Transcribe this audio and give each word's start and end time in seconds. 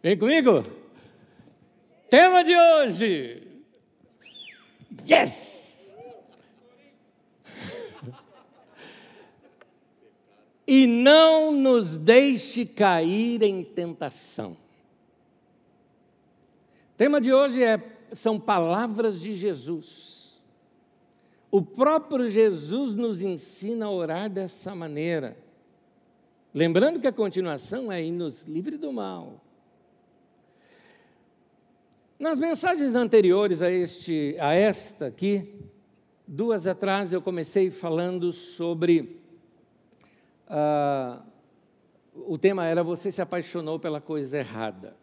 Vem 0.00 0.16
comigo? 0.16 0.64
Tema 2.08 2.44
de 2.44 2.56
hoje. 2.56 3.42
Yes! 5.08 5.58
E 10.70 10.86
não 10.86 11.50
nos 11.50 11.96
deixe 11.96 12.66
cair 12.66 13.42
em 13.42 13.64
tentação. 13.64 14.54
Tema 16.94 17.22
de 17.22 17.32
hoje 17.32 17.64
é, 17.64 17.82
são 18.12 18.38
palavras 18.38 19.18
de 19.18 19.34
Jesus. 19.34 20.38
O 21.50 21.62
próprio 21.62 22.28
Jesus 22.28 22.92
nos 22.92 23.22
ensina 23.22 23.86
a 23.86 23.90
orar 23.90 24.28
dessa 24.28 24.74
maneira. 24.74 25.38
Lembrando 26.52 27.00
que 27.00 27.06
a 27.06 27.12
continuação 27.12 27.90
é: 27.90 28.04
e 28.04 28.12
nos 28.12 28.42
livre 28.42 28.76
do 28.76 28.92
mal. 28.92 29.47
Nas 32.18 32.36
mensagens 32.36 32.96
anteriores 32.96 33.62
a, 33.62 33.70
este, 33.70 34.36
a 34.40 34.52
esta 34.52 35.06
aqui, 35.06 35.54
duas 36.26 36.66
atrás, 36.66 37.12
eu 37.12 37.22
comecei 37.22 37.70
falando 37.70 38.32
sobre. 38.32 39.22
Uh, 40.48 41.22
o 42.26 42.36
tema 42.36 42.66
era 42.66 42.82
Você 42.82 43.12
se 43.12 43.22
apaixonou 43.22 43.78
pela 43.78 44.00
coisa 44.00 44.36
errada. 44.36 44.96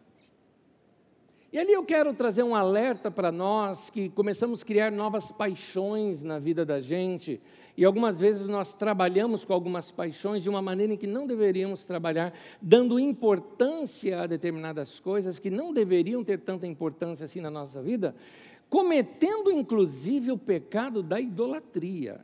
E 1.56 1.58
ali 1.58 1.72
eu 1.72 1.86
quero 1.86 2.14
trazer 2.14 2.44
um 2.44 2.54
alerta 2.54 3.10
para 3.10 3.32
nós 3.32 3.90
que 3.90 4.10
começamos 4.10 4.62
a 4.62 4.66
criar 4.66 4.92
novas 4.92 5.32
paixões 5.32 6.22
na 6.22 6.38
vida 6.38 6.66
da 6.66 6.82
gente, 6.82 7.42
e 7.78 7.86
algumas 7.86 8.20
vezes 8.20 8.46
nós 8.46 8.74
trabalhamos 8.74 9.46
com 9.46 9.54
algumas 9.54 9.90
paixões 9.90 10.44
de 10.44 10.50
uma 10.50 10.62
maneira 10.62 10.92
em 10.92 10.98
que 10.98 11.08
não 11.08 11.26
deveríamos 11.26 11.86
trabalhar, 11.86 12.34
dando 12.62 13.00
importância 13.00 14.24
a 14.24 14.28
determinadas 14.28 15.00
coisas 15.00 15.40
que 15.40 15.50
não 15.50 15.72
deveriam 15.72 16.26
ter 16.26 16.42
tanta 16.42 16.68
importância 16.68 17.24
assim 17.24 17.40
na 17.40 17.50
nossa 17.50 17.82
vida, 17.82 18.14
cometendo 18.70 19.50
inclusive 19.50 20.34
o 20.34 20.38
pecado 20.38 21.02
da 21.02 21.22
idolatria. 21.22 22.20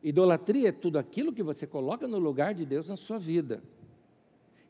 Idolatria 0.00 0.68
é 0.68 0.72
tudo 0.72 0.96
aquilo 0.96 1.32
que 1.32 1.42
você 1.42 1.66
coloca 1.66 2.06
no 2.06 2.20
lugar 2.20 2.54
de 2.54 2.64
Deus 2.64 2.88
na 2.88 2.96
sua 2.96 3.18
vida, 3.18 3.64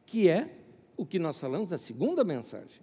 que 0.06 0.26
é 0.26 0.48
o 0.96 1.04
que 1.04 1.18
nós 1.18 1.38
falamos 1.38 1.68
na 1.68 1.76
segunda 1.76 2.24
mensagem. 2.24 2.82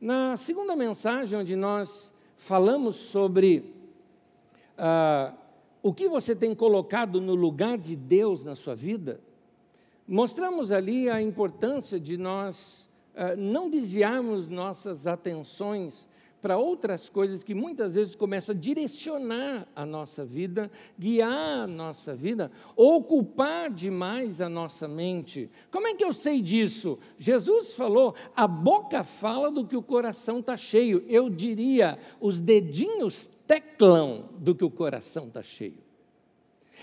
Na 0.00 0.34
segunda 0.38 0.74
mensagem, 0.74 1.38
onde 1.38 1.54
nós 1.54 2.10
falamos 2.34 2.96
sobre 2.96 3.74
ah, 4.78 5.34
o 5.82 5.92
que 5.92 6.08
você 6.08 6.34
tem 6.34 6.54
colocado 6.54 7.20
no 7.20 7.34
lugar 7.34 7.76
de 7.76 7.94
Deus 7.94 8.42
na 8.42 8.54
sua 8.54 8.74
vida, 8.74 9.20
mostramos 10.08 10.72
ali 10.72 11.10
a 11.10 11.20
importância 11.20 12.00
de 12.00 12.16
nós 12.16 12.88
uh, 13.14 13.36
não 13.36 13.68
desviarmos 13.68 14.48
nossas 14.48 15.06
atenções 15.06 16.08
para 16.40 16.58
outras 16.58 17.08
coisas 17.08 17.42
que 17.42 17.54
muitas 17.54 17.94
vezes 17.94 18.14
começam 18.14 18.54
a 18.54 18.58
direcionar 18.58 19.68
a 19.74 19.84
nossa 19.84 20.24
vida, 20.24 20.70
guiar 20.98 21.64
a 21.64 21.66
nossa 21.66 22.14
vida, 22.14 22.50
ocupar 22.74 23.70
demais 23.70 24.40
a 24.40 24.48
nossa 24.48 24.88
mente. 24.88 25.50
Como 25.70 25.86
é 25.86 25.94
que 25.94 26.04
eu 26.04 26.12
sei 26.12 26.40
disso? 26.40 26.98
Jesus 27.18 27.74
falou: 27.74 28.14
a 28.34 28.46
boca 28.46 29.04
fala 29.04 29.50
do 29.50 29.66
que 29.66 29.76
o 29.76 29.82
coração 29.82 30.38
está 30.40 30.56
cheio. 30.56 31.04
Eu 31.08 31.28
diria, 31.28 31.98
os 32.20 32.40
dedinhos 32.40 33.28
teclam 33.46 34.28
do 34.38 34.54
que 34.54 34.64
o 34.64 34.70
coração 34.70 35.26
está 35.26 35.42
cheio. 35.42 35.89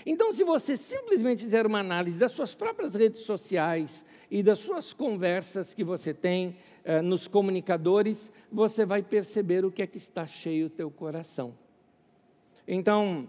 Então, 0.06 0.32
se 0.32 0.44
você 0.44 0.76
simplesmente 0.76 1.42
fizer 1.42 1.66
uma 1.66 1.80
análise 1.80 2.16
das 2.16 2.32
suas 2.32 2.54
próprias 2.54 2.94
redes 2.94 3.20
sociais 3.20 4.04
e 4.30 4.42
das 4.42 4.58
suas 4.58 4.92
conversas 4.92 5.74
que 5.74 5.84
você 5.84 6.14
tem 6.14 6.56
eh, 6.84 7.02
nos 7.02 7.26
comunicadores, 7.26 8.30
você 8.50 8.84
vai 8.86 9.02
perceber 9.02 9.64
o 9.64 9.70
que 9.70 9.82
é 9.82 9.86
que 9.86 9.98
está 9.98 10.26
cheio 10.26 10.66
o 10.66 10.70
teu 10.70 10.90
coração. 10.90 11.54
Então, 12.66 13.28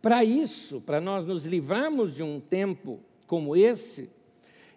para 0.00 0.24
isso, 0.24 0.80
para 0.80 1.00
nós 1.00 1.24
nos 1.24 1.44
livrarmos 1.44 2.14
de 2.14 2.22
um 2.22 2.40
tempo 2.40 3.00
como 3.26 3.56
esse, 3.56 4.10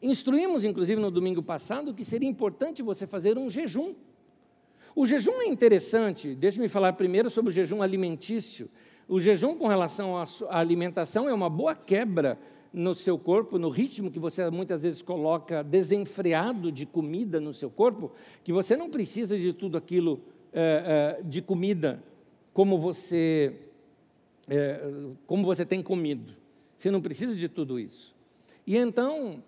instruímos, 0.02 0.64
inclusive 0.64 1.02
no 1.02 1.10
domingo 1.10 1.42
passado, 1.42 1.94
que 1.94 2.06
seria 2.06 2.30
importante 2.30 2.84
você 2.84 3.08
fazer 3.08 3.38
um 3.38 3.50
jejum. 3.50 3.96
O 4.96 5.06
jejum 5.06 5.42
é 5.42 5.48
interessante, 5.48 6.36
deixe-me 6.36 6.70
falar 6.70 6.94
primeiro 6.94 7.30
sobre 7.30 7.50
o 7.50 7.54
jejum 7.54 7.82
alimentício. 7.82 8.70
O 9.08 9.20
jejum 9.20 9.56
com 9.56 9.68
relação 9.68 10.18
à 10.18 10.26
alimentação 10.50 11.30
é 11.30 11.34
uma 11.34 11.50
boa 11.50 11.76
quebra 11.76 12.40
no 12.74 12.96
seu 12.96 13.18
corpo, 13.18 13.60
no 13.60 13.70
ritmo 13.70 14.12
que 14.12 14.20
você 14.20 14.50
muitas 14.50 14.82
vezes 14.82 15.02
coloca 15.02 15.64
desenfreado 15.64 16.72
de 16.72 16.86
comida 16.86 17.40
no 17.40 17.54
seu 17.54 17.70
corpo, 17.70 18.12
que 18.44 18.52
você 18.52 18.76
não 18.76 18.90
precisa 18.90 19.38
de 19.38 19.54
tudo 19.54 19.78
aquilo 19.78 20.20
é, 20.52 21.18
é, 21.20 21.24
de 21.24 21.42
comida 21.42 22.04
como 22.52 22.80
você, 22.80 23.54
é, 24.48 24.82
como 25.28 25.44
você 25.44 25.66
tem 25.66 25.84
comido. 25.84 26.34
Você 26.78 26.90
não 26.90 27.02
precisa 27.02 27.36
de 27.36 27.48
tudo 27.48 27.80
isso. 27.80 28.16
E 28.66 28.76
então, 28.76 29.44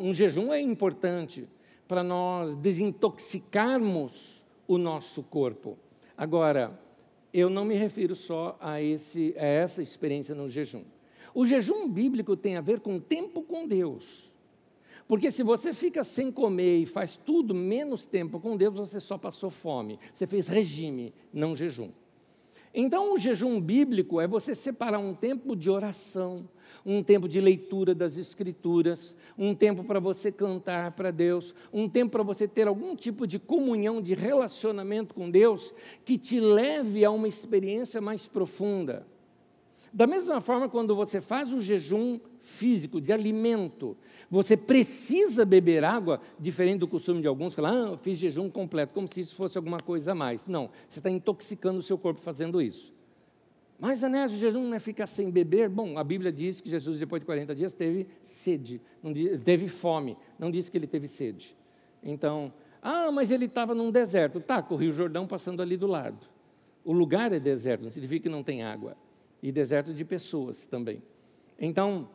um 0.00 0.12
jejum 0.12 0.52
é 0.52 0.60
importante 0.60 1.48
para 1.88 2.02
nós 2.02 2.54
desintoxicarmos 2.54 4.44
o 4.68 4.76
nosso 4.76 5.22
corpo. 5.22 5.78
Agora, 6.16 6.78
eu 7.32 7.48
não 7.48 7.64
me 7.64 7.74
refiro 7.74 8.14
só 8.14 8.56
a, 8.60 8.80
esse, 8.80 9.34
a 9.38 9.44
essa 9.44 9.82
experiência 9.82 10.34
no 10.34 10.48
jejum. 10.48 10.84
O 11.34 11.46
jejum 11.46 11.88
bíblico 11.88 12.36
tem 12.36 12.56
a 12.56 12.60
ver 12.60 12.80
com 12.80 13.00
tempo 13.00 13.42
com 13.42 13.66
Deus. 13.66 14.32
Porque 15.08 15.30
se 15.30 15.42
você 15.42 15.72
fica 15.72 16.04
sem 16.04 16.30
comer 16.30 16.78
e 16.78 16.86
faz 16.86 17.16
tudo 17.16 17.54
menos 17.54 18.06
tempo 18.06 18.38
com 18.38 18.56
Deus, 18.56 18.74
você 18.74 19.00
só 19.00 19.16
passou 19.18 19.50
fome. 19.50 19.98
Você 20.14 20.26
fez 20.26 20.46
regime, 20.48 21.14
não 21.32 21.56
jejum. 21.56 21.90
Então, 22.74 23.12
o 23.12 23.18
jejum 23.18 23.60
bíblico 23.60 24.20
é 24.20 24.26
você 24.26 24.54
separar 24.54 24.98
um 24.98 25.14
tempo 25.14 25.54
de 25.54 25.68
oração, 25.68 26.48
um 26.86 27.02
tempo 27.02 27.28
de 27.28 27.40
leitura 27.40 27.94
das 27.94 28.16
Escrituras, 28.16 29.14
um 29.36 29.54
tempo 29.54 29.84
para 29.84 30.00
você 30.00 30.32
cantar 30.32 30.92
para 30.92 31.10
Deus, 31.10 31.54
um 31.72 31.88
tempo 31.88 32.12
para 32.12 32.22
você 32.22 32.48
ter 32.48 32.66
algum 32.66 32.96
tipo 32.96 33.26
de 33.26 33.38
comunhão, 33.38 34.00
de 34.00 34.14
relacionamento 34.14 35.14
com 35.14 35.30
Deus, 35.30 35.74
que 36.04 36.16
te 36.16 36.40
leve 36.40 37.04
a 37.04 37.10
uma 37.10 37.28
experiência 37.28 38.00
mais 38.00 38.26
profunda. 38.26 39.06
Da 39.92 40.06
mesma 40.06 40.40
forma, 40.40 40.68
quando 40.68 40.96
você 40.96 41.20
faz 41.20 41.52
o 41.52 41.60
jejum 41.60 42.18
físico, 42.40 42.98
de 43.00 43.12
alimento, 43.12 43.96
você 44.30 44.56
precisa 44.56 45.44
beber 45.44 45.84
água, 45.84 46.20
diferente 46.38 46.78
do 46.78 46.88
costume 46.88 47.20
de 47.20 47.28
alguns, 47.28 47.54
falar, 47.54 47.72
ah, 47.72 47.90
eu 47.90 47.98
fiz 47.98 48.18
jejum 48.18 48.48
completo, 48.48 48.94
como 48.94 49.06
se 49.06 49.20
isso 49.20 49.34
fosse 49.34 49.58
alguma 49.58 49.76
coisa 49.76 50.12
a 50.12 50.14
mais. 50.14 50.40
Não, 50.46 50.70
você 50.88 50.98
está 50.98 51.10
intoxicando 51.10 51.78
o 51.78 51.82
seu 51.82 51.98
corpo 51.98 52.20
fazendo 52.20 52.62
isso. 52.62 52.92
Mas, 53.78 54.02
Anésio, 54.02 54.36
o 54.36 54.40
jejum 54.40 54.62
não 54.62 54.74
é 54.74 54.78
ficar 54.78 55.06
sem 55.06 55.30
beber? 55.30 55.68
Bom, 55.68 55.98
a 55.98 56.04
Bíblia 56.04 56.32
diz 56.32 56.60
que 56.60 56.70
Jesus, 56.70 56.98
depois 56.98 57.20
de 57.20 57.26
40 57.26 57.54
dias, 57.54 57.74
teve 57.74 58.06
sede, 58.24 58.80
não, 59.02 59.12
teve 59.12 59.68
fome, 59.68 60.16
não 60.38 60.50
disse 60.50 60.70
que 60.70 60.78
ele 60.78 60.86
teve 60.86 61.06
sede. 61.06 61.54
Então, 62.02 62.52
ah, 62.80 63.12
mas 63.12 63.30
ele 63.30 63.44
estava 63.44 63.74
num 63.74 63.90
deserto. 63.90 64.40
Tá, 64.40 64.62
com 64.62 64.74
o 64.74 64.78
Rio 64.78 64.92
Jordão 64.92 65.26
passando 65.26 65.60
ali 65.60 65.76
do 65.76 65.86
lado. 65.86 66.26
O 66.84 66.92
lugar 66.92 67.32
é 67.32 67.38
deserto, 67.38 67.82
não 67.82 67.90
significa 67.90 68.24
que 68.24 68.28
não 68.28 68.42
tem 68.42 68.62
água. 68.62 68.96
E 69.42 69.50
deserto 69.50 69.92
de 69.92 70.04
pessoas 70.04 70.66
também. 70.66 71.02
Então, 71.58 72.08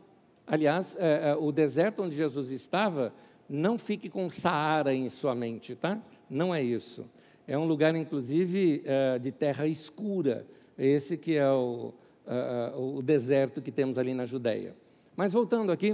aliás, 0.45 0.95
é, 0.97 1.31
é, 1.31 1.35
o 1.35 1.51
deserto 1.51 2.03
onde 2.03 2.15
Jesus 2.15 2.49
estava, 2.51 3.13
não 3.49 3.77
fique 3.77 4.09
com 4.09 4.29
Saara 4.29 4.93
em 4.93 5.09
sua 5.09 5.35
mente, 5.35 5.75
tá? 5.75 6.01
Não 6.29 6.53
é 6.53 6.63
isso. 6.63 7.05
É 7.47 7.57
um 7.57 7.65
lugar, 7.65 7.95
inclusive, 7.95 8.81
é, 8.85 9.19
de 9.19 9.31
terra 9.31 9.67
escura 9.67 10.45
esse 10.77 11.17
que 11.17 11.35
é 11.35 11.49
o, 11.49 11.93
uh, 12.27 12.97
o 12.97 13.01
deserto 13.01 13.61
que 13.61 13.71
temos 13.71 13.97
ali 13.97 14.13
na 14.13 14.25
Judéia. 14.25 14.75
Mas 15.15 15.33
voltando 15.33 15.71
aqui, 15.71 15.93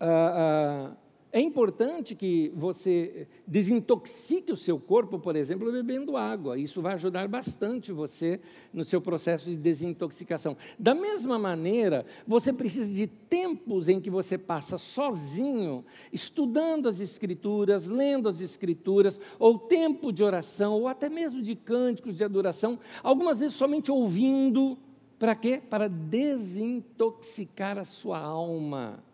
uh, 0.00 0.96
é 1.32 1.40
importante 1.40 2.16
que 2.16 2.52
você 2.56 3.28
desintoxique 3.46 4.52
o 4.52 4.56
seu 4.56 4.80
corpo, 4.80 5.16
por 5.16 5.36
exemplo, 5.36 5.70
bebendo 5.70 6.16
água. 6.16 6.58
Isso 6.58 6.82
vai 6.82 6.94
ajudar 6.94 7.28
bastante 7.28 7.92
você 7.92 8.40
no 8.72 8.82
seu 8.82 9.00
processo 9.00 9.48
de 9.48 9.56
desintoxicação. 9.56 10.56
Da 10.76 10.92
mesma 10.92 11.38
maneira, 11.38 12.04
você 12.26 12.52
precisa 12.52 12.92
de 12.92 13.06
tempos 13.06 13.86
em 13.86 14.00
que 14.00 14.10
você 14.10 14.36
passa 14.36 14.76
sozinho, 14.76 15.84
estudando 16.12 16.88
as 16.88 16.98
Escrituras, 16.98 17.86
lendo 17.86 18.28
as 18.28 18.40
Escrituras, 18.40 19.20
ou 19.38 19.56
tempo 19.56 20.12
de 20.12 20.24
oração, 20.24 20.74
ou 20.80 20.88
até 20.88 21.08
mesmo 21.08 21.40
de 21.40 21.54
cânticos 21.54 22.16
de 22.16 22.24
adoração, 22.24 22.76
algumas 23.04 23.38
vezes 23.38 23.56
somente 23.56 23.92
ouvindo. 23.92 24.76
Para 25.16 25.36
quê? 25.36 25.62
Para 25.70 25.86
desintoxicar 25.86 27.78
a 27.78 27.84
sua 27.84 28.18
alma 28.18 29.09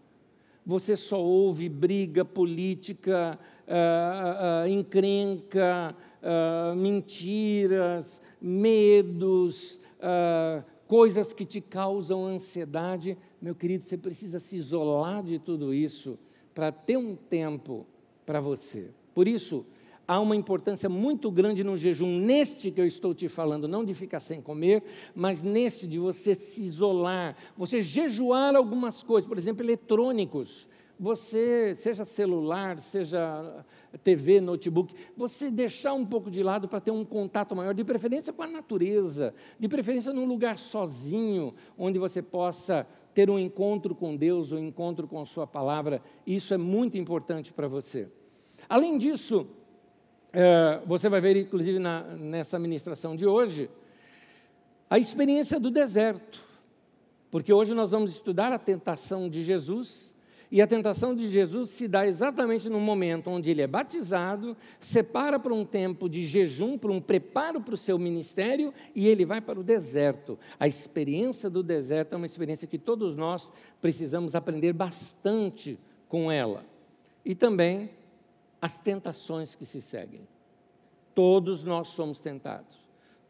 você 0.67 0.97
só 0.97 1.23
ouve 1.23 1.69
briga 1.69 2.25
política, 2.25 3.39
uh, 3.69 4.67
uh, 4.67 4.69
encrenca, 4.69 5.95
uh, 6.21 6.75
mentiras, 6.75 8.21
medos, 8.41 9.81
coisas 10.87 11.33
que 11.33 11.45
te 11.45 11.61
causam 11.61 12.27
ansiedade, 12.27 13.17
meu 13.41 13.55
querido, 13.55 13.85
você 13.85 13.97
precisa 13.97 14.39
se 14.39 14.57
isolar 14.57 15.23
de 15.23 15.39
tudo 15.39 15.73
isso 15.73 16.19
para 16.55 16.71
ter 16.71 16.97
um 16.97 17.17
tempo 17.17 17.87
para 18.25 18.41
você. 18.41 18.91
Por 19.15 19.27
isso, 19.27 19.65
há 20.07 20.21
uma 20.21 20.37
importância 20.37 20.89
muito 20.89 21.31
grande 21.31 21.65
no 21.65 21.77
jejum, 21.77 22.19
neste 22.19 22.71
que 22.71 22.81
eu 22.81 22.87
estou 22.87 23.15
te 23.15 23.29
falando, 23.29 23.67
não 23.67 23.85
de 23.85 23.95
ficar 23.95 24.21
sem 24.21 24.41
comer, 24.41 24.83
mas 25.15 25.43
neste 25.43 25.87
de 25.87 25.99
você 25.99 26.35
se 26.35 26.63
isolar, 26.63 27.37
você 27.57 27.83
jejuar 27.83 28.55
algumas 28.55 29.03
coisas, 29.03 29.29
por 29.29 29.39
exemplo, 29.39 29.65
eletrônicos. 29.65 30.69
Você, 30.99 31.77
seja 31.77 32.07
celular, 32.07 32.79
seja 32.79 33.67
TV, 34.03 34.41
notebook, 34.41 34.95
você 35.15 35.51
deixar 35.51 35.93
um 35.93 36.07
pouco 36.07 36.31
de 36.31 36.43
lado 36.43 36.67
para 36.69 36.81
ter 36.81 36.91
um 36.91 37.05
contato 37.05 37.55
maior, 37.55 37.75
de 37.75 37.85
preferência 37.85 38.33
com 38.33 38.43
a 38.43 38.47
natureza, 38.47 39.35
de 39.61 39.69
preferência 39.69 40.11
num 40.11 40.25
lugar 40.25 40.59
sozinho, 40.59 41.55
onde 41.77 41.99
você 41.99 42.23
possa 42.23 42.87
ter 43.13 43.29
um 43.29 43.39
encontro 43.39 43.95
com 43.95 44.17
Deus, 44.17 44.53
um 44.53 44.59
encontro 44.59 45.07
com 45.07 45.21
a 45.21 45.27
Sua 45.27 45.47
palavra. 45.47 46.01
Isso 46.27 46.55
é 46.55 46.57
muito 46.57 46.97
importante 46.97 47.53
para 47.53 47.69
você. 47.69 48.09
Além 48.67 48.97
disso, 48.97 49.47
é, 50.33 50.81
você 50.87 51.09
vai 51.09 51.21
ver, 51.21 51.37
inclusive, 51.37 51.79
na, 51.79 52.03
nessa 52.03 52.59
ministração 52.59 53.17
de 53.17 53.27
hoje, 53.27 53.71
a 54.89 54.99
experiência 54.99 55.59
do 55.59 55.71
deserto. 55.71 56.45
Porque 57.31 57.53
hoje 57.53 57.75
nós 57.75 57.91
vamos 57.91 58.13
estudar 58.13 58.53
a 58.53 58.59
tentação 58.59 59.29
de 59.29 59.43
Jesus, 59.43 60.15
e 60.51 60.63
a 60.63 60.67
tentação 60.67 61.15
de 61.15 61.27
Jesus 61.27 61.71
se 61.71 61.89
dá 61.89 62.07
exatamente 62.07 62.69
no 62.69 62.79
momento 62.79 63.29
onde 63.29 63.51
ele 63.51 63.63
é 63.63 63.67
batizado, 63.67 64.57
separa 64.79 65.39
para 65.39 65.53
um 65.53 65.65
tempo 65.65 66.09
de 66.09 66.25
jejum, 66.25 66.79
para 66.79 66.93
um 66.93 67.01
preparo 67.01 67.61
para 67.61 67.75
o 67.75 67.77
seu 67.77 67.99
ministério, 67.99 68.73
e 68.95 69.09
ele 69.09 69.25
vai 69.25 69.41
para 69.41 69.59
o 69.59 69.65
deserto. 69.65 70.39
A 70.59 70.69
experiência 70.69 71.51
do 71.51 71.63
deserto 71.63 72.13
é 72.13 72.17
uma 72.17 72.27
experiência 72.27 72.69
que 72.69 72.79
todos 72.79 73.17
nós 73.17 73.51
precisamos 73.81 74.35
aprender 74.37 74.73
bastante 74.73 75.79
com 76.09 76.31
ela. 76.31 76.65
E 77.25 77.35
também 77.35 77.91
as 78.67 78.77
tentações 78.81 79.55
que 79.55 79.65
se 79.65 79.81
seguem. 79.81 80.27
Todos 81.15 81.63
nós 81.63 81.91
somos 81.91 82.19
tentados, 82.19 82.77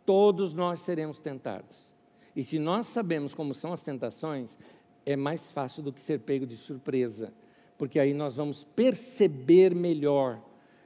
todos 0.07 0.55
nós 0.55 0.81
seremos 0.81 1.21
tentados. 1.21 1.93
E 2.35 2.43
se 2.43 2.59
nós 2.59 2.87
sabemos 2.87 3.35
como 3.35 3.53
são 3.53 3.71
as 3.71 3.83
tentações, 3.83 4.59
é 5.05 5.15
mais 5.15 5.53
fácil 5.53 5.83
do 5.83 5.93
que 5.93 6.01
ser 6.01 6.21
pego 6.21 6.47
de 6.47 6.57
surpresa, 6.57 7.35
porque 7.77 8.01
aí 8.01 8.15
nós 8.15 8.37
vamos 8.37 8.65
perceber 8.65 9.75
melhor 9.75 10.41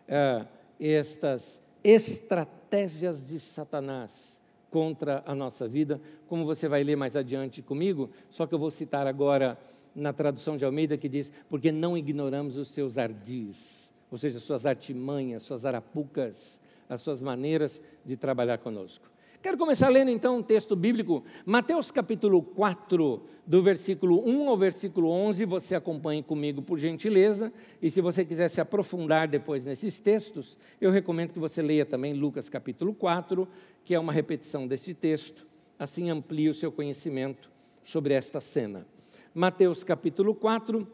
é, 0.08 0.44
estas 0.81 1.61
estratégias 1.85 3.25
de 3.25 3.38
Satanás 3.38 4.37
contra 4.69 5.23
a 5.26 5.32
nossa 5.32 5.69
vida, 5.69 6.00
como 6.26 6.44
você 6.44 6.69
vai 6.69 6.82
ler 6.82 6.97
mais 6.97 7.14
adiante 7.14 7.62
comigo, 7.62 8.11
só 8.29 8.49
que 8.49 8.55
eu 8.55 8.58
vou 8.58 8.73
citar 8.73 9.06
agora 9.06 9.56
na 9.94 10.12
tradução 10.12 10.56
de 10.56 10.64
Almeida 10.64 10.99
que 10.99 11.08
diz: 11.08 11.32
porque 11.49 11.70
não 11.70 11.97
ignoramos 11.97 12.56
os 12.56 12.67
seus 12.69 12.99
ardis 12.99 13.89
ou 14.11 14.19
seja, 14.19 14.41
suas 14.41 14.67
artimanhas, 14.67 15.43
suas 15.43 15.65
arapucas, 15.65 16.61
as 16.89 17.01
suas 17.01 17.23
maneiras 17.23 17.81
de 18.05 18.17
trabalhar 18.17 18.59
conosco. 18.59 19.09
Quero 19.43 19.57
começar 19.57 19.89
lendo 19.89 20.11
então 20.11 20.37
um 20.37 20.43
texto 20.43 20.77
bíblico, 20.77 21.25
Mateus 21.47 21.91
capítulo 21.91 22.43
4, 22.43 23.23
do 23.47 23.62
versículo 23.62 24.23
1 24.29 24.51
ao 24.51 24.57
versículo 24.57 25.09
11, 25.09 25.47
você 25.47 25.75
acompanhe 25.75 26.23
comigo 26.23 26.61
por 26.61 26.79
gentileza, 26.79 27.51
e 27.81 27.91
se 27.91 28.03
você 28.03 28.23
quiser 28.23 28.51
se 28.51 28.61
aprofundar 28.61 29.29
depois 29.29 29.65
nesses 29.65 29.99
textos, 29.99 30.59
eu 30.79 30.91
recomendo 30.91 31.33
que 31.33 31.39
você 31.39 31.62
leia 31.62 31.87
também 31.87 32.12
Lucas 32.12 32.51
capítulo 32.51 32.93
4, 32.93 33.49
que 33.83 33.95
é 33.95 33.99
uma 33.99 34.12
repetição 34.12 34.67
desse 34.67 34.93
texto, 34.93 35.47
assim 35.79 36.11
amplie 36.11 36.51
o 36.51 36.55
seu 36.55 36.71
conhecimento 36.71 37.51
sobre 37.83 38.12
esta 38.12 38.43
cena. 38.43 38.87
Mateus 39.35 39.83
capítulo 39.83 40.35
4, 40.35 40.87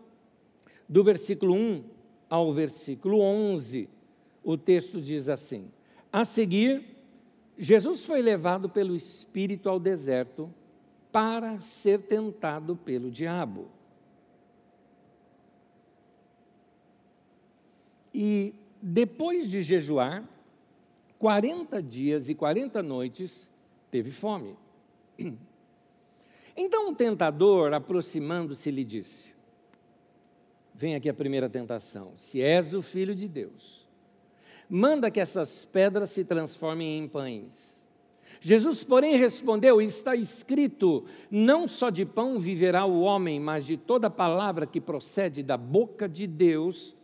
do 0.88 1.02
versículo 1.02 1.52
1 1.52 1.95
ao 2.28 2.52
versículo 2.52 3.20
11, 3.20 3.88
o 4.42 4.56
texto 4.56 5.00
diz 5.00 5.28
assim: 5.28 5.70
A 6.12 6.24
seguir, 6.24 6.96
Jesus 7.58 8.04
foi 8.04 8.20
levado 8.20 8.68
pelo 8.68 8.94
Espírito 8.94 9.68
ao 9.68 9.78
deserto 9.78 10.52
para 11.10 11.60
ser 11.60 12.02
tentado 12.02 12.76
pelo 12.76 13.10
diabo. 13.10 13.68
E 18.12 18.54
depois 18.80 19.48
de 19.48 19.62
jejuar, 19.62 20.24
40 21.18 21.82
dias 21.82 22.28
e 22.28 22.34
40 22.34 22.82
noites, 22.82 23.48
teve 23.90 24.10
fome. 24.10 24.56
Então 26.58 26.90
o 26.90 26.94
tentador, 26.94 27.74
aproximando-se, 27.74 28.70
lhe 28.70 28.82
disse: 28.82 29.35
Vem 30.78 30.94
aqui 30.94 31.08
a 31.08 31.14
primeira 31.14 31.48
tentação. 31.48 32.12
Se 32.18 32.42
és 32.42 32.74
o 32.74 32.82
filho 32.82 33.14
de 33.14 33.26
Deus, 33.26 33.86
manda 34.68 35.10
que 35.10 35.18
essas 35.18 35.64
pedras 35.64 36.10
se 36.10 36.22
transformem 36.22 36.98
em 36.98 37.08
pães. 37.08 37.76
Jesus, 38.42 38.84
porém, 38.84 39.16
respondeu: 39.16 39.80
Está 39.80 40.14
escrito: 40.14 41.06
Não 41.30 41.66
só 41.66 41.88
de 41.88 42.04
pão 42.04 42.38
viverá 42.38 42.84
o 42.84 43.00
homem, 43.00 43.40
mas 43.40 43.64
de 43.64 43.78
toda 43.78 44.10
palavra 44.10 44.66
que 44.66 44.78
procede 44.78 45.42
da 45.42 45.56
boca 45.56 46.06
de 46.06 46.26
Deus. 46.26 46.94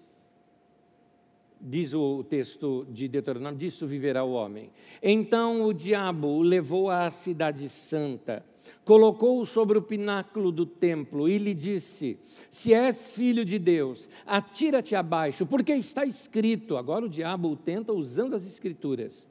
Diz 1.58 1.94
o 1.94 2.22
texto 2.24 2.86
de 2.90 3.08
Deuteronômio: 3.08 3.58
Disso 3.58 3.86
viverá 3.86 4.22
o 4.22 4.32
homem. 4.32 4.70
Então 5.02 5.62
o 5.62 5.72
diabo 5.72 6.28
o 6.28 6.42
levou 6.42 6.90
à 6.90 7.10
cidade 7.10 7.70
santa 7.70 8.44
colocou-o 8.84 9.46
sobre 9.46 9.78
o 9.78 9.82
pináculo 9.82 10.50
do 10.50 10.66
templo 10.66 11.28
e 11.28 11.38
lhe 11.38 11.54
disse: 11.54 12.18
Se 12.50 12.72
és 12.74 13.12
filho 13.12 13.44
de 13.44 13.58
Deus, 13.58 14.08
atira-te 14.26 14.94
abaixo, 14.94 15.46
porque 15.46 15.72
está 15.72 16.04
escrito. 16.04 16.76
Agora 16.76 17.04
o 17.04 17.08
diabo 17.08 17.50
o 17.50 17.56
tenta 17.56 17.92
usando 17.92 18.34
as 18.34 18.46
escrituras. 18.46 19.28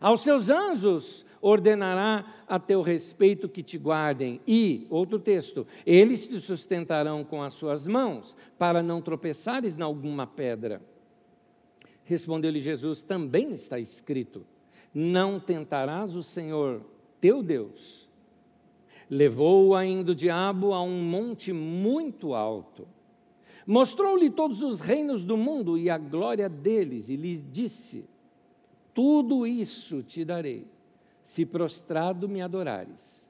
Aos 0.00 0.22
seus 0.22 0.48
anjos 0.48 1.24
ordenará 1.40 2.24
a 2.48 2.58
teu 2.58 2.82
respeito 2.82 3.48
que 3.48 3.62
te 3.62 3.76
guardem, 3.76 4.40
e, 4.46 4.86
outro 4.88 5.18
texto, 5.18 5.66
eles 5.84 6.26
te 6.26 6.40
sustentarão 6.40 7.22
com 7.22 7.42
as 7.42 7.54
suas 7.54 7.86
mãos, 7.86 8.36
para 8.58 8.82
não 8.82 9.02
tropeçares 9.02 9.78
em 9.78 9.82
alguma 9.82 10.26
pedra. 10.26 10.80
Respondeu-lhe 12.04 12.60
Jesus: 12.60 13.02
Também 13.02 13.52
está 13.52 13.78
escrito: 13.78 14.46
Não 14.92 15.40
tentarás 15.40 16.14
o 16.14 16.22
Senhor 16.22 16.82
teu 17.20 17.42
Deus. 17.42 18.08
Levou 19.14 19.76
ainda 19.76 20.10
o 20.10 20.14
diabo 20.14 20.72
a 20.74 20.82
um 20.82 21.00
monte 21.00 21.52
muito 21.52 22.34
alto. 22.34 22.84
Mostrou-lhe 23.64 24.28
todos 24.28 24.60
os 24.60 24.80
reinos 24.80 25.24
do 25.24 25.36
mundo 25.36 25.78
e 25.78 25.88
a 25.88 25.96
glória 25.96 26.48
deles, 26.48 27.08
e 27.08 27.14
lhe 27.14 27.38
disse: 27.38 28.04
Tudo 28.92 29.46
isso 29.46 30.02
te 30.02 30.24
darei, 30.24 30.66
se 31.24 31.46
prostrado 31.46 32.28
me 32.28 32.42
adorares. 32.42 33.24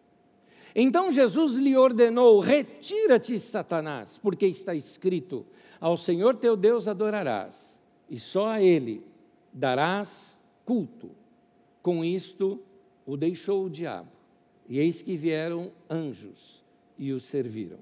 Então 0.75 1.11
Jesus 1.11 1.57
lhe 1.57 1.76
ordenou: 1.76 2.41
Retira-te, 2.41 3.38
Satanás, 3.38 4.17
porque 4.17 4.47
está 4.47 4.75
escrito: 4.75 5.45
Ao 5.79 5.99
Senhor 5.99 6.35
teu 6.37 6.57
Deus 6.57 6.88
adorarás, 6.88 7.76
e 8.09 8.19
só 8.19 8.47
a 8.47 8.62
Ele 8.62 9.07
darás 9.53 10.38
culto. 10.64 11.11
Com 11.83 12.03
isto 12.03 12.59
o 13.05 13.19
deixou 13.19 13.67
o 13.67 13.71
diabo 13.71 14.13
e 14.68 14.78
eis 14.78 15.02
que 15.02 15.16
vieram 15.16 15.73
anjos 15.88 16.64
e 16.99 17.12
o 17.12 17.21
serviram. 17.21 17.78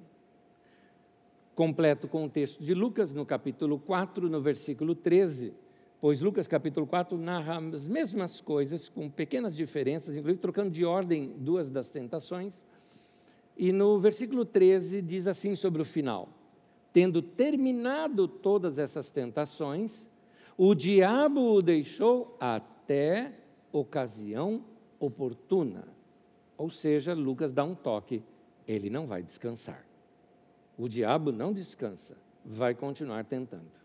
Completo 1.54 2.08
com 2.08 2.24
o 2.24 2.30
texto 2.30 2.62
de 2.62 2.74
Lucas, 2.74 3.12
no 3.12 3.26
capítulo 3.26 3.78
4, 3.78 4.28
no 4.28 4.40
versículo 4.40 4.94
13, 4.94 5.52
pois 6.00 6.20
Lucas 6.20 6.48
capítulo 6.48 6.86
4 6.86 7.16
narra 7.18 7.58
as 7.58 7.86
mesmas 7.86 8.40
coisas, 8.40 8.88
com 8.88 9.08
pequenas 9.10 9.54
diferenças, 9.54 10.16
inclusive 10.16 10.40
trocando 10.40 10.70
de 10.70 10.84
ordem 10.84 11.34
duas 11.38 11.70
das 11.70 11.90
tentações. 11.90 12.64
E 13.56 13.70
no 13.70 14.00
versículo 14.00 14.44
13 14.44 15.02
diz 15.02 15.26
assim 15.26 15.54
sobre 15.54 15.82
o 15.82 15.84
final: 15.84 16.30
Tendo 16.92 17.20
terminado 17.20 18.26
todas 18.26 18.78
essas 18.78 19.10
tentações, 19.10 20.10
o 20.56 20.74
diabo 20.74 21.54
o 21.54 21.62
deixou 21.62 22.36
até 22.40 23.32
ocasião 23.70 24.64
oportuna. 24.98 26.01
Ou 26.56 26.71
seja, 26.71 27.14
Lucas 27.14 27.52
dá 27.52 27.64
um 27.64 27.75
toque, 27.75 28.23
ele 28.66 28.90
não 28.90 29.06
vai 29.06 29.23
descansar. 29.23 29.85
O 30.76 30.88
diabo 30.88 31.32
não 31.32 31.52
descansa, 31.52 32.16
vai 32.44 32.75
continuar 32.75 33.25
tentando. 33.25 33.82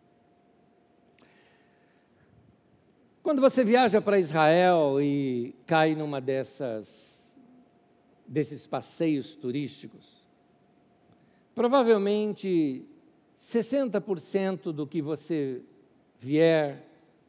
Quando 3.22 3.42
você 3.42 3.64
viaja 3.64 4.02
para 4.02 4.20
Israel 4.20 5.02
e 5.02 5.54
cai 5.66 5.96
numa 5.96 6.22
dessas 6.22 7.18
desses 8.26 8.68
passeios 8.68 9.36
turísticos, 9.36 10.28
provavelmente 11.56 12.86
60% 13.40 14.72
do 14.74 14.86
que 14.86 15.02
você 15.02 15.62
vier 16.20 16.84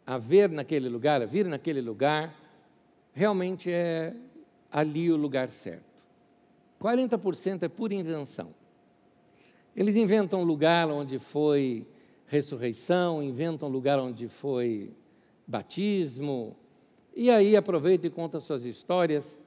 a 0.07 0.19
ver 0.19 0.49
naquele 0.51 0.89
lugar, 0.89 1.23
a 1.23 1.27
vir 1.27 1.47
naquele 1.47 1.81
lugar, 1.81 2.35
realmente 3.13 3.71
é 3.71 4.15
ali 4.71 5.11
o 5.11 5.17
lugar 5.17 5.49
certo. 5.49 5.85
40% 6.81 7.63
é 7.63 7.69
pura 7.69 7.95
invenção. 7.95 8.55
Eles 9.75 9.97
inventam 9.97 10.43
lugar 10.43 10.89
onde 10.89 11.19
foi 11.19 11.87
ressurreição, 12.27 13.23
inventam 13.23 13.69
lugar 13.69 13.99
onde 13.99 14.29
foi 14.29 14.91
batismo, 15.47 16.57
e 17.17 17.31
aí 17.31 17.57
aproveita 17.57 18.07
e 18.07 18.11
conta 18.11 18.39
suas 18.39 18.65
histórias. 18.65 19.39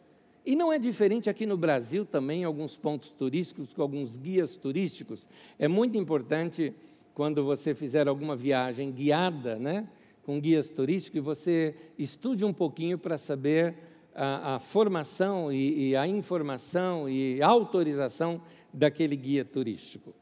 E 0.45 0.55
não 0.55 0.73
é 0.73 0.79
diferente 0.79 1.29
aqui 1.29 1.45
no 1.45 1.55
Brasil 1.55 2.03
também, 2.03 2.43
alguns 2.43 2.75
pontos 2.75 3.11
turísticos, 3.11 3.73
com 3.73 3.81
alguns 3.81 4.17
guias 4.17 4.57
turísticos. 4.57 5.27
É 5.59 5.67
muito 5.67 5.97
importante 5.97 6.73
quando 7.13 7.43
você 7.43 7.75
fizer 7.75 8.07
alguma 8.07 8.35
viagem 8.35 8.91
guiada, 8.91 9.57
né, 9.57 9.87
com 10.23 10.39
guias 10.39 10.69
turísticos, 10.69 11.17
e 11.17 11.21
você 11.21 11.75
estude 11.97 12.43
um 12.43 12.53
pouquinho 12.53 12.97
para 12.97 13.17
saber 13.17 13.75
a, 14.15 14.55
a 14.55 14.59
formação 14.59 15.51
e, 15.51 15.89
e 15.89 15.95
a 15.95 16.07
informação 16.07 17.09
e 17.09 17.41
autorização 17.41 18.41
daquele 18.73 19.15
guia 19.15 19.43
turístico. 19.43 20.13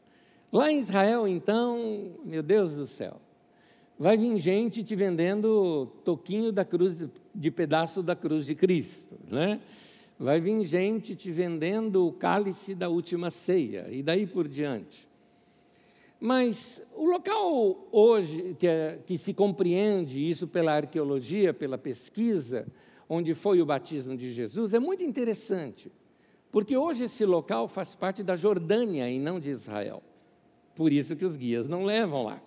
Lá 0.51 0.72
em 0.72 0.79
Israel, 0.79 1.27
então, 1.27 2.13
meu 2.24 2.41
Deus 2.41 2.75
do 2.75 2.88
céu, 2.88 3.22
vai 3.98 4.17
vir 4.17 4.38
gente 4.38 4.84
te 4.84 4.96
vendendo 4.96 5.86
toquinho 6.03 6.51
da 6.51 6.65
cruz, 6.65 6.98
de 7.36 7.51
pedaço 7.51 8.01
da 8.01 8.15
cruz 8.15 8.46
de 8.46 8.55
Cristo, 8.55 9.15
né? 9.29 9.60
Vai 10.17 10.41
vir 10.41 10.62
gente 10.63 11.15
te 11.15 11.31
vendendo 11.31 12.08
o 12.08 12.12
cálice 12.12 12.75
da 12.75 12.89
última 12.89 13.31
ceia 13.31 13.88
e 13.89 14.03
daí 14.03 14.27
por 14.27 14.48
diante. 14.48 15.08
Mas 16.19 16.81
o 16.93 17.05
local 17.05 17.88
hoje 17.91 18.55
que, 18.60 18.67
é, 18.67 19.00
que 19.05 19.17
se 19.17 19.34
compreende 19.34 20.19
isso 20.19 20.46
pela 20.46 20.74
arqueologia, 20.74 21.53
pela 21.53 21.77
pesquisa, 21.77 22.67
onde 23.10 23.34
foi 23.34 23.60
o 23.60 23.66
batismo 23.66 24.16
de 24.16 24.32
Jesus, 24.32 24.74
é 24.74 24.80
muito 24.80 25.04
interessante, 25.04 25.92
porque 26.51 26.78
hoje 26.78 27.06
esse 27.06 27.25
local 27.25 27.68
faz 27.68 27.96
parte 27.96 28.22
da 28.22 28.36
Jordânia 28.36 29.10
e 29.10 29.18
não 29.18 29.39
de 29.39 29.50
Israel. 29.50 30.04
Por 30.75 30.94
isso 30.94 31.16
que 31.16 31.25
os 31.25 31.36
guias 31.36 31.68
não 31.68 31.84
levam 31.84 32.24
lá. 32.24 32.42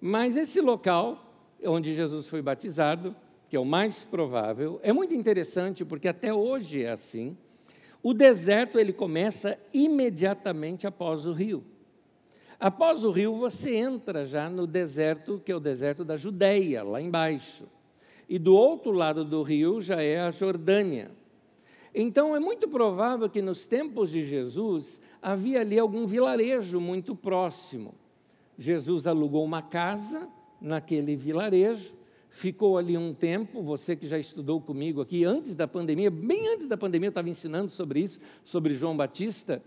Mas 0.00 0.36
esse 0.36 0.60
local 0.60 1.24
onde 1.64 1.94
Jesus 1.94 2.26
foi 2.26 2.42
batizado, 2.42 3.16
que 3.48 3.56
é 3.56 3.60
o 3.60 3.64
mais 3.64 4.04
provável, 4.04 4.78
é 4.82 4.92
muito 4.92 5.14
interessante 5.14 5.84
porque 5.84 6.08
até 6.08 6.32
hoje 6.34 6.82
é 6.82 6.90
assim. 6.90 7.36
O 8.02 8.12
deserto 8.12 8.78
ele 8.78 8.92
começa 8.92 9.58
imediatamente 9.72 10.86
após 10.86 11.26
o 11.26 11.32
rio. 11.32 11.64
Após 12.60 13.04
o 13.04 13.10
rio, 13.10 13.36
você 13.36 13.74
entra 13.76 14.26
já 14.26 14.50
no 14.50 14.66
deserto, 14.66 15.40
que 15.44 15.52
é 15.52 15.56
o 15.56 15.60
deserto 15.60 16.04
da 16.04 16.16
Judéia, 16.16 16.82
lá 16.82 17.00
embaixo. 17.00 17.66
E 18.28 18.38
do 18.38 18.54
outro 18.54 18.92
lado 18.92 19.24
do 19.24 19.42
rio 19.42 19.80
já 19.80 20.02
é 20.02 20.20
a 20.20 20.30
Jordânia. 20.30 21.10
Então 21.94 22.36
é 22.36 22.38
muito 22.38 22.68
provável 22.68 23.28
que 23.28 23.40
nos 23.40 23.64
tempos 23.64 24.10
de 24.10 24.24
Jesus 24.24 25.00
havia 25.22 25.60
ali 25.60 25.78
algum 25.78 26.06
vilarejo 26.06 26.80
muito 26.80 27.16
próximo. 27.16 27.94
Jesus 28.58 29.06
alugou 29.06 29.44
uma 29.44 29.62
casa 29.62 30.28
naquele 30.60 31.16
vilarejo, 31.16 31.94
ficou 32.28 32.76
ali 32.76 32.98
um 32.98 33.14
tempo. 33.14 33.62
Você 33.62 33.96
que 33.96 34.06
já 34.06 34.18
estudou 34.18 34.60
comigo 34.60 35.00
aqui 35.00 35.24
antes 35.24 35.54
da 35.54 35.66
pandemia, 35.66 36.10
bem 36.10 36.54
antes 36.54 36.68
da 36.68 36.76
pandemia, 36.76 37.06
eu 37.06 37.10
estava 37.10 37.30
ensinando 37.30 37.70
sobre 37.70 38.00
isso, 38.00 38.20
sobre 38.44 38.74
João 38.74 38.96
Batista, 38.96 39.62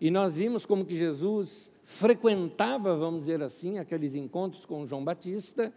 e 0.00 0.10
nós 0.10 0.34
vimos 0.34 0.66
como 0.66 0.84
que 0.84 0.94
Jesus 0.94 1.70
frequentava, 1.82 2.96
vamos 2.96 3.20
dizer 3.20 3.42
assim, 3.42 3.78
aqueles 3.78 4.14
encontros 4.14 4.64
com 4.64 4.86
João 4.86 5.04
Batista, 5.04 5.72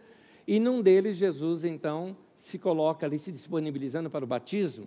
e 0.46 0.58
num 0.60 0.80
deles 0.80 1.16
Jesus 1.16 1.64
então 1.64 2.16
se 2.38 2.56
coloca 2.58 3.04
ali 3.04 3.18
se 3.18 3.32
disponibilizando 3.32 4.08
para 4.08 4.24
o 4.24 4.28
batismo. 4.28 4.86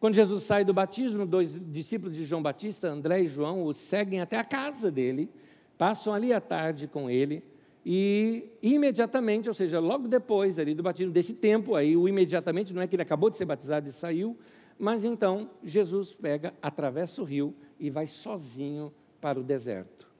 Quando 0.00 0.14
Jesus 0.14 0.42
sai 0.42 0.64
do 0.64 0.74
batismo, 0.74 1.24
dois 1.24 1.58
discípulos 1.70 2.16
de 2.16 2.24
João 2.24 2.42
Batista, 2.42 2.88
André 2.88 3.22
e 3.22 3.28
João, 3.28 3.64
o 3.64 3.72
seguem 3.72 4.20
até 4.20 4.36
a 4.36 4.42
casa 4.42 4.90
dele, 4.90 5.30
passam 5.78 6.12
ali 6.12 6.32
à 6.32 6.40
tarde 6.40 6.88
com 6.88 7.08
ele 7.08 7.44
e 7.86 8.50
imediatamente, 8.60 9.48
ou 9.48 9.54
seja, 9.54 9.78
logo 9.78 10.08
depois 10.08 10.58
ali 10.58 10.74
do 10.74 10.82
batismo, 10.82 11.12
desse 11.12 11.34
tempo 11.34 11.76
aí, 11.76 11.96
o 11.96 12.08
imediatamente 12.08 12.74
não 12.74 12.82
é 12.82 12.86
que 12.88 12.96
ele 12.96 13.02
acabou 13.02 13.30
de 13.30 13.36
ser 13.36 13.44
batizado 13.44 13.88
e 13.88 13.92
saiu, 13.92 14.36
mas 14.76 15.04
então 15.04 15.50
Jesus 15.62 16.14
pega, 16.14 16.52
atravessa 16.60 17.22
o 17.22 17.24
rio 17.24 17.54
e 17.78 17.88
vai 17.88 18.08
sozinho 18.08 18.92
para 19.20 19.38
o 19.38 19.42
deserto. 19.44 20.10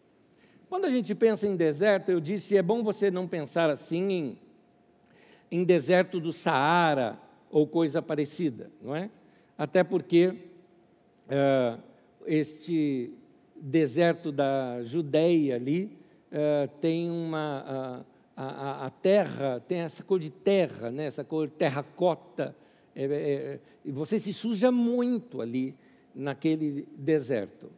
Quando 0.69 0.85
a 0.85 0.91
gente 0.91 1.13
pensa 1.13 1.47
em 1.47 1.57
deserto, 1.57 2.11
eu 2.11 2.21
disse, 2.21 2.57
é 2.57 2.63
bom 2.63 2.85
você 2.85 3.11
não 3.11 3.27
pensar 3.27 3.69
assim 3.69 4.11
em, 4.11 4.39
em 5.53 5.65
deserto 5.65 6.19
do 6.19 6.33
Saara 6.33 7.21
ou 7.51 7.67
coisa 7.67 8.01
parecida, 8.01 8.71
não 8.81 8.97
é? 8.97 9.11
Até 9.59 9.85
porque 9.85 10.29
uh, 10.29 11.83
este 12.25 13.13
deserto 13.55 14.33
da 14.33 14.83
Judéia 14.83 15.57
ali 15.57 15.99
uh, 16.33 16.69
tem 16.81 17.11
uma. 17.11 18.01
Uh, 18.01 18.13
a, 18.35 18.87
a, 18.87 18.91
terra 18.91 19.61
tem 19.69 19.81
essa 19.81 20.03
cor 20.03 20.19
de 20.19 20.31
terra, 20.31 20.91
né? 20.91 21.05
essa 21.05 21.23
cor 21.23 21.51
terracota, 21.51 22.57
é, 22.97 23.05
é, 23.05 23.61
e 23.85 23.93
você 23.93 24.19
se 24.19 24.33
suja 24.33 24.73
muito 24.73 25.43
ali 25.43 25.77
naquele 26.15 26.89
deserto. 26.97 27.71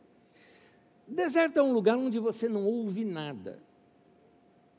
Deserto 1.08 1.58
é 1.58 1.62
um 1.62 1.72
lugar 1.72 1.96
onde 1.96 2.20
você 2.20 2.48
não 2.48 2.64
ouve 2.64 3.04
nada. 3.04 3.58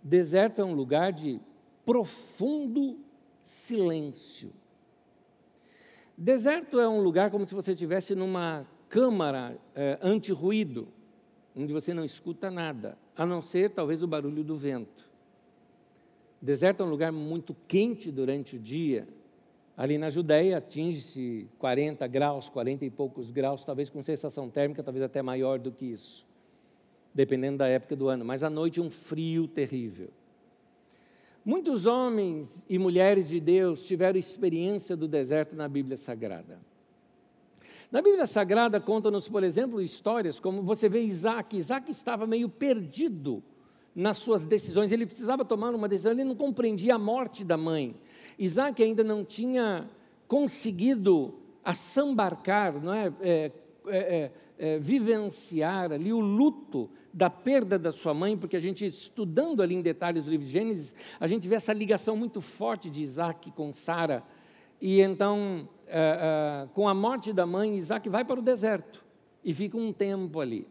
Deserto 0.01 0.61
é 0.61 0.63
um 0.63 0.73
lugar 0.73 1.11
de 1.11 1.41
profundo 1.85 2.99
silêncio. 3.45 4.51
Deserto 6.17 6.79
é 6.79 6.87
um 6.87 7.01
lugar 7.01 7.29
como 7.29 7.45
se 7.47 7.53
você 7.53 7.73
estivesse 7.73 8.15
numa 8.15 8.65
câmara 8.89 9.57
é, 9.75 9.99
anti-ruído, 10.01 10.87
onde 11.55 11.73
você 11.73 11.93
não 11.93 12.03
escuta 12.03 12.49
nada, 12.49 12.97
a 13.15 13.25
não 13.25 13.41
ser 13.41 13.71
talvez 13.71 14.01
o 14.01 14.07
barulho 14.07 14.43
do 14.43 14.55
vento. 14.55 15.09
Deserto 16.41 16.83
é 16.83 16.85
um 16.85 16.89
lugar 16.89 17.11
muito 17.11 17.55
quente 17.67 18.11
durante 18.11 18.55
o 18.55 18.59
dia. 18.59 19.07
Ali 19.75 19.97
na 19.97 20.09
Judéia 20.09 20.57
atinge-se 20.57 21.49
40 21.59 22.07
graus, 22.07 22.47
40 22.47 22.85
e 22.85 22.89
poucos 22.89 23.29
graus, 23.29 23.65
talvez 23.65 23.89
com 23.89 24.01
sensação 24.01 24.49
térmica, 24.49 24.81
talvez 24.81 25.03
até 25.03 25.21
maior 25.21 25.59
do 25.59 25.71
que 25.71 25.85
isso, 25.85 26.25
dependendo 27.13 27.57
da 27.57 27.67
época 27.67 27.95
do 27.95 28.07
ano. 28.07 28.23
Mas 28.23 28.41
à 28.41 28.49
noite 28.49 28.79
um 28.79 28.89
frio 28.89 29.47
terrível. 29.47 30.09
Muitos 31.45 31.85
homens 31.85 32.63
e 32.67 32.79
mulheres 32.79 33.29
de 33.29 33.39
Deus 33.39 33.85
tiveram 33.85 34.17
experiência 34.17 34.97
do 34.97 35.07
deserto 35.07 35.55
na 35.55 35.67
Bíblia 35.67 35.95
Sagrada. 35.95 36.59
Na 37.91 38.01
Bíblia 38.01 38.25
Sagrada 38.25 38.81
conta-nos, 38.81 39.29
por 39.29 39.43
exemplo, 39.43 39.79
histórias 39.79 40.39
como 40.39 40.63
você 40.63 40.89
vê 40.89 41.01
Isaac. 41.01 41.55
Isaac 41.55 41.91
estava 41.91 42.25
meio 42.25 42.49
perdido 42.49 43.43
nas 43.93 44.17
suas 44.17 44.43
decisões, 44.43 44.91
ele 44.91 45.05
precisava 45.05 45.45
tomar 45.45 45.69
uma 45.75 45.87
decisão, 45.87 46.13
ele 46.13 46.23
não 46.23 46.35
compreendia 46.35 46.95
a 46.95 46.99
morte 46.99 47.45
da 47.45 47.55
mãe. 47.55 47.95
Isaac 48.39 48.81
ainda 48.81 49.03
não 49.03 49.23
tinha 49.23 49.87
conseguido 50.27 51.35
assambarcar, 51.63 52.83
não 52.83 52.91
é? 52.91 53.13
é, 53.21 53.51
é, 53.85 53.97
é, 53.97 54.31
é 54.57 54.79
vivenciar 54.79 55.91
ali 55.91 56.11
o 56.11 56.19
luto 56.19 56.89
da 57.15 57.29
perda 57.29 57.79
da 57.79 57.93
sua 57.93 58.13
mãe, 58.13 58.37
porque 58.37 58.57
a 58.57 58.59
gente, 58.59 58.85
estudando 58.85 59.63
ali 59.63 59.73
em 59.73 59.81
detalhes 59.81 60.27
o 60.27 60.29
livro 60.29 60.45
de 60.45 60.51
Gênesis, 60.51 60.93
a 61.17 61.25
gente 61.27 61.47
vê 61.47 61.55
essa 61.55 61.71
ligação 61.71 62.17
muito 62.17 62.41
forte 62.41 62.89
de 62.89 63.01
Isaac 63.01 63.51
com 63.51 63.71
Sara. 63.71 64.21
E 64.81 64.99
então, 64.99 65.69
é, 65.87 66.65
é, 66.65 66.67
com 66.73 66.89
a 66.89 66.93
morte 66.93 67.31
da 67.31 67.45
mãe, 67.45 67.77
Isaac 67.77 68.09
vai 68.09 68.25
para 68.25 68.37
o 68.37 68.43
deserto 68.43 69.01
e 69.45 69.53
fica 69.53 69.77
um 69.77 69.93
tempo 69.93 70.41
ali. 70.41 70.67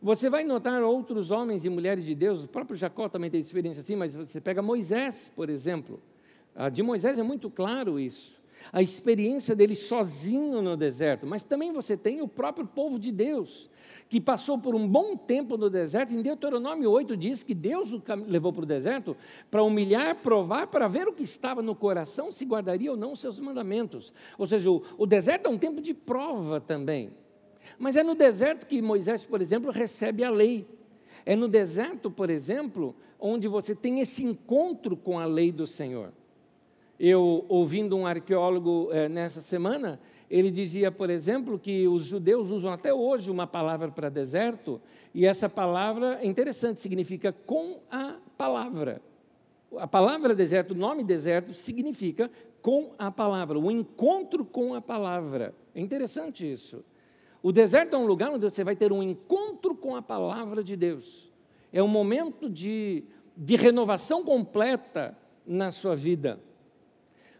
Você 0.00 0.30
vai 0.30 0.44
notar 0.44 0.80
outros 0.80 1.32
homens 1.32 1.64
e 1.64 1.68
mulheres 1.68 2.04
de 2.04 2.14
Deus, 2.14 2.44
o 2.44 2.48
próprio 2.48 2.76
Jacó 2.76 3.08
também 3.08 3.28
teve 3.28 3.40
experiência 3.40 3.80
assim, 3.80 3.96
mas 3.96 4.14
você 4.14 4.40
pega 4.40 4.62
Moisés, 4.62 5.32
por 5.34 5.50
exemplo. 5.50 6.00
A 6.54 6.68
de 6.68 6.84
Moisés 6.84 7.18
é 7.18 7.22
muito 7.24 7.50
claro 7.50 7.98
isso 7.98 8.40
a 8.72 8.82
experiência 8.82 9.54
dele 9.54 9.74
sozinho 9.74 10.62
no 10.62 10.76
deserto, 10.76 11.26
mas 11.26 11.42
também 11.42 11.72
você 11.72 11.96
tem 11.96 12.22
o 12.22 12.28
próprio 12.28 12.66
povo 12.66 12.98
de 12.98 13.12
Deus, 13.12 13.70
que 14.08 14.20
passou 14.20 14.58
por 14.58 14.74
um 14.74 14.86
bom 14.86 15.16
tempo 15.16 15.56
no 15.56 15.68
deserto. 15.70 16.12
Em 16.12 16.22
Deuteronômio 16.22 16.90
8 16.90 17.16
diz 17.16 17.42
que 17.42 17.54
Deus 17.54 17.92
o 17.92 18.02
levou 18.26 18.52
para 18.52 18.62
o 18.62 18.66
deserto 18.66 19.16
para 19.50 19.62
humilhar, 19.62 20.16
provar, 20.16 20.66
para 20.66 20.86
ver 20.88 21.08
o 21.08 21.12
que 21.12 21.22
estava 21.22 21.62
no 21.62 21.74
coração, 21.74 22.30
se 22.30 22.44
guardaria 22.44 22.90
ou 22.90 22.96
não 22.96 23.12
os 23.12 23.20
seus 23.20 23.40
mandamentos. 23.40 24.12
Ou 24.38 24.46
seja, 24.46 24.70
o, 24.70 24.82
o 24.98 25.06
deserto 25.06 25.46
é 25.46 25.48
um 25.50 25.58
tempo 25.58 25.80
de 25.80 25.94
prova 25.94 26.60
também. 26.60 27.10
Mas 27.78 27.96
é 27.96 28.02
no 28.02 28.14
deserto 28.14 28.66
que 28.66 28.80
Moisés, 28.80 29.26
por 29.26 29.40
exemplo, 29.40 29.70
recebe 29.70 30.22
a 30.22 30.30
lei. 30.30 30.66
É 31.26 31.34
no 31.34 31.48
deserto, 31.48 32.10
por 32.10 32.30
exemplo, 32.30 32.94
onde 33.18 33.48
você 33.48 33.74
tem 33.74 34.00
esse 34.00 34.22
encontro 34.22 34.96
com 34.96 35.18
a 35.18 35.24
lei 35.24 35.50
do 35.50 35.66
Senhor. 35.66 36.12
Eu, 37.00 37.44
ouvindo 37.48 37.96
um 37.96 38.06
arqueólogo 38.06 38.88
é, 38.92 39.08
nessa 39.08 39.40
semana, 39.40 39.98
ele 40.30 40.50
dizia, 40.50 40.90
por 40.90 41.10
exemplo, 41.10 41.58
que 41.58 41.86
os 41.86 42.04
judeus 42.06 42.50
usam 42.50 42.72
até 42.72 42.92
hoje 42.92 43.30
uma 43.30 43.46
palavra 43.46 43.90
para 43.90 44.08
deserto, 44.08 44.80
e 45.14 45.26
essa 45.26 45.48
palavra 45.48 46.18
é 46.22 46.26
interessante, 46.26 46.80
significa 46.80 47.32
com 47.32 47.80
a 47.90 48.16
palavra. 48.36 49.00
A 49.78 49.86
palavra 49.86 50.34
deserto, 50.34 50.72
o 50.72 50.76
nome 50.76 51.04
deserto, 51.04 51.52
significa 51.52 52.30
com 52.62 52.92
a 52.98 53.10
palavra, 53.10 53.58
o 53.58 53.70
encontro 53.70 54.44
com 54.44 54.74
a 54.74 54.80
palavra. 54.80 55.54
É 55.74 55.80
interessante 55.80 56.50
isso. 56.50 56.84
O 57.42 57.52
deserto 57.52 57.94
é 57.94 57.98
um 57.98 58.06
lugar 58.06 58.30
onde 58.30 58.48
você 58.48 58.64
vai 58.64 58.74
ter 58.74 58.92
um 58.92 59.02
encontro 59.02 59.74
com 59.74 59.94
a 59.94 60.00
palavra 60.00 60.64
de 60.64 60.76
Deus. 60.76 61.30
É 61.72 61.82
um 61.82 61.88
momento 61.88 62.48
de 62.48 63.04
de 63.36 63.56
renovação 63.56 64.24
completa 64.24 65.16
na 65.46 65.72
sua 65.72 65.96
vida. 65.96 66.40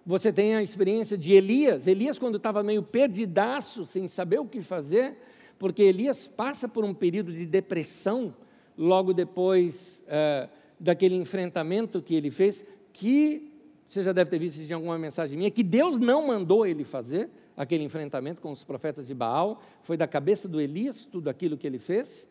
Você 0.06 0.30
tem 0.30 0.54
a 0.54 0.62
experiência 0.62 1.16
de 1.16 1.32
Elias. 1.32 1.86
Elias, 1.86 2.18
quando 2.18 2.36
estava 2.36 2.62
meio 2.62 2.82
perdidaço, 2.82 3.86
sem 3.86 4.06
saber 4.06 4.38
o 4.38 4.44
que 4.44 4.60
fazer, 4.60 5.16
porque 5.58 5.82
Elias 5.82 6.26
passa 6.26 6.68
por 6.68 6.84
um 6.84 6.92
período 6.92 7.32
de 7.32 7.46
depressão 7.46 8.34
logo 8.76 9.14
depois 9.14 10.02
é, 10.06 10.48
daquele 10.78 11.14
enfrentamento 11.14 12.02
que 12.02 12.14
ele 12.14 12.30
fez, 12.30 12.62
que 12.92 13.50
você 13.88 14.02
já 14.02 14.12
deve 14.12 14.28
ter 14.28 14.38
visto 14.38 14.60
em 14.60 14.74
alguma 14.74 14.98
mensagem 14.98 15.38
minha, 15.38 15.50
que 15.50 15.62
Deus 15.62 15.96
não 15.96 16.26
mandou 16.26 16.66
ele 16.66 16.84
fazer 16.84 17.30
aquele 17.56 17.84
enfrentamento 17.84 18.42
com 18.42 18.50
os 18.50 18.62
profetas 18.62 19.06
de 19.06 19.14
Baal, 19.14 19.62
foi 19.82 19.96
da 19.96 20.06
cabeça 20.06 20.46
do 20.46 20.60
Elias 20.60 21.06
tudo 21.06 21.30
aquilo 21.30 21.56
que 21.56 21.66
ele 21.66 21.78
fez. 21.78 22.26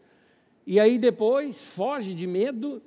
E 0.67 0.79
aí 0.79 0.97
depois 0.99 1.63
foge 1.63 2.13
de 2.13 2.27
medo, 2.27 2.81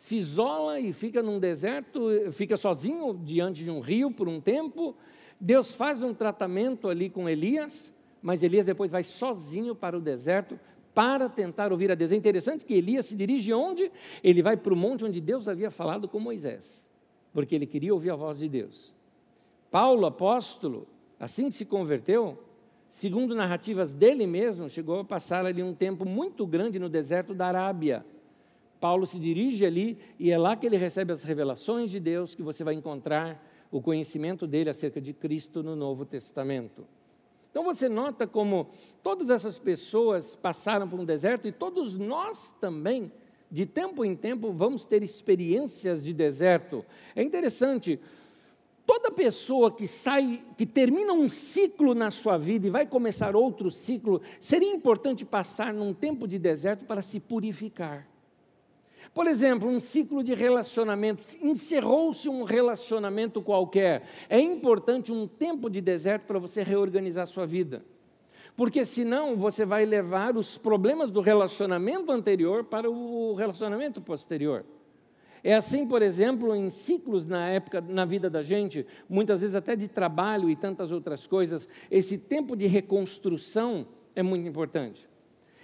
se 0.00 0.16
isola 0.16 0.80
e 0.80 0.94
fica 0.94 1.22
num 1.22 1.38
deserto, 1.38 2.00
fica 2.32 2.56
sozinho 2.56 3.20
diante 3.22 3.62
de 3.62 3.70
um 3.70 3.80
rio 3.80 4.10
por 4.10 4.26
um 4.28 4.40
tempo. 4.40 4.96
Deus 5.38 5.72
faz 5.72 6.02
um 6.02 6.14
tratamento 6.14 6.88
ali 6.88 7.10
com 7.10 7.28
Elias, 7.28 7.92
mas 8.22 8.42
Elias 8.42 8.64
depois 8.64 8.90
vai 8.90 9.04
sozinho 9.04 9.74
para 9.74 9.96
o 9.96 10.00
deserto 10.00 10.58
para 10.94 11.28
tentar 11.28 11.70
ouvir 11.70 11.92
a 11.92 11.94
Deus. 11.94 12.12
É 12.12 12.16
interessante 12.16 12.64
que 12.64 12.72
Elias 12.72 13.06
se 13.06 13.14
dirige 13.14 13.52
onde? 13.52 13.92
Ele 14.24 14.42
vai 14.42 14.56
para 14.56 14.72
o 14.72 14.76
monte 14.76 15.04
onde 15.04 15.20
Deus 15.20 15.46
havia 15.46 15.70
falado 15.70 16.08
com 16.08 16.18
Moisés, 16.18 16.82
porque 17.30 17.54
ele 17.54 17.66
queria 17.66 17.92
ouvir 17.92 18.08
a 18.10 18.16
voz 18.16 18.38
de 18.38 18.48
Deus. 18.48 18.94
Paulo, 19.70 20.06
apóstolo, 20.06 20.88
assim 21.18 21.50
que 21.50 21.56
se 21.56 21.66
converteu, 21.66 22.42
segundo 22.88 23.34
narrativas 23.34 23.92
dele 23.92 24.26
mesmo, 24.26 24.66
chegou 24.66 25.00
a 25.00 25.04
passar 25.04 25.44
ali 25.44 25.62
um 25.62 25.74
tempo 25.74 26.06
muito 26.06 26.46
grande 26.46 26.78
no 26.78 26.88
deserto 26.88 27.34
da 27.34 27.48
Arábia. 27.48 28.02
Paulo 28.80 29.06
se 29.06 29.18
dirige 29.18 29.66
ali 29.66 29.98
e 30.18 30.30
é 30.30 30.38
lá 30.38 30.56
que 30.56 30.66
ele 30.66 30.78
recebe 30.78 31.12
as 31.12 31.22
revelações 31.22 31.90
de 31.90 32.00
Deus 32.00 32.34
que 32.34 32.42
você 32.42 32.64
vai 32.64 32.74
encontrar 32.74 33.46
o 33.70 33.80
conhecimento 33.80 34.46
dele 34.46 34.70
acerca 34.70 35.00
de 35.00 35.12
Cristo 35.12 35.62
no 35.62 35.76
Novo 35.76 36.04
Testamento. 36.04 36.86
Então 37.50 37.62
você 37.62 37.88
nota 37.88 38.26
como 38.26 38.70
todas 39.02 39.28
essas 39.28 39.58
pessoas 39.58 40.34
passaram 40.34 40.88
por 40.88 40.98
um 40.98 41.04
deserto 41.04 41.46
e 41.46 41.52
todos 41.52 41.98
nós 41.98 42.54
também, 42.60 43.12
de 43.50 43.66
tempo 43.66 44.04
em 44.04 44.16
tempo, 44.16 44.52
vamos 44.52 44.84
ter 44.86 45.02
experiências 45.02 46.02
de 46.02 46.12
deserto. 46.12 46.84
É 47.14 47.22
interessante, 47.22 48.00
toda 48.86 49.10
pessoa 49.10 49.70
que 49.70 49.86
sai, 49.86 50.42
que 50.56 50.64
termina 50.64 51.12
um 51.12 51.28
ciclo 51.28 51.94
na 51.94 52.10
sua 52.10 52.38
vida 52.38 52.66
e 52.66 52.70
vai 52.70 52.86
começar 52.86 53.36
outro 53.36 53.70
ciclo, 53.70 54.22
seria 54.40 54.72
importante 54.72 55.24
passar 55.24 55.74
num 55.74 55.92
tempo 55.92 56.26
de 56.26 56.38
deserto 56.38 56.84
para 56.84 57.02
se 57.02 57.20
purificar. 57.20 58.09
Por 59.12 59.26
exemplo, 59.26 59.68
um 59.68 59.80
ciclo 59.80 60.22
de 60.22 60.34
relacionamento, 60.34 61.26
encerrou-se 61.42 62.28
um 62.28 62.44
relacionamento 62.44 63.42
qualquer. 63.42 64.04
É 64.28 64.38
importante 64.38 65.12
um 65.12 65.26
tempo 65.26 65.68
de 65.68 65.80
deserto 65.80 66.26
para 66.26 66.38
você 66.38 66.62
reorganizar 66.62 67.26
sua 67.26 67.44
vida. 67.44 67.84
Porque 68.56 68.84
senão 68.84 69.36
você 69.36 69.64
vai 69.64 69.84
levar 69.84 70.36
os 70.36 70.56
problemas 70.56 71.10
do 71.10 71.20
relacionamento 71.20 72.12
anterior 72.12 72.64
para 72.64 72.88
o 72.88 73.34
relacionamento 73.34 74.00
posterior. 74.00 74.64
É 75.42 75.54
assim, 75.54 75.86
por 75.86 76.02
exemplo, 76.02 76.54
em 76.54 76.70
ciclos 76.70 77.26
na 77.26 77.48
época, 77.48 77.80
na 77.80 78.04
vida 78.04 78.28
da 78.28 78.42
gente, 78.42 78.86
muitas 79.08 79.40
vezes 79.40 79.56
até 79.56 79.74
de 79.74 79.88
trabalho 79.88 80.50
e 80.50 80.54
tantas 80.54 80.92
outras 80.92 81.26
coisas, 81.26 81.68
esse 81.90 82.18
tempo 82.18 82.54
de 82.54 82.66
reconstrução 82.66 83.88
é 84.14 84.22
muito 84.22 84.46
importante. 84.46 85.09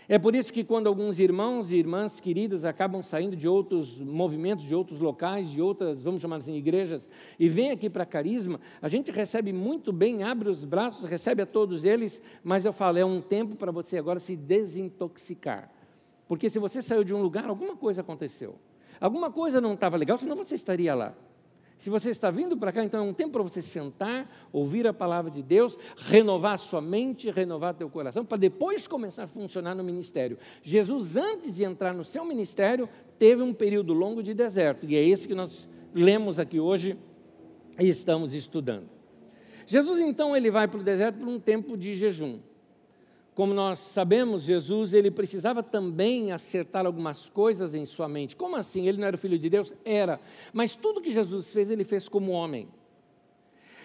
É 0.09 0.19
por 0.19 0.37
isso 0.37 0.53
que 0.53 0.63
quando 0.63 0.87
alguns 0.87 1.19
irmãos 1.19 1.73
e 1.73 1.77
irmãs 1.77 2.21
queridas 2.21 2.65
acabam 2.65 3.03
saindo 3.03 3.35
de 3.35 3.49
outros 3.49 4.01
movimentos, 4.01 4.65
de 4.65 4.75
outros 4.75 5.01
locais, 5.01 5.51
de 5.51 5.61
outras, 5.61 6.01
vamos 6.01 6.23
chamar 6.23 6.37
assim, 6.37 6.55
igrejas, 6.55 7.09
e 7.39 7.49
vêm 7.49 7.73
aqui 7.73 7.91
para 7.91 8.07
Carisma, 8.07 8.61
a 8.81 8.89
gente 8.89 9.11
recebe 9.11 9.53
muito 9.53 9.93
bem, 9.93 10.23
abre 10.23 10.49
os 10.49 10.65
braços, 10.65 11.09
recebe 11.09 11.43
a 11.43 11.47
todos 11.47 11.83
eles, 11.83 12.23
mas 12.45 12.65
eu 12.65 12.73
falo, 12.73 12.99
é 12.99 13.05
um 13.05 13.21
tempo 13.21 13.57
para 13.57 13.73
você 13.73 13.99
agora 13.99 14.21
se 14.21 14.37
desintoxicar. 14.37 15.73
Porque 16.29 16.49
se 16.49 16.59
você 16.61 16.81
saiu 16.81 17.03
de 17.03 17.13
um 17.13 17.21
lugar, 17.21 17.49
alguma 17.49 17.77
coisa 17.77 18.01
aconteceu. 18.01 18.57
Alguma 19.01 19.31
coisa 19.31 19.61
não 19.61 19.75
estava 19.75 19.97
legal, 19.97 20.19
senão 20.19 20.37
você 20.37 20.55
estaria 20.55 20.95
lá. 20.95 21.15
Se 21.79 21.91
você 21.91 22.11
está 22.11 22.31
vindo 22.31 22.57
para 22.57 22.73
cá, 22.73 22.83
então 22.83 23.05
é 23.05 23.09
um 23.09 23.13
tempo 23.13 23.33
para 23.33 23.43
você 23.43 23.61
sentar, 23.61 24.49
ouvir 24.53 24.87
a 24.87 24.95
palavra 24.95 25.31
de 25.31 25.43
Deus, 25.43 25.79
renovar 25.97 26.59
sua 26.59 26.81
mente, 26.81 27.31
renovar 27.31 27.75
teu 27.75 27.89
coração, 27.91 28.25
para 28.25 28.39
depois 28.39 28.89
começar 28.89 29.25
a 29.25 29.27
funcionar 29.29 29.75
no 29.75 29.85
ministério. 29.85 30.39
Jesus, 30.63 31.17
antes 31.17 31.55
de 31.55 31.65
entrar 31.65 31.93
no 31.93 32.03
seu 32.05 32.25
ministério, 32.25 32.89
teve 33.19 33.43
um 33.43 33.53
período 33.53 33.93
longo 33.93 34.23
de 34.23 34.33
deserto, 34.33 34.87
e 34.87 34.97
é 34.97 35.05
esse 35.05 35.29
que 35.29 35.35
nós 35.35 35.69
lemos 35.95 36.39
aqui 36.39 36.59
hoje 36.59 36.99
e 37.79 37.89
estamos 37.89 38.33
estudando. 38.33 38.89
Jesus, 39.67 39.99
então, 40.01 40.37
ele 40.37 40.51
vai 40.51 40.67
para 40.69 40.81
o 40.81 40.83
deserto 40.83 41.19
por 41.19 41.29
um 41.29 41.39
tempo 41.39 41.77
de 41.77 41.95
jejum. 41.95 42.39
Como 43.37 43.53
nós 43.53 43.81
sabemos, 43.81 44.45
Jesus 44.45 44.95
ele 44.95 45.11
precisava 45.11 45.63
também 45.63 46.33
acertar 46.33 46.87
algumas 46.87 47.29
coisas 47.29 47.75
em 47.75 47.85
sua 47.85 48.09
mente. 48.09 48.35
Como 48.35 48.57
assim? 48.57 48.89
Ele 48.89 48.97
não 48.97 49.07
era 49.07 49.15
o 49.15 49.19
filho 49.19 49.39
de 49.39 49.51
Deus? 49.51 49.75
Era. 49.85 50.19
Mas 50.55 50.75
tudo 50.75 51.03
que 51.03 51.13
Jesus 51.13 51.53
fez, 51.53 51.69
ele 51.69 51.85
fez 51.85 52.09
como 52.09 52.33
homem. 52.33 52.67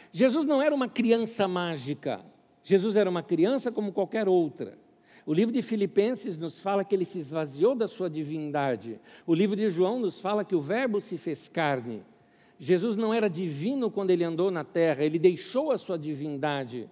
Jesus 0.10 0.46
não 0.46 0.62
era 0.62 0.74
uma 0.74 0.88
criança 0.88 1.50
mágica. 1.50 2.22
Jesus 2.64 2.96
era 2.96 3.10
uma 3.10 3.22
criança 3.22 3.70
como 3.74 3.92
qualquer 3.92 4.30
outra. 4.30 4.78
O 5.26 5.34
livro 5.34 5.54
de 5.54 5.62
Filipenses 5.62 6.38
nos 6.38 6.58
fala 6.58 6.86
que 6.86 6.96
ele 6.96 7.04
se 7.04 7.18
esvaziou 7.18 7.76
da 7.76 7.90
sua 7.90 8.10
divindade. 8.10 9.02
O 9.28 9.34
livro 9.34 9.58
de 9.58 9.70
João 9.70 10.00
nos 10.00 10.18
fala 10.18 10.46
que 10.46 10.56
o 10.56 10.62
Verbo 10.62 11.02
se 11.02 11.18
fez 11.18 11.50
carne. 11.50 12.06
Jesus 12.58 12.96
não 12.96 13.14
era 13.14 13.30
divino 13.30 13.92
quando 13.92 14.12
ele 14.12 14.24
andou 14.24 14.50
na 14.50 14.64
terra, 14.64 15.04
ele 15.04 15.20
deixou 15.20 15.74
a 15.74 15.78
sua 15.78 16.00
divindade. 16.00 16.90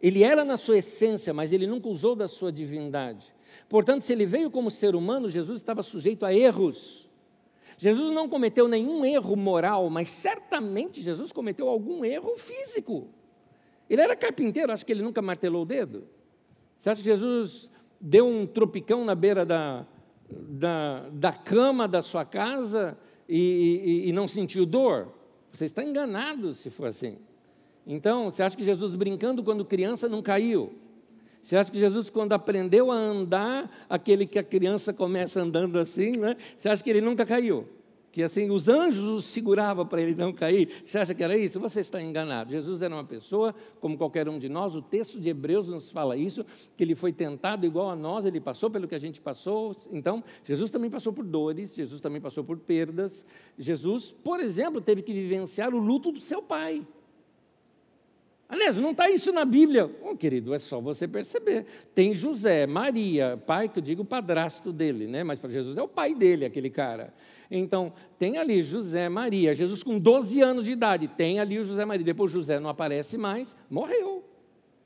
Ele 0.00 0.22
era 0.22 0.44
na 0.44 0.56
sua 0.56 0.78
essência, 0.78 1.34
mas 1.34 1.52
ele 1.52 1.66
nunca 1.66 1.88
usou 1.88 2.14
da 2.14 2.28
sua 2.28 2.52
divindade. 2.52 3.34
Portanto, 3.68 4.02
se 4.02 4.12
ele 4.12 4.24
veio 4.24 4.50
como 4.50 4.70
ser 4.70 4.94
humano, 4.94 5.28
Jesus 5.28 5.58
estava 5.58 5.82
sujeito 5.82 6.24
a 6.24 6.32
erros. 6.32 7.08
Jesus 7.76 8.10
não 8.10 8.28
cometeu 8.28 8.66
nenhum 8.66 9.04
erro 9.04 9.36
moral, 9.36 9.88
mas 9.90 10.08
certamente 10.08 11.00
Jesus 11.00 11.32
cometeu 11.32 11.68
algum 11.68 12.04
erro 12.04 12.36
físico. 12.36 13.08
Ele 13.88 14.02
era 14.02 14.16
carpinteiro, 14.16 14.72
acho 14.72 14.84
que 14.84 14.92
ele 14.92 15.02
nunca 15.02 15.22
martelou 15.22 15.62
o 15.62 15.66
dedo. 15.66 16.06
Você 16.80 16.90
acha 16.90 17.02
que 17.02 17.08
Jesus 17.08 17.70
deu 18.00 18.26
um 18.26 18.46
tropicão 18.46 19.04
na 19.04 19.14
beira 19.14 19.44
da, 19.44 19.86
da, 20.30 21.08
da 21.10 21.32
cama 21.32 21.88
da 21.88 22.02
sua 22.02 22.24
casa 22.24 22.98
e, 23.28 24.04
e, 24.04 24.08
e 24.08 24.12
não 24.12 24.28
sentiu 24.28 24.66
dor? 24.66 25.12
Você 25.52 25.64
está 25.64 25.82
enganado 25.82 26.54
se 26.54 26.70
for 26.70 26.86
assim. 26.86 27.18
Então, 27.90 28.30
você 28.30 28.42
acha 28.42 28.54
que 28.54 28.62
Jesus 28.62 28.94
brincando 28.94 29.42
quando 29.42 29.64
criança 29.64 30.10
não 30.10 30.20
caiu? 30.20 30.74
Você 31.42 31.56
acha 31.56 31.72
que 31.72 31.78
Jesus, 31.78 32.10
quando 32.10 32.34
aprendeu 32.34 32.92
a 32.92 32.94
andar, 32.94 33.86
aquele 33.88 34.26
que 34.26 34.38
a 34.38 34.44
criança 34.44 34.92
começa 34.92 35.40
andando 35.40 35.78
assim, 35.78 36.12
né? 36.12 36.36
Você 36.58 36.68
acha 36.68 36.84
que 36.84 36.90
ele 36.90 37.00
nunca 37.00 37.24
caiu? 37.24 37.66
Que 38.12 38.22
assim, 38.22 38.50
os 38.50 38.68
anjos 38.68 39.06
o 39.06 39.22
seguravam 39.22 39.86
para 39.86 40.02
ele 40.02 40.14
não 40.14 40.34
cair. 40.34 40.82
Você 40.84 40.98
acha 40.98 41.14
que 41.14 41.22
era 41.22 41.34
isso? 41.34 41.58
Você 41.60 41.80
está 41.80 42.02
enganado. 42.02 42.50
Jesus 42.50 42.82
era 42.82 42.94
uma 42.94 43.04
pessoa 43.04 43.54
como 43.80 43.96
qualquer 43.96 44.28
um 44.28 44.38
de 44.38 44.50
nós. 44.50 44.74
O 44.74 44.82
texto 44.82 45.18
de 45.18 45.30
Hebreus 45.30 45.70
nos 45.70 45.90
fala 45.90 46.14
isso, 46.14 46.44
que 46.76 46.84
ele 46.84 46.94
foi 46.94 47.12
tentado 47.12 47.64
igual 47.64 47.88
a 47.88 47.96
nós, 47.96 48.26
ele 48.26 48.40
passou 48.40 48.68
pelo 48.68 48.86
que 48.86 48.94
a 48.94 48.98
gente 48.98 49.18
passou. 49.18 49.74
Então, 49.90 50.22
Jesus 50.44 50.70
também 50.70 50.90
passou 50.90 51.14
por 51.14 51.24
dores, 51.24 51.74
Jesus 51.74 52.02
também 52.02 52.20
passou 52.20 52.44
por 52.44 52.58
perdas. 52.58 53.24
Jesus, 53.58 54.10
por 54.12 54.40
exemplo, 54.40 54.78
teve 54.78 55.00
que 55.00 55.14
vivenciar 55.14 55.74
o 55.74 55.78
luto 55.78 56.12
do 56.12 56.20
seu 56.20 56.42
pai. 56.42 56.86
Aliás, 58.48 58.78
não 58.78 58.92
está 58.92 59.10
isso 59.10 59.30
na 59.30 59.44
Bíblia. 59.44 59.94
Oh, 60.02 60.16
querido, 60.16 60.54
é 60.54 60.58
só 60.58 60.80
você 60.80 61.06
perceber. 61.06 61.66
Tem 61.94 62.14
José, 62.14 62.66
Maria, 62.66 63.36
pai, 63.46 63.68
que 63.68 63.78
eu 63.78 63.82
digo 63.82 64.04
padrasto 64.06 64.72
dele, 64.72 65.06
né? 65.06 65.22
Mas 65.22 65.38
para 65.38 65.50
Jesus 65.50 65.76
é 65.76 65.82
o 65.82 65.88
pai 65.88 66.14
dele, 66.14 66.46
aquele 66.46 66.70
cara. 66.70 67.12
Então, 67.50 67.92
tem 68.18 68.38
ali 68.38 68.62
José, 68.62 69.06
Maria. 69.10 69.54
Jesus 69.54 69.82
com 69.82 69.98
12 69.98 70.40
anos 70.40 70.64
de 70.64 70.72
idade, 70.72 71.08
tem 71.08 71.40
ali 71.40 71.58
o 71.58 71.64
José 71.64 71.84
Maria. 71.84 72.06
Depois 72.06 72.32
José 72.32 72.58
não 72.58 72.70
aparece 72.70 73.18
mais, 73.18 73.54
morreu. 73.68 74.24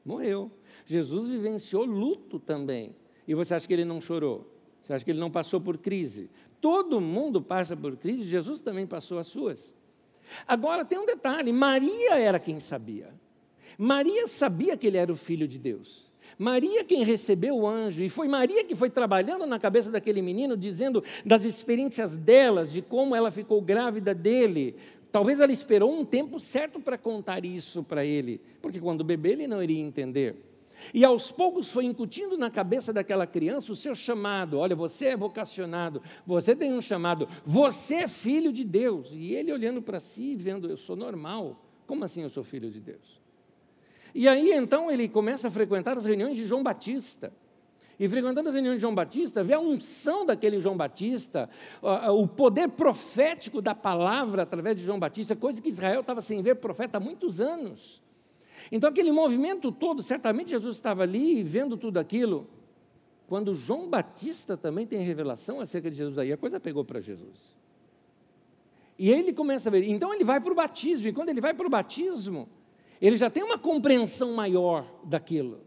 Morreu. 0.04 0.50
Jesus 0.84 1.28
vivenciou 1.28 1.84
luto 1.84 2.40
também. 2.40 2.96
E 3.28 3.34
você 3.34 3.54
acha 3.54 3.66
que 3.66 3.72
ele 3.72 3.84
não 3.84 4.00
chorou? 4.00 4.52
Você 4.82 4.92
acha 4.92 5.04
que 5.04 5.12
ele 5.12 5.20
não 5.20 5.30
passou 5.30 5.60
por 5.60 5.78
crise? 5.78 6.28
Todo 6.60 7.00
mundo 7.00 7.40
passa 7.40 7.76
por 7.76 7.96
crise, 7.96 8.24
Jesus 8.24 8.60
também 8.60 8.88
passou 8.88 9.20
as 9.20 9.28
suas. 9.28 9.72
Agora 10.46 10.84
tem 10.84 10.98
um 10.98 11.06
detalhe: 11.06 11.52
Maria 11.52 12.18
era 12.18 12.40
quem 12.40 12.58
sabia. 12.58 13.14
Maria 13.78 14.28
sabia 14.28 14.76
que 14.76 14.86
ele 14.86 14.96
era 14.96 15.12
o 15.12 15.16
filho 15.16 15.48
de 15.48 15.58
Deus. 15.58 16.10
Maria 16.38 16.82
quem 16.84 17.04
recebeu 17.04 17.56
o 17.56 17.66
anjo, 17.66 18.02
e 18.02 18.08
foi 18.08 18.26
Maria 18.26 18.64
que 18.64 18.74
foi 18.74 18.90
trabalhando 18.90 19.46
na 19.46 19.58
cabeça 19.58 19.90
daquele 19.90 20.22
menino, 20.22 20.56
dizendo 20.56 21.04
das 21.24 21.44
experiências 21.44 22.16
delas, 22.16 22.72
de 22.72 22.82
como 22.82 23.14
ela 23.14 23.30
ficou 23.30 23.60
grávida 23.60 24.14
dele. 24.14 24.74
Talvez 25.10 25.40
ela 25.40 25.52
esperou 25.52 25.92
um 25.92 26.04
tempo 26.04 26.40
certo 26.40 26.80
para 26.80 26.96
contar 26.96 27.44
isso 27.44 27.82
para 27.82 28.04
ele, 28.04 28.40
porque 28.60 28.80
quando 28.80 29.04
bebê 29.04 29.32
ele 29.32 29.46
não 29.46 29.62
iria 29.62 29.80
entender. 29.80 30.36
E 30.92 31.04
aos 31.04 31.30
poucos 31.30 31.70
foi 31.70 31.84
incutindo 31.84 32.36
na 32.36 32.50
cabeça 32.50 32.92
daquela 32.92 33.26
criança 33.26 33.70
o 33.70 33.76
seu 33.76 33.94
chamado. 33.94 34.58
Olha, 34.58 34.74
você 34.74 35.08
é 35.08 35.16
vocacionado, 35.16 36.02
você 36.26 36.56
tem 36.56 36.72
um 36.72 36.80
chamado, 36.80 37.28
você 37.44 37.96
é 37.96 38.08
filho 38.08 38.52
de 38.52 38.64
Deus. 38.64 39.10
E 39.12 39.34
ele 39.34 39.52
olhando 39.52 39.80
para 39.80 40.00
si, 40.00 40.34
vendo, 40.34 40.68
eu 40.68 40.76
sou 40.76 40.96
normal. 40.96 41.62
Como 41.86 42.04
assim 42.04 42.22
eu 42.22 42.28
sou 42.30 42.42
filho 42.42 42.70
de 42.70 42.80
Deus? 42.80 43.21
E 44.14 44.28
aí 44.28 44.52
então 44.52 44.90
ele 44.90 45.08
começa 45.08 45.48
a 45.48 45.50
frequentar 45.50 45.96
as 45.96 46.04
reuniões 46.04 46.36
de 46.36 46.44
João 46.46 46.62
Batista. 46.62 47.32
E 47.98 48.08
frequentando 48.08 48.48
a 48.48 48.52
reunião 48.52 48.74
de 48.74 48.80
João 48.80 48.94
Batista, 48.94 49.44
vê 49.44 49.52
a 49.52 49.60
unção 49.60 50.26
daquele 50.26 50.58
João 50.58 50.76
Batista, 50.76 51.48
o 52.12 52.26
poder 52.26 52.68
profético 52.68 53.62
da 53.62 53.76
palavra 53.76 54.42
através 54.42 54.76
de 54.76 54.84
João 54.84 54.98
Batista, 54.98 55.36
coisa 55.36 55.62
que 55.62 55.68
Israel 55.68 56.00
estava 56.00 56.20
sem 56.20 56.42
ver 56.42 56.56
profeta 56.56 56.96
há 56.96 57.00
muitos 57.00 57.40
anos. 57.40 58.02
Então, 58.72 58.90
aquele 58.90 59.12
movimento 59.12 59.70
todo, 59.70 60.02
certamente 60.02 60.50
Jesus 60.50 60.76
estava 60.76 61.04
ali 61.04 61.42
vendo 61.44 61.76
tudo 61.76 61.98
aquilo. 61.98 62.48
Quando 63.28 63.54
João 63.54 63.88
Batista 63.88 64.56
também 64.56 64.86
tem 64.86 65.00
revelação 65.00 65.60
acerca 65.60 65.88
de 65.88 65.96
Jesus, 65.96 66.18
aí 66.18 66.32
a 66.32 66.36
coisa 66.36 66.58
pegou 66.58 66.84
para 66.84 67.00
Jesus. 67.00 67.56
E 68.98 69.10
ele 69.10 69.32
começa 69.32 69.68
a 69.68 69.72
ver. 69.72 69.84
Então, 69.88 70.12
ele 70.12 70.24
vai 70.24 70.40
para 70.40 70.52
o 70.52 70.56
batismo, 70.56 71.08
e 71.08 71.12
quando 71.12 71.28
ele 71.28 71.40
vai 71.40 71.54
para 71.54 71.66
o 71.66 71.70
batismo, 71.70 72.48
ele 73.02 73.16
já 73.16 73.28
tem 73.28 73.42
uma 73.42 73.58
compreensão 73.58 74.32
maior 74.32 74.86
daquilo. 75.02 75.60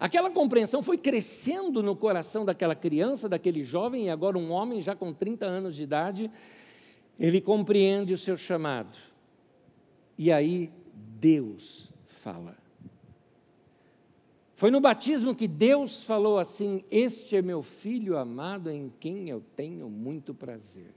Aquela 0.00 0.30
compreensão 0.30 0.82
foi 0.82 0.96
crescendo 0.96 1.82
no 1.82 1.94
coração 1.94 2.42
daquela 2.42 2.74
criança, 2.74 3.28
daquele 3.28 3.62
jovem, 3.62 4.06
e 4.06 4.10
agora 4.10 4.38
um 4.38 4.50
homem 4.50 4.80
já 4.80 4.96
com 4.96 5.12
30 5.12 5.44
anos 5.44 5.76
de 5.76 5.82
idade, 5.82 6.30
ele 7.20 7.38
compreende 7.38 8.14
o 8.14 8.18
seu 8.18 8.38
chamado. 8.38 8.96
E 10.16 10.32
aí 10.32 10.72
Deus 10.94 11.92
fala. 12.06 12.56
Foi 14.54 14.70
no 14.70 14.80
batismo 14.80 15.34
que 15.34 15.46
Deus 15.46 16.04
falou 16.04 16.38
assim: 16.38 16.82
Este 16.90 17.36
é 17.36 17.42
meu 17.42 17.62
filho 17.62 18.16
amado 18.16 18.70
em 18.70 18.90
quem 18.98 19.28
eu 19.28 19.42
tenho 19.54 19.90
muito 19.90 20.32
prazer. 20.32 20.94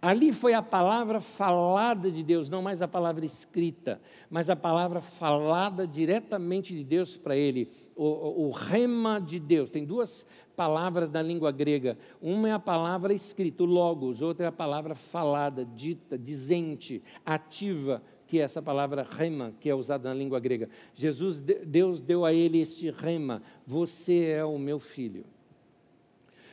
Ali 0.00 0.32
foi 0.32 0.52
a 0.52 0.62
palavra 0.62 1.20
falada 1.20 2.10
de 2.10 2.22
Deus, 2.22 2.48
não 2.48 2.62
mais 2.62 2.82
a 2.82 2.88
palavra 2.88 3.24
escrita, 3.24 4.00
mas 4.28 4.50
a 4.50 4.56
palavra 4.56 5.00
falada 5.00 5.86
diretamente 5.86 6.74
de 6.74 6.84
Deus 6.84 7.16
para 7.16 7.36
ele, 7.36 7.70
o, 7.96 8.46
o, 8.46 8.50
rema 8.50 9.18
de 9.18 9.38
Deus. 9.38 9.70
Tem 9.70 9.84
duas 9.84 10.26
palavras 10.56 11.10
na 11.10 11.22
língua 11.22 11.50
grega: 11.50 11.96
uma 12.20 12.48
é 12.48 12.52
a 12.52 12.58
palavra 12.58 13.14
escrita, 13.14 13.62
o 13.62 13.66
logos, 13.66 14.22
outra 14.22 14.46
é 14.46 14.48
a 14.48 14.52
palavra 14.52 14.94
falada, 14.94 15.64
dita, 15.64 16.18
dizente, 16.18 17.02
ativa, 17.24 18.02
que 18.26 18.38
é 18.40 18.42
essa 18.42 18.60
palavra 18.60 19.06
rema, 19.08 19.54
que 19.60 19.70
é 19.70 19.74
usada 19.74 20.08
na 20.08 20.14
língua 20.14 20.40
grega. 20.40 20.68
Jesus, 20.94 21.40
Deus 21.40 22.00
deu 22.00 22.24
a 22.24 22.32
ele 22.32 22.60
este 22.60 22.90
rema: 22.90 23.42
Você 23.66 24.24
é 24.26 24.44
o 24.44 24.58
meu 24.58 24.78
filho. 24.78 25.24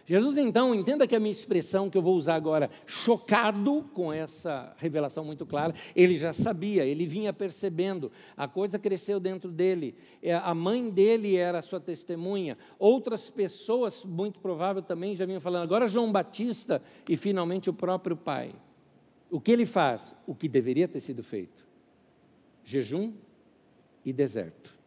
Jesus, 0.06 0.38
então, 0.38 0.74
entenda 0.74 1.08
que 1.08 1.16
a 1.16 1.20
minha 1.20 1.32
expressão 1.32 1.90
que 1.90 1.98
eu 1.98 2.02
vou 2.02 2.16
usar 2.16 2.36
agora, 2.36 2.70
chocado 2.86 3.84
com 3.94 4.12
essa 4.12 4.74
revelação 4.78 5.24
muito 5.24 5.46
clara, 5.46 5.74
ele 5.96 6.18
já 6.18 6.34
sabia, 6.34 6.86
ele 6.86 7.06
vinha 7.06 7.32
percebendo, 7.32 8.12
a 8.36 8.48
coisa 8.48 8.80
cresceu 8.80 9.20
dentro 9.20 9.52
dele, 9.52 9.96
é, 10.22 10.34
a 10.34 10.54
mãe 10.54 10.90
dele 10.90 11.36
era 11.36 11.60
a 11.60 11.62
sua 11.62 11.80
testemunha, 11.80 12.58
outras 12.80 13.30
pessoas, 13.30 14.04
muito 14.04 14.40
provável 14.40 14.82
também, 14.82 15.16
já 15.16 15.26
vinham 15.26 15.40
falando, 15.40 15.64
agora 15.64 15.88
João 15.88 16.12
Batista 16.12 16.82
e 17.08 17.16
finalmente 17.16 17.70
o 17.70 17.74
próprio 17.74 18.18
pai. 18.18 18.54
O 19.30 19.40
que 19.40 19.52
ele 19.52 19.66
faz? 19.66 20.14
O 20.28 20.36
que 20.36 20.50
deveria 20.50 20.88
ter 20.90 21.00
sido 21.00 21.24
feito: 21.24 21.66
jejum 22.66 23.14
e 24.06 24.12
deserto. 24.12 24.81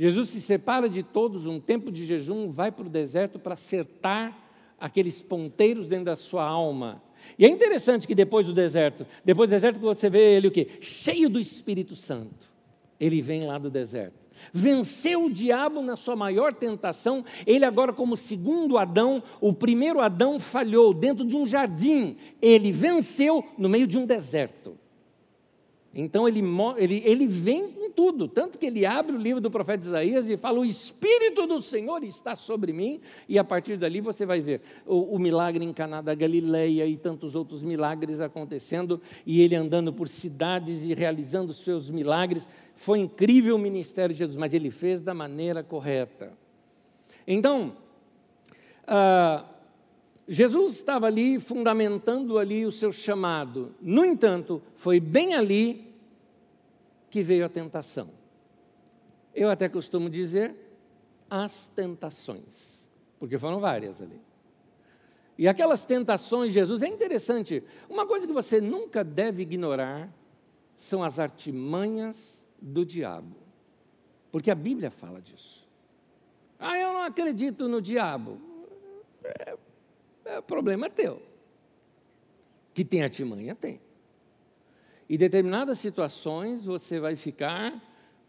Jesus 0.00 0.30
se 0.30 0.40
separa 0.40 0.88
de 0.88 1.02
todos, 1.02 1.44
um 1.44 1.60
tempo 1.60 1.92
de 1.92 2.06
jejum, 2.06 2.50
vai 2.50 2.72
para 2.72 2.86
o 2.86 2.88
deserto 2.88 3.38
para 3.38 3.52
acertar 3.52 4.34
aqueles 4.80 5.20
ponteiros 5.20 5.86
dentro 5.86 6.06
da 6.06 6.16
sua 6.16 6.42
alma. 6.42 7.02
E 7.38 7.44
é 7.44 7.48
interessante 7.50 8.06
que 8.08 8.14
depois 8.14 8.46
do 8.46 8.54
deserto, 8.54 9.06
depois 9.22 9.50
do 9.50 9.52
deserto 9.52 9.78
você 9.78 10.08
vê 10.08 10.36
ele 10.36 10.48
o 10.48 10.50
quê? 10.50 10.68
Cheio 10.80 11.28
do 11.28 11.38
Espírito 11.38 11.94
Santo. 11.94 12.50
Ele 12.98 13.20
vem 13.20 13.46
lá 13.46 13.58
do 13.58 13.68
deserto. 13.68 14.18
Venceu 14.54 15.26
o 15.26 15.30
diabo 15.30 15.82
na 15.82 15.96
sua 15.96 16.16
maior 16.16 16.54
tentação. 16.54 17.22
Ele 17.46 17.66
agora 17.66 17.92
como 17.92 18.16
segundo 18.16 18.78
Adão, 18.78 19.22
o 19.38 19.52
primeiro 19.52 20.00
Adão 20.00 20.40
falhou 20.40 20.94
dentro 20.94 21.26
de 21.26 21.36
um 21.36 21.44
jardim. 21.44 22.16
Ele 22.40 22.72
venceu 22.72 23.44
no 23.58 23.68
meio 23.68 23.86
de 23.86 23.98
um 23.98 24.06
deserto. 24.06 24.78
Então 25.92 26.28
ele, 26.28 26.40
ele, 26.78 27.02
ele 27.04 27.26
vem 27.26 27.68
com 27.72 27.90
tudo, 27.90 28.28
tanto 28.28 28.58
que 28.58 28.66
ele 28.66 28.86
abre 28.86 29.16
o 29.16 29.18
livro 29.18 29.40
do 29.40 29.50
profeta 29.50 29.84
Isaías 29.84 30.30
e 30.30 30.36
fala: 30.36 30.60
O 30.60 30.64
Espírito 30.64 31.48
do 31.48 31.60
Senhor 31.60 32.04
está 32.04 32.36
sobre 32.36 32.72
mim, 32.72 33.00
e 33.28 33.36
a 33.38 33.42
partir 33.42 33.76
dali 33.76 34.00
você 34.00 34.24
vai 34.24 34.40
ver 34.40 34.60
o, 34.86 35.16
o 35.16 35.18
milagre 35.18 35.64
em 35.64 35.72
Caná 35.72 36.00
da 36.00 36.14
Galileia 36.14 36.86
e 36.86 36.96
tantos 36.96 37.34
outros 37.34 37.64
milagres 37.64 38.20
acontecendo, 38.20 39.00
e 39.26 39.40
ele 39.42 39.56
andando 39.56 39.92
por 39.92 40.06
cidades 40.06 40.84
e 40.84 40.94
realizando 40.94 41.52
seus 41.52 41.90
milagres. 41.90 42.46
Foi 42.76 43.00
incrível 43.00 43.56
o 43.56 43.58
ministério 43.58 44.14
de 44.14 44.20
Jesus, 44.20 44.36
mas 44.36 44.54
ele 44.54 44.70
fez 44.70 45.00
da 45.00 45.12
maneira 45.12 45.62
correta. 45.64 46.32
Então, 47.26 47.72
ah, 48.86 49.44
Jesus 50.32 50.76
estava 50.76 51.08
ali 51.08 51.40
fundamentando 51.40 52.38
ali 52.38 52.64
o 52.64 52.70
seu 52.70 52.92
chamado. 52.92 53.74
No 53.82 54.04
entanto, 54.04 54.62
foi 54.76 55.00
bem 55.00 55.34
ali 55.34 55.92
que 57.10 57.20
veio 57.20 57.44
a 57.44 57.48
tentação. 57.48 58.10
Eu 59.34 59.50
até 59.50 59.68
costumo 59.68 60.08
dizer 60.08 60.54
as 61.28 61.66
tentações, 61.74 62.80
porque 63.18 63.38
foram 63.38 63.58
várias 63.58 64.00
ali. 64.00 64.20
E 65.36 65.48
aquelas 65.48 65.84
tentações, 65.84 66.52
Jesus, 66.52 66.80
é 66.82 66.86
interessante, 66.86 67.64
uma 67.88 68.06
coisa 68.06 68.24
que 68.24 68.32
você 68.32 68.60
nunca 68.60 69.02
deve 69.02 69.42
ignorar 69.42 70.08
são 70.76 71.02
as 71.02 71.18
artimanhas 71.18 72.40
do 72.62 72.86
diabo, 72.86 73.34
porque 74.30 74.50
a 74.50 74.54
Bíblia 74.54 74.92
fala 74.92 75.20
disso. 75.20 75.68
Ah, 76.56 76.78
eu 76.78 76.92
não 76.92 77.02
acredito 77.02 77.68
no 77.68 77.82
diabo. 77.82 78.40
É, 79.24 79.56
é, 80.30 80.40
problema 80.40 80.86
é 80.86 80.88
teu. 80.88 81.20
Que 82.72 82.84
tem 82.84 83.02
artimanha, 83.02 83.54
tem. 83.54 83.80
E 85.08 85.18
determinadas 85.18 85.78
situações 85.78 86.64
você 86.64 87.00
vai 87.00 87.16
ficar 87.16 87.82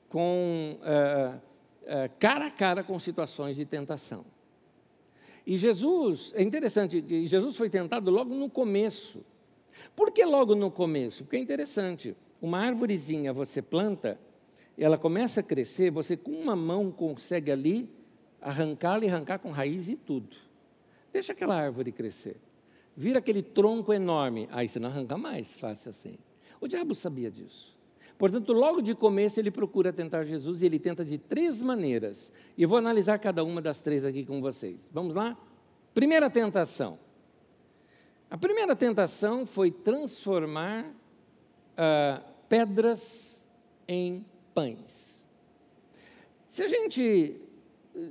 com 0.09 0.79
é, 0.81 1.39
é, 1.85 2.07
cara 2.07 2.47
a 2.47 2.51
cara 2.51 2.83
com 2.83 2.97
situações 2.97 3.55
de 3.55 3.65
tentação. 3.65 4.25
E 5.45 5.57
Jesus, 5.57 6.31
é 6.35 6.41
interessante, 6.41 7.03
Jesus 7.27 7.55
foi 7.55 7.69
tentado 7.69 8.09
logo 8.09 8.33
no 8.33 8.49
começo. 8.49 9.23
Por 9.95 10.11
que 10.11 10.25
logo 10.25 10.55
no 10.55 10.69
começo? 10.71 11.23
Porque 11.23 11.37
é 11.37 11.39
interessante. 11.39 12.15
Uma 12.41 12.59
árvorezinha 12.59 13.31
você 13.31 13.61
planta, 13.61 14.19
ela 14.77 14.97
começa 14.97 15.41
a 15.41 15.43
crescer, 15.43 15.91
você 15.91 16.17
com 16.17 16.31
uma 16.31 16.55
mão 16.55 16.91
consegue 16.91 17.51
ali 17.51 17.89
arrancá-la 18.41 19.05
e 19.05 19.09
arrancar 19.09 19.37
com 19.37 19.51
raiz 19.51 19.87
e 19.87 19.95
tudo. 19.95 20.35
Deixa 21.11 21.33
aquela 21.33 21.55
árvore 21.55 21.91
crescer. 21.91 22.37
Vira 22.95 23.19
aquele 23.19 23.41
tronco 23.41 23.93
enorme. 23.93 24.47
Aí 24.51 24.67
você 24.67 24.79
não 24.79 24.89
arranca 24.89 25.17
mais 25.17 25.47
fácil 25.59 25.89
assim. 25.89 26.17
O 26.59 26.67
diabo 26.67 26.93
sabia 26.93 27.29
disso. 27.29 27.77
Portanto, 28.17 28.53
logo 28.53 28.81
de 28.81 28.93
começo, 28.93 29.39
ele 29.39 29.49
procura 29.49 29.91
tentar 29.91 30.23
Jesus 30.23 30.61
e 30.61 30.67
ele 30.67 30.77
tenta 30.77 31.03
de 31.03 31.17
três 31.17 31.61
maneiras. 31.61 32.31
E 32.55 32.61
eu 32.61 32.69
vou 32.69 32.77
analisar 32.77 33.17
cada 33.17 33.43
uma 33.43 33.61
das 33.61 33.79
três 33.79 34.05
aqui 34.05 34.23
com 34.23 34.39
vocês. 34.39 34.87
Vamos 34.93 35.15
lá? 35.15 35.35
Primeira 35.93 36.29
tentação. 36.29 36.99
A 38.29 38.37
primeira 38.37 38.75
tentação 38.75 39.45
foi 39.45 39.71
transformar 39.71 40.85
uh, 40.85 42.23
pedras 42.47 43.43
em 43.87 44.25
pães. 44.53 45.25
Se 46.49 46.61
a 46.63 46.67
gente 46.67 47.41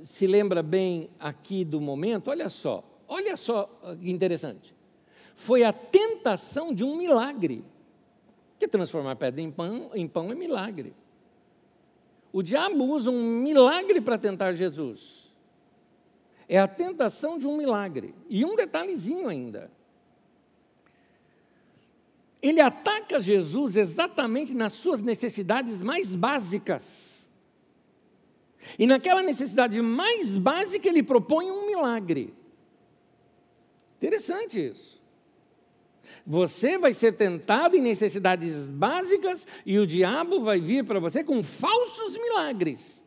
se 0.03 0.27
lembra 0.27 0.61
bem 0.61 1.09
aqui 1.19 1.63
do 1.63 1.79
momento, 1.79 2.29
olha 2.29 2.49
só. 2.49 2.83
Olha 3.13 3.35
só 3.35 3.65
que 3.99 4.09
interessante. 4.09 4.73
Foi 5.35 5.65
a 5.65 5.73
tentação 5.73 6.73
de 6.73 6.81
um 6.81 6.95
milagre. 6.95 7.61
Que 8.57 8.69
transformar 8.69 9.17
pedra 9.17 9.41
em 9.41 9.51
pão, 9.51 9.91
em 9.93 10.07
pão 10.07 10.31
é 10.31 10.35
milagre. 10.35 10.95
O 12.31 12.41
diabo 12.41 12.85
usa 12.85 13.11
um 13.11 13.41
milagre 13.41 13.99
para 13.99 14.17
tentar 14.17 14.53
Jesus. 14.53 15.29
É 16.47 16.57
a 16.57 16.69
tentação 16.69 17.37
de 17.37 17.45
um 17.45 17.57
milagre. 17.57 18.15
E 18.29 18.45
um 18.45 18.55
detalhezinho 18.55 19.27
ainda. 19.27 19.69
Ele 22.41 22.61
ataca 22.61 23.19
Jesus 23.19 23.75
exatamente 23.75 24.53
nas 24.53 24.71
suas 24.71 25.01
necessidades 25.01 25.83
mais 25.83 26.15
básicas. 26.15 27.27
E 28.79 28.87
naquela 28.87 29.21
necessidade 29.21 29.81
mais 29.81 30.37
básica, 30.37 30.87
ele 30.87 31.03
propõe 31.03 31.51
um 31.51 31.65
milagre. 31.65 32.39
Interessante 34.01 34.67
isso. 34.67 34.99
Você 36.25 36.77
vai 36.77 36.93
ser 36.93 37.13
tentado 37.13 37.77
em 37.77 37.81
necessidades 37.81 38.67
básicas 38.67 39.45
e 39.63 39.77
o 39.77 39.85
diabo 39.85 40.41
vai 40.41 40.59
vir 40.59 40.83
para 40.83 40.99
você 40.99 41.23
com 41.23 41.43
falsos 41.43 42.17
milagres. 42.17 42.99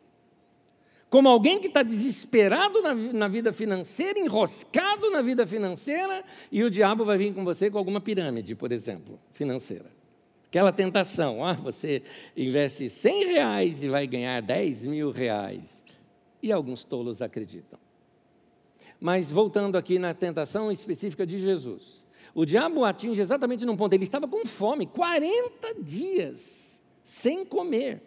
como 1.09 1.29
alguém 1.29 1.59
que 1.59 1.67
está 1.67 1.83
desesperado 1.83 2.81
na, 2.81 2.93
na, 2.93 3.27
vida 3.27 3.53
financeira, 3.53 4.19
enroscado 4.19 5.09
na 5.11 5.21
vida 5.21 5.45
financeira, 5.45 6.23
e 6.51 6.61
o 6.63 6.69
diabo 6.69 7.05
vai 7.05 7.17
vir 7.17 7.33
com 7.33 7.45
você 7.45 7.69
com 7.69 7.77
alguma 7.77 8.01
pirâmide, 8.01 8.55
por 8.55 8.71
exemplo, 8.71 9.19
financeira. 9.31 9.89
Aquela 10.47 10.73
tentação, 10.73 11.43
ah, 11.43 11.53
você 11.53 12.01
investe 12.35 12.89
100 12.89 13.25
reais 13.25 13.83
e 13.83 13.87
vai 13.87 14.07
ganhar 14.07 14.41
10 14.41 14.83
mil 14.83 15.11
reais. 15.11 15.83
E 16.41 16.51
alguns 16.51 16.83
tolos 16.83 17.21
acreditam. 17.21 17.79
Mas 18.99 19.29
voltando 19.29 19.77
aqui 19.77 19.99
na 19.99 20.13
tentação 20.13 20.71
específica 20.71 21.25
de 21.25 21.37
Jesus. 21.37 22.03
O 22.33 22.45
diabo 22.45 22.83
atinge 22.83 23.21
exatamente 23.21 23.65
num 23.65 23.77
ponto. 23.77 23.93
Ele 23.93 24.03
estava 24.03 24.27
com 24.27 24.45
fome, 24.45 24.85
40 24.85 25.81
dias, 25.81 26.79
sem 27.03 27.45
comer. 27.45 28.01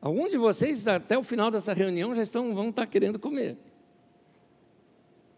Alguns 0.00 0.30
de 0.30 0.38
vocês, 0.38 0.88
até 0.88 1.16
o 1.16 1.22
final 1.22 1.50
dessa 1.50 1.72
reunião, 1.72 2.14
já 2.14 2.22
estão, 2.22 2.54
vão 2.54 2.70
estar 2.70 2.86
querendo 2.86 3.18
comer. 3.18 3.56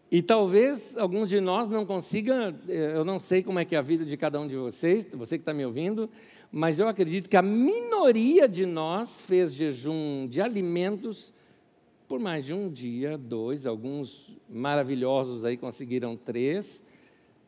E 0.09 0.21
talvez 0.21 0.97
alguns 0.97 1.29
de 1.29 1.41
nós 1.41 1.67
não 1.67 1.85
consiga, 1.85 2.55
eh, 2.69 2.93
eu 2.95 3.03
não 3.03 3.19
sei 3.19 3.43
como 3.43 3.59
é 3.59 3.65
que 3.65 3.75
é 3.75 3.77
a 3.77 3.81
vida 3.81 4.05
de 4.05 4.15
cada 4.15 4.39
um 4.39 4.47
de 4.47 4.55
vocês, 4.55 5.05
você 5.11 5.37
que 5.37 5.41
está 5.41 5.53
me 5.53 5.65
ouvindo, 5.65 6.09
mas 6.51 6.79
eu 6.79 6.87
acredito 6.87 7.29
que 7.29 7.35
a 7.35 7.41
minoria 7.41 8.47
de 8.47 8.65
nós 8.65 9.21
fez 9.21 9.53
jejum 9.53 10.25
de 10.25 10.41
alimentos 10.41 11.33
por 12.07 12.19
mais 12.19 12.45
de 12.45 12.53
um 12.53 12.69
dia, 12.69 13.17
dois, 13.17 13.65
alguns 13.65 14.35
maravilhosos 14.49 15.43
aí 15.43 15.57
conseguiram 15.57 16.15
três. 16.15 16.83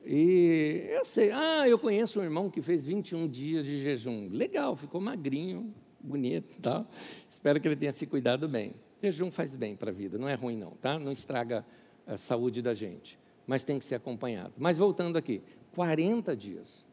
E 0.05 0.87
eu 0.89 1.05
sei, 1.05 1.31
ah, 1.31 1.67
eu 1.67 1.77
conheço 1.77 2.19
um 2.19 2.23
irmão 2.23 2.49
que 2.49 2.61
fez 2.61 2.85
21 2.85 3.27
dias 3.27 3.65
de 3.65 3.77
jejum. 3.81 4.29
Legal, 4.29 4.75
ficou 4.75 5.01
magrinho, 5.01 5.73
bonito 5.99 6.59
tá? 6.61 6.85
Espero 7.29 7.59
que 7.59 7.67
ele 7.67 7.75
tenha 7.75 7.91
se 7.91 8.05
cuidado 8.05 8.47
bem. 8.47 8.73
Jejum 9.01 9.29
faz 9.29 9.55
bem 9.55 9.75
para 9.75 9.91
a 9.91 9.93
vida, 9.93 10.17
não 10.17 10.27
é 10.27 10.33
ruim 10.33 10.57
não, 10.57 10.71
tá? 10.71 10.97
Não 10.97 11.11
estraga 11.11 11.65
a 12.05 12.17
saúde 12.17 12.61
da 12.61 12.73
gente, 12.73 13.19
mas 13.45 13.63
tem 13.63 13.77
que 13.77 13.85
ser 13.85 13.95
acompanhado. 13.95 14.53
Mas 14.57 14.77
voltando 14.77 15.17
aqui, 15.17 15.41
40 15.75 16.35
dias. 16.35 16.85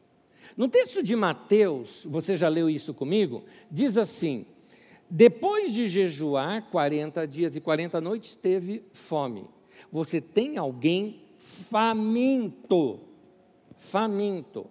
No 0.57 0.68
texto 0.68 1.03
de 1.03 1.16
Mateus, 1.16 2.07
você 2.09 2.37
já 2.37 2.48
leu 2.48 2.68
isso 2.68 2.92
comigo? 2.92 3.44
Diz 3.70 3.96
assim: 3.96 4.44
depois 5.16 5.72
de 5.72 5.87
jejuar 5.87 6.68
40 6.72 7.24
dias 7.29 7.55
e 7.55 7.61
40 7.61 8.00
noites, 8.00 8.35
teve 8.35 8.83
fome. 8.92 9.46
Você 9.92 10.20
tem 10.20 10.59
alguém 10.59 11.22
faminto. 11.38 12.98
Faminto. 13.77 14.66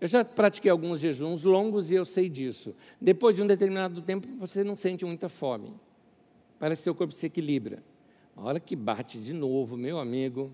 Eu 0.00 0.08
já 0.08 0.24
pratiquei 0.24 0.70
alguns 0.70 0.98
jejuns 0.98 1.42
longos 1.42 1.90
e 1.90 1.94
eu 1.94 2.06
sei 2.06 2.30
disso. 2.30 2.74
Depois 2.98 3.36
de 3.36 3.42
um 3.42 3.46
determinado 3.46 4.00
tempo, 4.00 4.28
você 4.38 4.64
não 4.64 4.74
sente 4.74 5.04
muita 5.04 5.28
fome. 5.28 5.74
Parece 6.58 6.80
que 6.80 6.84
seu 6.84 6.94
corpo 6.94 7.12
se 7.12 7.26
equilibra. 7.26 7.84
A 8.34 8.44
hora 8.44 8.58
que 8.58 8.74
bate 8.74 9.20
de 9.20 9.34
novo, 9.34 9.76
meu 9.76 9.98
amigo, 9.98 10.50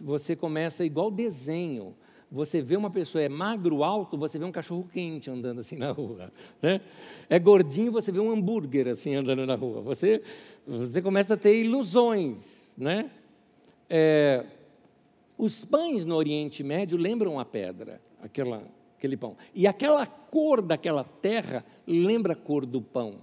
você 0.00 0.34
começa 0.34 0.84
igual 0.84 1.12
desenho 1.12 1.94
você 2.30 2.62
vê 2.62 2.76
uma 2.76 2.90
pessoa 2.90 3.22
é 3.22 3.28
magro, 3.28 3.82
alto, 3.82 4.16
você 4.16 4.38
vê 4.38 4.44
um 4.44 4.52
cachorro 4.52 4.88
quente 4.92 5.28
andando 5.30 5.60
assim 5.60 5.76
na 5.76 5.90
rua. 5.90 6.30
Né? 6.62 6.80
É 7.28 7.38
gordinho, 7.38 7.90
você 7.90 8.12
vê 8.12 8.20
um 8.20 8.30
hambúrguer 8.30 8.86
assim 8.86 9.14
andando 9.14 9.44
na 9.44 9.56
rua. 9.56 9.80
Você, 9.82 10.22
você 10.66 11.02
começa 11.02 11.34
a 11.34 11.36
ter 11.36 11.60
ilusões. 11.60 12.70
Né? 12.78 13.10
É, 13.88 14.46
os 15.36 15.64
pães 15.64 16.04
no 16.04 16.14
Oriente 16.14 16.62
Médio 16.62 16.96
lembram 16.96 17.40
a 17.40 17.44
pedra, 17.44 18.00
aquela, 18.22 18.62
aquele 18.96 19.16
pão. 19.16 19.36
E 19.52 19.66
aquela 19.66 20.06
cor 20.06 20.62
daquela 20.62 21.02
terra 21.02 21.64
lembra 21.86 22.34
a 22.34 22.36
cor 22.36 22.64
do 22.64 22.80
pão. 22.80 23.14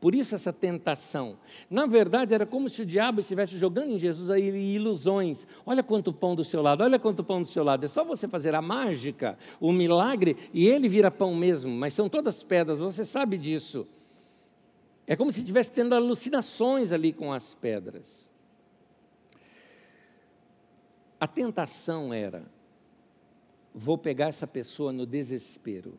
Por 0.00 0.14
isso 0.14 0.34
essa 0.34 0.52
tentação. 0.52 1.36
Na 1.68 1.84
verdade, 1.84 2.32
era 2.32 2.46
como 2.46 2.70
se 2.70 2.80
o 2.80 2.86
diabo 2.86 3.20
estivesse 3.20 3.58
jogando 3.58 3.92
em 3.92 3.98
Jesus 3.98 4.30
aí 4.30 4.74
ilusões. 4.74 5.46
Olha 5.66 5.82
quanto 5.82 6.10
pão 6.10 6.34
do 6.34 6.42
seu 6.42 6.62
lado, 6.62 6.82
olha 6.82 6.98
quanto 6.98 7.22
pão 7.22 7.42
do 7.42 7.48
seu 7.48 7.62
lado. 7.62 7.84
É 7.84 7.88
só 7.88 8.02
você 8.02 8.26
fazer 8.26 8.54
a 8.54 8.62
mágica, 8.62 9.36
o 9.60 9.70
milagre, 9.70 10.38
e 10.54 10.66
ele 10.66 10.88
vira 10.88 11.10
pão 11.10 11.34
mesmo. 11.34 11.70
Mas 11.70 11.92
são 11.92 12.08
todas 12.08 12.42
pedras, 12.42 12.78
você 12.78 13.04
sabe 13.04 13.36
disso. 13.36 13.86
É 15.06 15.14
como 15.14 15.30
se 15.30 15.40
estivesse 15.40 15.70
tendo 15.70 15.94
alucinações 15.94 16.92
ali 16.92 17.12
com 17.12 17.30
as 17.30 17.54
pedras. 17.54 18.26
A 21.20 21.26
tentação 21.26 22.14
era: 22.14 22.50
vou 23.74 23.98
pegar 23.98 24.28
essa 24.28 24.46
pessoa 24.46 24.92
no 24.92 25.04
desespero 25.04 25.98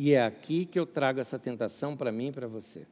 e 0.00 0.14
é 0.14 0.24
aqui 0.24 0.64
que 0.64 0.78
eu 0.78 0.86
trago 0.86 1.18
essa 1.18 1.40
tentação 1.40 1.96
para 1.96 2.12
mim 2.12 2.28
e 2.28 2.32
para 2.32 2.46
você. 2.46 2.86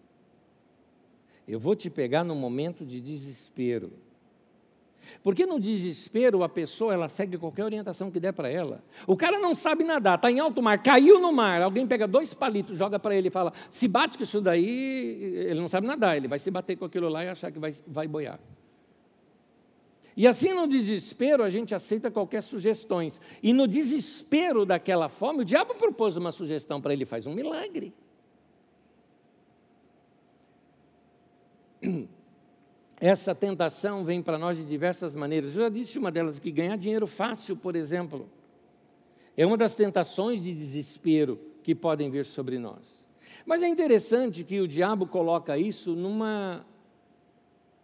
Eu 1.47 1.61
vou 1.61 1.77
te 1.77 1.89
pegar 1.89 2.25
no 2.25 2.35
momento 2.35 2.85
de 2.85 3.01
desespero. 3.01 3.93
Porque 5.23 5.47
no 5.47 5.61
desespero 5.61 6.43
a 6.43 6.49
pessoa 6.49 6.93
ela 6.93 7.09
segue 7.09 7.39
qualquer 7.39 7.63
orientação 7.63 8.11
que 8.11 8.19
der 8.19 8.33
para 8.33 8.51
ela. 8.51 8.83
O 9.07 9.17
cara 9.17 9.39
não 9.39 9.55
sabe 9.55 9.85
nadar, 9.85 10.17
está 10.17 10.33
em 10.33 10.41
alto 10.41 10.61
mar, 10.61 10.83
caiu 10.83 11.21
no 11.21 11.33
mar, 11.33 11.63
alguém 11.63 11.87
pega 11.87 12.09
dois 12.09 12.35
palitos, 12.35 12.77
joga 12.77 12.99
para 12.99 13.15
ele 13.15 13.29
e 13.29 13.31
fala: 13.31 13.53
se 13.71 13.87
bate 13.87 14.19
com 14.19 14.25
isso 14.25 14.41
daí, 14.41 14.67
ele 15.47 15.61
não 15.61 15.69
sabe 15.69 15.87
nadar, 15.87 16.17
ele 16.17 16.27
vai 16.27 16.41
se 16.41 16.51
bater 16.51 16.75
com 16.75 16.87
aquilo 16.87 17.09
lá 17.09 17.25
e 17.25 17.29
achar 17.29 17.53
que 17.53 17.61
vai, 17.61 17.73
vai 17.87 18.09
boiar. 18.09 18.41
E 20.17 20.27
assim, 20.27 20.55
no 20.55 20.67
desespero, 20.67 21.43
a 21.43 21.51
gente 21.51 21.75
aceita 21.75 22.11
qualquer 22.11 22.43
sugestões. 22.43 23.21
E 23.43 23.53
no 23.53 23.69
desespero 23.69 24.65
daquela 24.65 25.11
fome, 25.11 25.43
o 25.43 25.45
diabo 25.45 25.75
propôs 25.75 26.17
uma 26.17 26.33
sugestão 26.33 26.81
para 26.81 26.95
ele, 26.95 27.05
faz 27.05 27.27
um 27.27 27.35
milagre. 27.35 27.93
Essa 32.99 33.35
tentação 33.35 34.07
vem 34.07 34.23
para 34.23 34.39
nós 34.39 34.57
de 34.57 34.65
diversas 34.65 35.15
maneiras. 35.15 35.55
Eu 35.55 35.65
já 35.65 35.69
disse 35.69 35.99
uma 35.99 36.11
delas 36.11 36.39
que 36.39 36.51
ganhar 36.51 36.77
dinheiro 36.77 37.07
fácil, 37.07 37.55
por 37.55 37.77
exemplo, 37.77 38.27
é 39.37 39.45
uma 39.45 39.59
das 39.59 39.75
tentações 39.75 40.41
de 40.41 40.55
desespero 40.55 41.39
que 41.63 41.75
podem 41.75 42.11
vir 42.11 42.25
sobre 42.25 42.59
nós. 42.59 43.05
Mas 43.45 43.63
é 43.63 43.69
interessante 43.69 44.43
que 44.45 44.63
o 44.63 44.67
diabo 44.67 45.07
coloca 45.07 45.59
isso 45.59 45.95
numa 45.95 46.65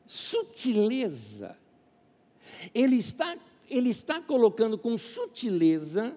sutileza 0.06 1.60
ele 2.74 2.96
está, 2.96 3.36
ele 3.70 3.90
está 3.90 4.20
colocando 4.20 4.76
com 4.76 4.96
sutileza, 4.98 6.14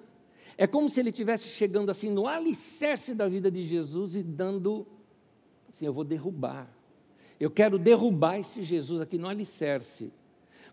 é 0.58 0.66
como 0.66 0.90
se 0.90 1.00
ele 1.00 1.10
estivesse 1.10 1.48
chegando 1.50 1.90
assim 1.90 2.10
no 2.10 2.28
alicerce 2.28 3.14
da 3.14 3.28
vida 3.28 3.52
de 3.52 3.64
Jesus 3.64 4.16
e 4.16 4.24
dando, 4.24 4.86
assim, 5.70 5.86
eu 5.86 5.94
vou 5.94 6.04
derrubar. 6.04 6.70
Eu 7.40 7.52
quero 7.52 7.78
derrubar 7.78 8.40
esse 8.40 8.64
Jesus 8.64 9.02
aqui 9.02 9.18
no 9.18 9.28
alicerce. 9.28 10.12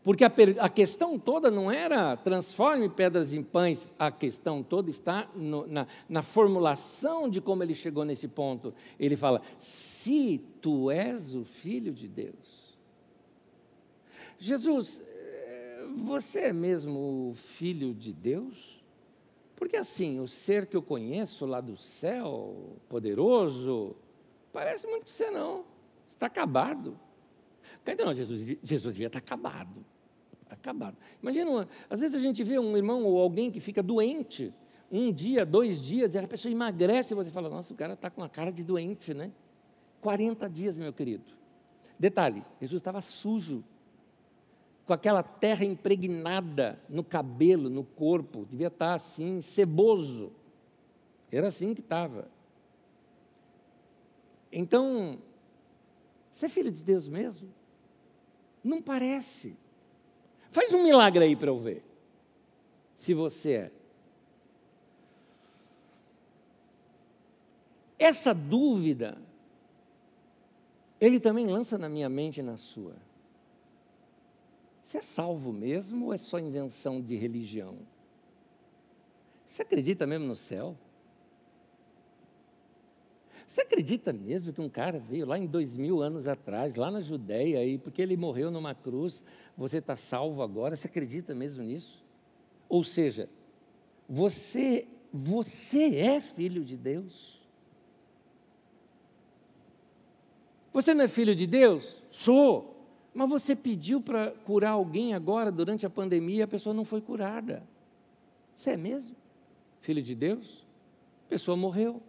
Porque 0.04 0.24
a, 0.24 0.32
a, 0.58 0.68
questão 0.68 1.16
toda 1.18 1.50
não 1.50 1.70
era 1.70 2.16
transforme 2.16 2.88
pedras 2.88 3.32
em 3.32 3.42
pães, 3.42 3.86
a 3.96 4.10
questão 4.10 4.62
toda 4.62 4.90
está 4.90 5.28
no, 5.34 5.64
na, 5.66 5.86
na, 6.08 6.22
formulação 6.22 7.28
de 7.28 7.40
como 7.40 7.62
ele 7.62 7.74
chegou 7.74 8.04
nesse 8.04 8.26
ponto. 8.26 8.74
Ele 8.98 9.16
fala: 9.16 9.40
se 9.60 10.40
tu 10.60 10.90
és 10.90 11.36
o 11.36 11.44
filho 11.44 11.92
de 11.92 12.08
Deus. 12.08 12.62
Jesus, 14.38 15.00
você 15.92 16.40
é 16.40 16.52
mesmo 16.52 17.30
o 17.30 17.34
filho 17.34 17.94
de 17.94 18.12
Deus? 18.12 18.82
Porque 19.56 19.76
assim, 19.76 20.18
o 20.18 20.26
ser 20.26 20.66
que 20.66 20.76
eu 20.76 20.82
conheço 20.82 21.46
lá 21.46 21.60
do 21.60 21.76
céu, 21.76 22.76
poderoso, 22.88 23.94
parece 24.52 24.86
muito 24.86 25.04
que 25.04 25.10
você 25.10 25.30
não. 25.30 25.64
Está 26.10 26.26
acabado. 26.26 26.98
Então, 27.86 28.14
Jesus, 28.14 28.58
Jesus 28.62 28.94
devia 28.94 29.06
estar 29.06 29.18
acabado. 29.18 29.84
Acabado. 30.48 30.96
Imagina, 31.22 31.68
às 31.88 32.00
vezes 32.00 32.14
a 32.14 32.18
gente 32.18 32.42
vê 32.44 32.58
um 32.58 32.76
irmão 32.76 33.04
ou 33.04 33.18
alguém 33.18 33.50
que 33.50 33.60
fica 33.60 33.82
doente, 33.82 34.52
um 34.90 35.12
dia, 35.12 35.46
dois 35.46 35.80
dias, 35.80 36.14
e 36.14 36.18
a 36.18 36.28
pessoa 36.28 36.52
emagrece 36.52 37.14
e 37.14 37.16
você 37.16 37.30
fala, 37.30 37.48
nossa, 37.48 37.72
o 37.72 37.76
cara 37.76 37.94
está 37.94 38.10
com 38.10 38.22
a 38.22 38.28
cara 38.28 38.52
de 38.52 38.62
doente, 38.62 39.14
né? 39.14 39.32
40 40.00 40.50
dias, 40.50 40.78
meu 40.78 40.92
querido. 40.92 41.24
Detalhe, 41.98 42.44
Jesus 42.60 42.80
estava 42.80 43.00
sujo 43.00 43.64
com 44.86 44.92
aquela 44.92 45.22
terra 45.22 45.64
impregnada 45.64 46.80
no 46.88 47.04
cabelo, 47.04 47.68
no 47.68 47.84
corpo, 47.84 48.46
devia 48.50 48.66
estar 48.66 48.94
assim, 48.94 49.40
ceboso. 49.40 50.32
Era 51.30 51.48
assim 51.48 51.72
que 51.72 51.80
estava. 51.80 52.28
Então, 54.50 55.18
você 56.32 56.46
é 56.46 56.48
filho 56.48 56.70
de 56.70 56.82
Deus 56.82 57.08
mesmo? 57.08 57.48
Não 58.62 58.82
parece. 58.82 59.56
Faz 60.50 60.72
um 60.72 60.82
milagre 60.82 61.24
aí 61.24 61.34
para 61.34 61.48
eu 61.48 61.58
ver. 61.58 61.82
Se 62.98 63.14
você 63.14 63.52
é. 63.52 63.72
Essa 67.98 68.34
dúvida, 68.34 69.16
ele 71.00 71.18
também 71.18 71.46
lança 71.46 71.78
na 71.78 71.88
minha 71.88 72.08
mente 72.08 72.40
e 72.40 72.42
na 72.42 72.56
sua. 72.56 72.96
Você 74.92 74.98
é 74.98 75.00
salvo 75.00 75.54
mesmo 75.54 76.04
ou 76.04 76.12
é 76.12 76.18
só 76.18 76.38
invenção 76.38 77.00
de 77.00 77.16
religião? 77.16 77.78
Você 79.48 79.62
acredita 79.62 80.06
mesmo 80.06 80.26
no 80.26 80.36
céu? 80.36 80.76
Você 83.48 83.62
acredita 83.62 84.12
mesmo 84.12 84.52
que 84.52 84.60
um 84.60 84.68
cara 84.68 84.98
veio 84.98 85.24
lá 85.24 85.38
em 85.38 85.46
dois 85.46 85.74
mil 85.74 86.02
anos 86.02 86.26
atrás, 86.26 86.74
lá 86.74 86.90
na 86.90 87.00
Judéia, 87.00 87.64
e 87.64 87.78
porque 87.78 88.02
ele 88.02 88.18
morreu 88.18 88.50
numa 88.50 88.74
cruz, 88.74 89.22
você 89.56 89.78
está 89.78 89.96
salvo 89.96 90.42
agora? 90.42 90.76
Você 90.76 90.88
acredita 90.88 91.34
mesmo 91.34 91.64
nisso? 91.64 92.04
Ou 92.68 92.84
seja, 92.84 93.30
você, 94.06 94.86
você 95.10 95.96
é 95.96 96.20
filho 96.20 96.62
de 96.62 96.76
Deus? 96.76 97.40
Você 100.70 100.92
não 100.92 101.04
é 101.06 101.08
filho 101.08 101.34
de 101.34 101.46
Deus? 101.46 102.02
Sou. 102.10 102.71
Mas 103.14 103.28
você 103.28 103.54
pediu 103.54 104.00
para 104.00 104.30
curar 104.30 104.70
alguém 104.70 105.14
agora, 105.14 105.52
durante 105.52 105.84
a 105.84 105.90
pandemia, 105.90 106.40
e 106.40 106.42
a 106.42 106.48
pessoa 106.48 106.74
não 106.74 106.84
foi 106.84 107.00
curada. 107.00 107.62
Você 108.56 108.70
é 108.70 108.76
mesmo? 108.76 109.14
Filho 109.80 110.02
de 110.02 110.14
Deus? 110.14 110.64
A 111.26 111.30
pessoa 111.30 111.56
morreu. 111.56 112.02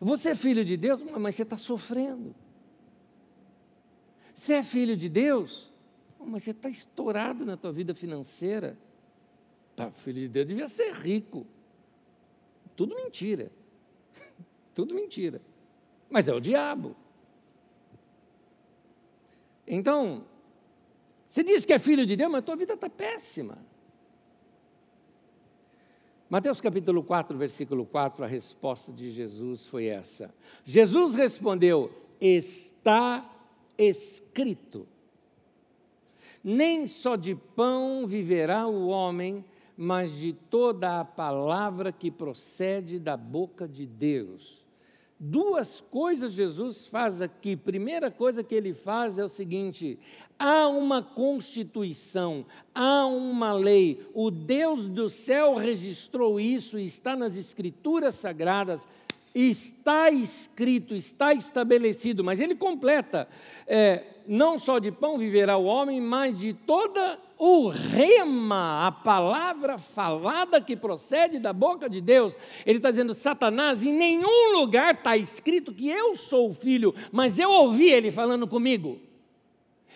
Você 0.00 0.30
é 0.30 0.34
filho 0.34 0.64
de 0.64 0.76
Deus, 0.76 1.02
mas 1.02 1.34
você 1.34 1.42
está 1.42 1.58
sofrendo. 1.58 2.34
Você 4.34 4.54
é 4.54 4.62
filho 4.62 4.96
de 4.96 5.08
Deus, 5.08 5.72
mas 6.20 6.44
você 6.44 6.52
está 6.52 6.68
estourado 6.68 7.44
na 7.44 7.56
tua 7.56 7.72
vida 7.72 7.94
financeira. 7.94 8.78
Tá, 9.74 9.90
filho 9.90 10.20
de 10.20 10.28
Deus 10.28 10.46
devia 10.46 10.68
ser 10.68 10.92
rico. 10.92 11.46
Tudo 12.76 12.94
mentira. 12.94 13.50
Tudo 14.74 14.94
mentira. 14.94 15.40
Mas 16.08 16.28
é 16.28 16.34
o 16.34 16.40
diabo. 16.40 16.96
Então, 19.68 20.24
você 21.30 21.44
diz 21.44 21.64
que 21.64 21.72
é 21.72 21.78
filho 21.78 22.06
de 22.06 22.16
Deus, 22.16 22.30
mas 22.30 22.38
a 22.38 22.42
tua 22.42 22.56
vida 22.56 22.74
está 22.74 22.88
péssima. 22.88 23.58
Mateus 26.30 26.60
capítulo 26.60 27.02
4, 27.02 27.36
versículo 27.38 27.86
4, 27.86 28.24
a 28.24 28.26
resposta 28.26 28.92
de 28.92 29.10
Jesus 29.10 29.66
foi 29.66 29.86
essa. 29.86 30.34
Jesus 30.64 31.14
respondeu: 31.14 31.90
Está 32.20 33.30
escrito. 33.76 34.86
Nem 36.42 36.86
só 36.86 37.16
de 37.16 37.34
pão 37.34 38.06
viverá 38.06 38.66
o 38.66 38.88
homem, 38.88 39.44
mas 39.76 40.12
de 40.16 40.32
toda 40.32 41.00
a 41.00 41.04
palavra 41.04 41.92
que 41.92 42.10
procede 42.10 42.98
da 42.98 43.16
boca 43.16 43.68
de 43.68 43.86
Deus. 43.86 44.67
Duas 45.20 45.80
coisas 45.80 46.32
Jesus 46.32 46.86
faz 46.86 47.20
aqui. 47.20 47.56
Primeira 47.56 48.08
coisa 48.08 48.44
que 48.44 48.54
ele 48.54 48.72
faz 48.72 49.18
é 49.18 49.24
o 49.24 49.28
seguinte: 49.28 49.98
há 50.38 50.68
uma 50.68 51.02
constituição, 51.02 52.46
há 52.72 53.04
uma 53.06 53.52
lei. 53.52 54.06
O 54.14 54.30
Deus 54.30 54.86
do 54.86 55.08
céu 55.08 55.56
registrou 55.56 56.38
isso 56.38 56.78
e 56.78 56.86
está 56.86 57.16
nas 57.16 57.36
escrituras 57.36 58.14
sagradas. 58.14 58.86
Está 59.34 60.10
escrito, 60.10 60.94
está 60.94 61.32
estabelecido, 61.32 62.24
mas 62.24 62.40
ele 62.40 62.54
completa: 62.54 63.28
é, 63.66 64.04
não 64.26 64.58
só 64.58 64.78
de 64.78 64.92
pão 64.92 65.18
viverá 65.18 65.56
o 65.56 65.64
homem, 65.64 66.00
mas 66.00 66.38
de 66.38 66.52
toda 66.52 67.18
o 67.38 67.68
rema, 67.68 68.86
a 68.86 68.92
palavra 68.92 69.78
falada 69.78 70.60
que 70.60 70.76
procede 70.76 71.38
da 71.38 71.52
boca 71.52 71.88
de 71.88 72.00
Deus. 72.00 72.36
Ele 72.66 72.78
está 72.78 72.90
dizendo, 72.90 73.14
Satanás, 73.14 73.82
em 73.82 73.92
nenhum 73.92 74.58
lugar 74.58 74.94
está 74.94 75.16
escrito 75.16 75.72
que 75.72 75.88
eu 75.88 76.16
sou 76.16 76.50
o 76.50 76.54
filho, 76.54 76.94
mas 77.12 77.38
eu 77.38 77.50
ouvi 77.50 77.90
ele 77.90 78.10
falando 78.10 78.46
comigo. 78.46 79.07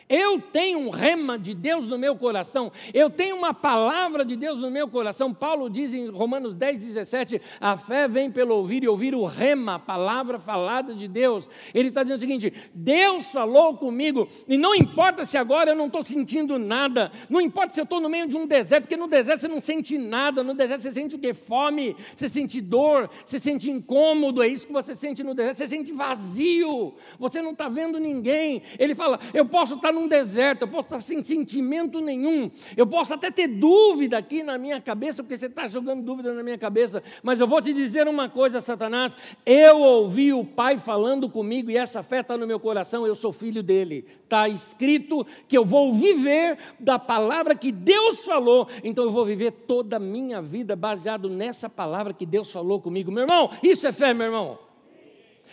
Eu 0.08 0.40
tenho 0.40 0.78
um 0.78 0.90
rema 0.90 1.38
de 1.38 1.54
Deus 1.54 1.88
no 1.88 1.98
meu 1.98 2.16
coração, 2.16 2.70
eu 2.92 3.08
tenho 3.08 3.36
uma 3.36 3.54
palavra 3.54 4.24
de 4.24 4.36
Deus 4.36 4.58
no 4.58 4.70
meu 4.70 4.88
coração. 4.88 5.32
Paulo 5.32 5.70
diz 5.70 5.94
em 5.94 6.08
Romanos 6.08 6.54
10, 6.54 6.78
17: 6.78 7.40
a 7.60 7.76
fé 7.76 8.08
vem 8.08 8.30
pelo 8.30 8.54
ouvir 8.54 8.82
e 8.82 8.88
ouvir 8.88 9.14
o 9.14 9.24
rema, 9.24 9.76
a 9.76 9.78
palavra 9.78 10.38
falada 10.38 10.94
de 10.94 11.08
Deus. 11.08 11.48
Ele 11.74 11.88
está 11.88 12.02
dizendo 12.02 12.18
o 12.18 12.20
seguinte: 12.20 12.52
Deus 12.74 13.26
falou 13.30 13.76
comigo, 13.76 14.28
e 14.48 14.56
não 14.56 14.74
importa 14.74 15.24
se 15.24 15.36
agora 15.36 15.70
eu 15.70 15.76
não 15.76 15.86
estou 15.86 16.02
sentindo 16.02 16.58
nada, 16.58 17.10
não 17.28 17.40
importa 17.40 17.74
se 17.74 17.80
eu 17.80 17.84
estou 17.84 18.00
no 18.00 18.08
meio 18.08 18.26
de 18.26 18.36
um 18.36 18.46
deserto, 18.46 18.84
porque 18.84 18.96
no 18.96 19.08
deserto 19.08 19.40
você 19.40 19.48
não 19.48 19.60
sente 19.60 19.96
nada, 19.98 20.42
no 20.42 20.54
deserto 20.54 20.82
você 20.82 20.92
sente 20.92 21.16
o 21.16 21.18
que? 21.18 21.32
Fome, 21.32 21.96
você 22.14 22.28
sente 22.28 22.60
dor, 22.60 23.08
você 23.24 23.38
sente 23.38 23.70
incômodo, 23.70 24.42
é 24.42 24.48
isso 24.48 24.66
que 24.66 24.72
você 24.72 24.96
sente 24.96 25.22
no 25.22 25.34
deserto, 25.34 25.58
você 25.58 25.68
sente 25.68 25.92
vazio, 25.92 26.94
você 27.18 27.40
não 27.40 27.52
está 27.52 27.68
vendo 27.68 27.98
ninguém. 27.98 28.62
Ele 28.78 28.94
fala: 28.94 29.18
eu 29.32 29.46
posso 29.46 29.74
estar 29.74 29.91
num 29.92 30.08
deserto, 30.08 30.62
eu 30.62 30.68
posso 30.68 30.84
estar 30.84 31.00
sem 31.00 31.22
sentimento 31.22 32.00
nenhum, 32.00 32.50
eu 32.76 32.86
posso 32.86 33.14
até 33.14 33.30
ter 33.30 33.46
dúvida 33.46 34.18
aqui 34.18 34.42
na 34.42 34.58
minha 34.58 34.80
cabeça, 34.80 35.22
porque 35.22 35.36
você 35.36 35.46
está 35.46 35.68
jogando 35.68 36.02
dúvida 36.02 36.32
na 36.32 36.42
minha 36.42 36.58
cabeça, 36.58 37.02
mas 37.22 37.40
eu 37.40 37.46
vou 37.46 37.60
te 37.60 37.72
dizer 37.72 38.08
uma 38.08 38.28
coisa, 38.28 38.60
Satanás: 38.60 39.16
eu 39.44 39.80
ouvi 39.80 40.32
o 40.32 40.44
Pai 40.44 40.78
falando 40.78 41.28
comigo 41.28 41.70
e 41.70 41.76
essa 41.76 42.02
fé 42.02 42.20
está 42.20 42.36
no 42.36 42.46
meu 42.46 42.58
coração, 42.58 43.06
eu 43.06 43.14
sou 43.14 43.32
filho 43.32 43.62
dele. 43.62 44.06
Está 44.24 44.48
escrito 44.48 45.26
que 45.46 45.56
eu 45.56 45.64
vou 45.64 45.92
viver 45.92 46.58
da 46.80 46.98
palavra 46.98 47.54
que 47.54 47.70
Deus 47.70 48.24
falou, 48.24 48.68
então 48.82 49.04
eu 49.04 49.10
vou 49.10 49.24
viver 49.24 49.52
toda 49.52 49.96
a 49.96 50.00
minha 50.00 50.40
vida 50.40 50.74
baseado 50.74 51.28
nessa 51.28 51.68
palavra 51.68 52.12
que 52.12 52.24
Deus 52.24 52.50
falou 52.50 52.80
comigo. 52.80 53.12
Meu 53.12 53.24
irmão, 53.24 53.50
isso 53.62 53.86
é 53.86 53.92
fé, 53.92 54.14
meu 54.14 54.26
irmão. 54.26 54.71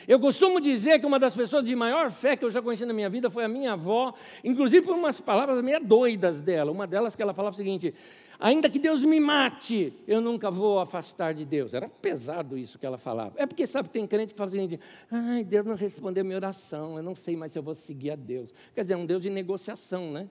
Eu 0.08 0.20
costumo 0.20 0.60
dizer 0.60 1.00
que 1.00 1.06
uma 1.06 1.20
das 1.20 1.36
pessoas 1.36 1.64
de 1.64 1.76
maior 1.76 2.12
fé 2.12 2.36
que 2.36 2.46
eu 2.46 2.52
já 2.52 2.62
conheci 2.62 2.86
na 2.86 2.94
minha 2.94 3.10
vida 3.10 3.30
foi 3.30 3.44
a 3.44 3.48
minha 3.48 3.74
avó, 3.74 4.14
inclusive 4.44 4.86
por 4.86 4.96
umas 4.96 5.22
palavras 5.22 5.64
meio 5.64 5.80
doidas 5.80 6.42
dela. 6.42 6.72
Uma 6.72 6.88
delas 6.88 7.16
que 7.16 7.22
ela 7.22 7.34
falava 7.34 7.54
o 7.54 7.58
seguinte: 7.58 7.94
ainda 8.40 8.70
que 8.70 8.80
Deus 8.80 9.04
me 9.04 9.20
mate, 9.20 9.94
eu 10.08 10.22
nunca 10.22 10.50
vou 10.50 10.80
afastar 10.80 11.34
de 11.34 11.46
Deus. 11.46 11.74
Era 11.74 11.90
pesado 11.90 12.58
isso 12.58 12.80
que 12.80 12.86
ela 12.86 12.98
falava. 12.98 13.34
É 13.38 13.46
porque, 13.46 13.68
sabe, 13.68 13.90
tem 13.90 14.08
crente 14.08 14.34
que 14.34 14.38
fala 14.38 14.50
o 14.50 14.52
seguinte: 14.52 14.80
ai, 15.12 15.44
Deus 15.44 15.66
não 15.66 15.76
respondeu 15.76 16.24
minha 16.24 16.38
oração, 16.38 16.98
eu 16.98 17.04
não 17.04 17.16
sei 17.16 17.36
mais 17.36 17.52
se 17.52 17.60
eu 17.60 17.64
vou 17.64 17.76
seguir 17.76 18.12
a 18.12 18.16
Deus. 18.16 18.54
Quer 18.74 18.84
dizer, 18.84 18.94
é 18.94 18.98
um 18.98 19.06
Deus 19.06 19.22
de 19.22 19.30
negociação, 19.30 20.12
né? 20.12 20.28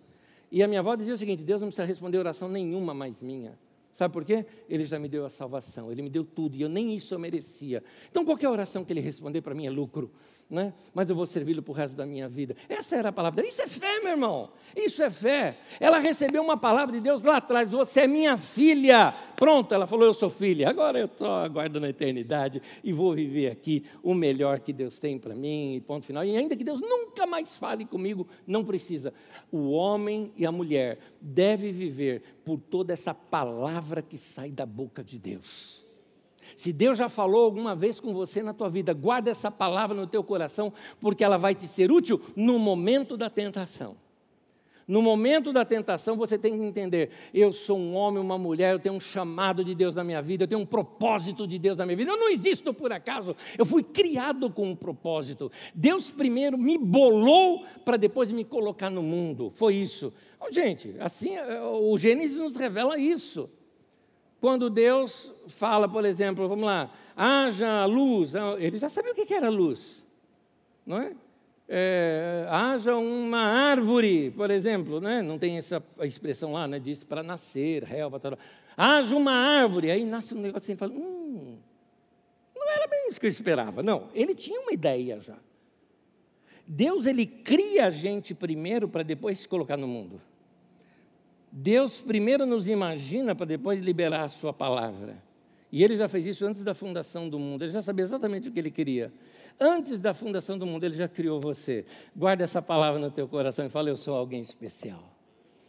E 0.50 0.62
a 0.62 0.68
minha 0.68 0.80
avó 0.80 0.94
dizia 0.94 1.14
o 1.14 1.18
seguinte: 1.18 1.42
Deus 1.42 1.60
não 1.60 1.68
precisa 1.68 1.86
responder 1.86 2.18
oração 2.18 2.48
nenhuma 2.48 2.94
mais 2.94 3.20
minha. 3.20 3.58
Sabe 3.98 4.14
por 4.14 4.24
quê? 4.24 4.46
Ele 4.68 4.84
já 4.84 4.96
me 4.96 5.08
deu 5.08 5.24
a 5.26 5.28
salvação, 5.28 5.90
ele 5.90 6.02
me 6.02 6.08
deu 6.08 6.22
tudo 6.22 6.54
e 6.54 6.62
eu 6.62 6.68
nem 6.68 6.94
isso 6.94 7.12
eu 7.12 7.18
merecia. 7.18 7.82
Então 8.08 8.24
qualquer 8.24 8.48
oração 8.48 8.84
que 8.84 8.92
ele 8.92 9.00
responder 9.00 9.40
para 9.40 9.56
mim 9.56 9.66
é 9.66 9.70
lucro 9.70 10.12
né? 10.50 10.72
mas 10.94 11.10
eu 11.10 11.16
vou 11.16 11.26
servi-lo 11.26 11.62
para 11.62 11.72
o 11.72 11.74
resto 11.74 11.94
da 11.94 12.06
minha 12.06 12.26
vida. 12.26 12.56
Essa 12.68 12.96
era 12.96 13.10
a 13.10 13.12
palavra 13.12 13.46
Isso 13.46 13.60
é 13.60 13.66
fé, 13.66 14.00
meu 14.00 14.12
irmão. 14.12 14.50
Isso 14.74 15.02
é 15.02 15.10
fé. 15.10 15.58
Ela 15.78 15.98
recebeu 15.98 16.42
uma 16.42 16.56
palavra 16.56 16.94
de 16.94 17.00
Deus 17.00 17.22
lá 17.22 17.36
atrás: 17.36 17.70
Você 17.70 18.00
é 18.00 18.06
minha 18.06 18.36
filha. 18.38 19.14
Pronto, 19.36 19.74
ela 19.74 19.86
falou: 19.86 20.06
Eu 20.06 20.14
sou 20.14 20.30
filha. 20.30 20.68
Agora 20.70 20.98
eu 20.98 21.04
estou 21.04 21.30
aguardando 21.30 21.84
a 21.84 21.90
eternidade 21.90 22.62
e 22.82 22.92
vou 22.92 23.14
viver 23.14 23.50
aqui 23.50 23.84
o 24.02 24.14
melhor 24.14 24.60
que 24.60 24.72
Deus 24.72 24.98
tem 24.98 25.18
para 25.18 25.34
mim. 25.34 25.82
Ponto 25.86 26.06
final. 26.06 26.24
E 26.24 26.34
ainda 26.34 26.56
que 26.56 26.64
Deus 26.64 26.80
nunca 26.80 27.26
mais 27.26 27.54
fale 27.54 27.84
comigo, 27.84 28.26
não 28.46 28.64
precisa. 28.64 29.12
O 29.52 29.70
homem 29.70 30.32
e 30.34 30.46
a 30.46 30.52
mulher 30.52 30.98
devem 31.20 31.72
viver 31.72 32.22
por 32.44 32.58
toda 32.58 32.94
essa 32.94 33.12
palavra 33.12 34.00
que 34.00 34.16
sai 34.16 34.50
da 34.50 34.64
boca 34.64 35.04
de 35.04 35.18
Deus. 35.18 35.87
Se 36.56 36.72
Deus 36.72 36.98
já 36.98 37.08
falou 37.08 37.44
alguma 37.44 37.74
vez 37.74 38.00
com 38.00 38.12
você 38.12 38.42
na 38.42 38.52
tua 38.52 38.68
vida, 38.68 38.92
guarda 38.92 39.30
essa 39.30 39.50
palavra 39.50 39.96
no 39.96 40.06
teu 40.06 40.22
coração, 40.22 40.72
porque 41.00 41.24
ela 41.24 41.36
vai 41.36 41.54
te 41.54 41.66
ser 41.66 41.90
útil 41.90 42.20
no 42.36 42.58
momento 42.58 43.16
da 43.16 43.30
tentação. 43.30 43.96
No 44.88 45.02
momento 45.02 45.52
da 45.52 45.66
tentação, 45.66 46.16
você 46.16 46.38
tem 46.38 46.58
que 46.58 46.64
entender: 46.64 47.10
eu 47.34 47.52
sou 47.52 47.78
um 47.78 47.94
homem, 47.94 48.22
uma 48.22 48.38
mulher, 48.38 48.72
eu 48.72 48.78
tenho 48.78 48.94
um 48.94 49.00
chamado 49.00 49.62
de 49.62 49.74
Deus 49.74 49.94
na 49.94 50.02
minha 50.02 50.22
vida, 50.22 50.44
eu 50.44 50.48
tenho 50.48 50.62
um 50.62 50.66
propósito 50.66 51.46
de 51.46 51.58
Deus 51.58 51.76
na 51.76 51.84
minha 51.84 51.94
vida. 51.98 52.12
Eu 52.12 52.16
não 52.16 52.30
existo 52.30 52.72
por 52.72 52.90
acaso, 52.90 53.36
eu 53.58 53.66
fui 53.66 53.82
criado 53.82 54.50
com 54.50 54.70
um 54.70 54.74
propósito. 54.74 55.52
Deus 55.74 56.10
primeiro 56.10 56.56
me 56.56 56.78
bolou 56.78 57.66
para 57.84 57.98
depois 57.98 58.30
me 58.30 58.44
colocar 58.44 58.88
no 58.88 59.02
mundo. 59.02 59.52
Foi 59.54 59.74
isso. 59.74 60.10
Oh, 60.40 60.50
gente, 60.50 60.94
assim, 61.00 61.36
eh, 61.36 61.60
o 61.60 61.94
Gênesis 61.98 62.38
nos 62.38 62.56
revela 62.56 62.98
isso. 62.98 63.50
Quando 64.40 64.70
Deus 64.70 65.34
fala, 65.48 65.88
por 65.88 66.04
exemplo, 66.04 66.48
vamos 66.48 66.64
lá, 66.64 66.90
haja 67.16 67.84
luz, 67.86 68.36
ah, 68.36 68.56
ele 68.58 68.78
já 68.78 68.88
sabia 68.88 69.12
o 69.12 69.14
que 69.14 69.34
era 69.34 69.48
luz, 69.48 70.04
não 70.86 70.98
é? 70.98 71.12
é 71.68 72.46
haja 72.48 72.96
uma 72.96 73.40
árvore, 73.40 74.30
por 74.30 74.50
exemplo, 74.50 75.00
né? 75.00 75.22
não 75.22 75.38
tem 75.38 75.58
essa 75.58 75.82
expressão 76.02 76.52
lá, 76.52 76.68
né? 76.68 76.78
diz 76.78 77.02
para 77.02 77.22
nascer, 77.22 77.82
relva, 77.82 78.20
tal. 78.20 78.38
haja 78.76 79.16
uma 79.16 79.32
árvore, 79.32 79.90
aí 79.90 80.04
nasce 80.04 80.34
um 80.34 80.40
negócio 80.40 80.70
assim, 80.70 80.76
fala, 80.76 80.92
hum, 80.92 81.58
não 82.54 82.70
era 82.70 82.86
bem 82.86 83.08
isso 83.08 83.18
que 83.18 83.26
eu 83.26 83.30
esperava, 83.30 83.82
não, 83.82 84.08
ele 84.14 84.36
tinha 84.36 84.60
uma 84.60 84.72
ideia 84.72 85.18
já. 85.20 85.36
Deus, 86.64 87.06
ele 87.06 87.26
cria 87.26 87.86
a 87.86 87.90
gente 87.90 88.34
primeiro 88.34 88.86
para 88.88 89.02
depois 89.02 89.40
se 89.40 89.48
colocar 89.48 89.76
no 89.76 89.88
mundo. 89.88 90.20
Deus 91.50 92.00
primeiro 92.00 92.44
nos 92.44 92.68
imagina 92.68 93.34
para 93.34 93.46
depois 93.46 93.80
liberar 93.80 94.24
a 94.24 94.28
sua 94.28 94.52
palavra. 94.52 95.22
E 95.70 95.84
ele 95.84 95.96
já 95.96 96.08
fez 96.08 96.26
isso 96.26 96.46
antes 96.46 96.62
da 96.62 96.74
fundação 96.74 97.28
do 97.28 97.38
mundo. 97.38 97.62
Ele 97.62 97.72
já 97.72 97.82
sabia 97.82 98.04
exatamente 98.04 98.48
o 98.48 98.52
que 98.52 98.58
ele 98.58 98.70
queria. 98.70 99.12
Antes 99.60 99.98
da 99.98 100.14
fundação 100.14 100.56
do 100.56 100.64
mundo, 100.64 100.84
ele 100.84 100.94
já 100.94 101.08
criou 101.08 101.40
você. 101.40 101.84
Guarda 102.14 102.44
essa 102.44 102.62
palavra 102.62 103.00
no 103.00 103.10
teu 103.10 103.28
coração 103.28 103.66
e 103.66 103.68
fala: 103.68 103.88
Eu 103.88 103.96
sou 103.96 104.14
alguém 104.14 104.40
especial. 104.40 105.14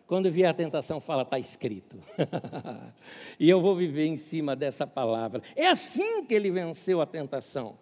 Quando 0.05 0.32
vier 0.32 0.49
a 0.49 0.53
tentação, 0.53 0.99
fala: 0.99 1.23
Está 1.23 1.39
escrito. 1.39 1.97
e 3.39 3.49
eu 3.49 3.59
vou 3.59 3.75
viver 3.75 4.05
em 4.05 4.17
cima 4.17 4.55
dessa 4.55 4.88
palavra. 4.88 5.41
É 5.55 5.67
assim 5.67 6.23
que 6.25 6.34
ele 6.34 6.51
venceu 6.51 7.01
a 7.01 7.05
tentação. 7.05 7.77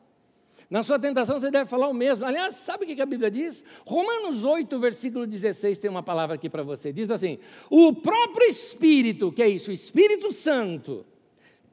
Na 0.69 0.83
sua 0.83 0.99
tentação 0.99 1.39
você 1.39 1.49
deve 1.49 1.69
falar 1.69 1.87
o 1.87 1.93
mesmo. 1.93 2.25
Aliás, 2.25 2.55
sabe 2.57 2.83
o 2.83 2.87
que 2.87 3.01
a 3.01 3.05
Bíblia 3.05 3.31
diz? 3.31 3.63
Romanos 3.85 4.43
8, 4.43 4.79
versículo 4.79 5.25
16, 5.25 5.77
tem 5.77 5.89
uma 5.89 6.03
palavra 6.03 6.35
aqui 6.35 6.49
para 6.49 6.63
você. 6.63 6.91
Diz 6.91 7.09
assim: 7.09 7.39
O 7.69 7.93
próprio 7.93 8.47
Espírito, 8.47 9.31
que 9.31 9.41
é 9.41 9.47
isso? 9.47 9.69
O 9.69 9.73
Espírito 9.73 10.31
Santo, 10.31 11.05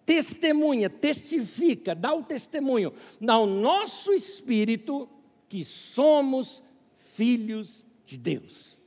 testemunha, 0.06 0.88
testifica, 0.88 1.94
dá 1.94 2.14
o 2.14 2.22
testemunho 2.22 2.92
ao 3.26 3.46
nosso 3.46 4.12
espírito 4.12 5.08
que 5.48 5.64
somos 5.64 6.62
filhos 6.98 7.84
de 8.06 8.16
Deus. 8.16 8.80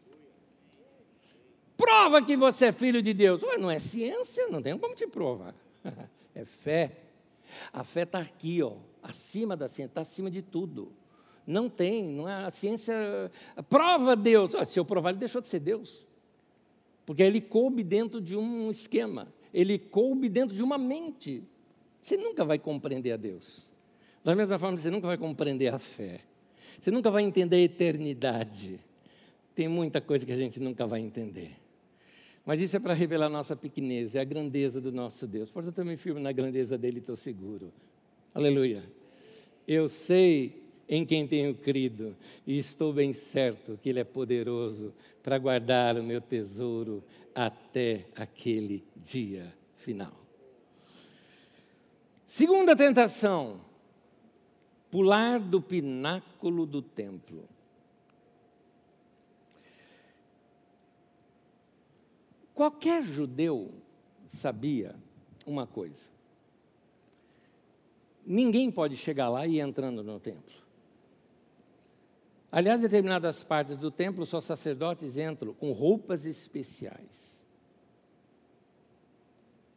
Prova 1.75 2.21
que 2.21 2.35
você 2.35 2.67
é 2.67 2.71
filho 2.71 3.01
de 3.01 3.13
Deus. 3.13 3.43
Ué, 3.43 3.57
não 3.57 3.69
é 3.69 3.77
ciência, 3.77 4.47
não 4.47 4.61
tem 4.61 4.77
como 4.77 4.95
te 4.95 5.07
provar. 5.07 5.53
É 6.35 6.45
fé. 6.45 6.91
A 7.73 7.83
fé 7.83 8.03
está 8.03 8.19
aqui, 8.19 8.61
ó, 8.61 8.73
acima 9.07 9.55
da 9.55 9.67
ciência, 9.67 9.89
está 9.89 10.01
acima 10.01 10.29
de 10.29 10.41
tudo. 10.41 10.91
Não 11.45 11.69
tem, 11.69 12.03
não 12.03 12.27
é 12.27 12.45
a 12.45 12.51
ciência. 12.51 12.93
Prova 13.69 14.15
Deus. 14.15 14.51
se 14.67 14.79
eu 14.79 14.85
provar, 14.85 15.11
ele 15.11 15.19
deixou 15.19 15.41
de 15.41 15.47
ser 15.47 15.59
Deus. 15.59 16.05
Porque 17.05 17.23
ele 17.23 17.39
coube 17.39 17.83
dentro 17.83 18.19
de 18.19 18.35
um 18.35 18.69
esquema, 18.69 19.33
ele 19.53 19.79
coube 19.79 20.27
dentro 20.27 20.53
de 20.55 20.61
uma 20.61 20.77
mente. 20.77 21.41
Você 22.03 22.17
nunca 22.17 22.43
vai 22.43 22.59
compreender 22.59 23.13
a 23.13 23.17
Deus. 23.17 23.71
Da 24.23 24.35
mesma 24.35 24.59
forma, 24.59 24.77
você 24.77 24.91
nunca 24.91 25.07
vai 25.07 25.17
compreender 25.17 25.73
a 25.73 25.79
fé. 25.79 26.19
Você 26.79 26.91
nunca 26.91 27.09
vai 27.09 27.23
entender 27.23 27.55
a 27.55 27.61
eternidade. 27.61 28.79
Tem 29.55 29.67
muita 29.67 30.01
coisa 30.01 30.25
que 30.25 30.31
a 30.31 30.37
gente 30.37 30.59
nunca 30.59 30.85
vai 30.85 30.99
entender. 30.99 31.55
Mas 32.45 32.61
isso 32.61 32.77
é 32.77 32.79
para 32.79 32.93
revelar 32.93 33.25
a 33.25 33.29
nossa 33.29 33.55
pequenez, 33.55 34.15
é 34.15 34.19
a 34.19 34.23
grandeza 34.23 34.79
do 34.79 34.91
nosso 34.91 35.27
Deus. 35.27 35.49
Portanto, 35.49 35.79
eu 35.79 35.85
me 35.85 35.97
firmo 35.97 36.19
na 36.19 36.31
grandeza 36.31 36.77
dele 36.77 36.97
e 36.97 36.99
estou 36.99 37.15
seguro. 37.15 37.73
Aleluia. 38.33 38.83
Eu 39.67 39.89
sei 39.89 40.63
em 40.87 41.05
quem 41.05 41.27
tenho 41.27 41.53
crido 41.53 42.15
e 42.45 42.57
estou 42.57 42.93
bem 42.93 43.11
certo 43.11 43.77
que 43.81 43.89
Ele 43.89 43.99
é 43.99 44.03
poderoso 44.03 44.93
para 45.21 45.37
guardar 45.37 45.97
o 45.97 46.03
meu 46.03 46.21
tesouro 46.21 47.03
até 47.35 48.05
aquele 48.15 48.83
dia 48.95 49.53
final. 49.75 50.13
Segunda 52.25 52.75
tentação: 52.75 53.59
pular 54.89 55.39
do 55.39 55.61
pináculo 55.61 56.65
do 56.65 56.81
templo. 56.81 57.43
Qualquer 62.53 63.03
judeu 63.03 63.71
sabia 64.27 64.95
uma 65.45 65.67
coisa: 65.67 66.16
ninguém 68.27 68.69
pode 68.69 68.97
chegar 68.97 69.29
lá 69.29 69.47
e 69.47 69.55
ir 69.55 69.59
entrando 69.61 70.03
no 70.03 70.19
templo. 70.19 70.53
Aliás, 72.51 72.79
determinadas 72.81 73.43
partes 73.43 73.77
do 73.77 73.89
templo, 73.89 74.25
só 74.25 74.41
sacerdotes 74.41 75.17
entram 75.17 75.53
com 75.53 75.71
roupas 75.71 76.25
especiais, 76.25 77.43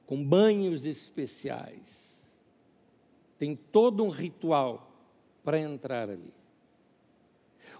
com 0.07 0.22
banhos 0.24 0.84
especiais. 0.84 2.20
Tem 3.38 3.57
todo 3.57 4.05
um 4.05 4.09
ritual 4.09 4.92
para 5.42 5.59
entrar 5.59 6.11
ali. 6.11 6.39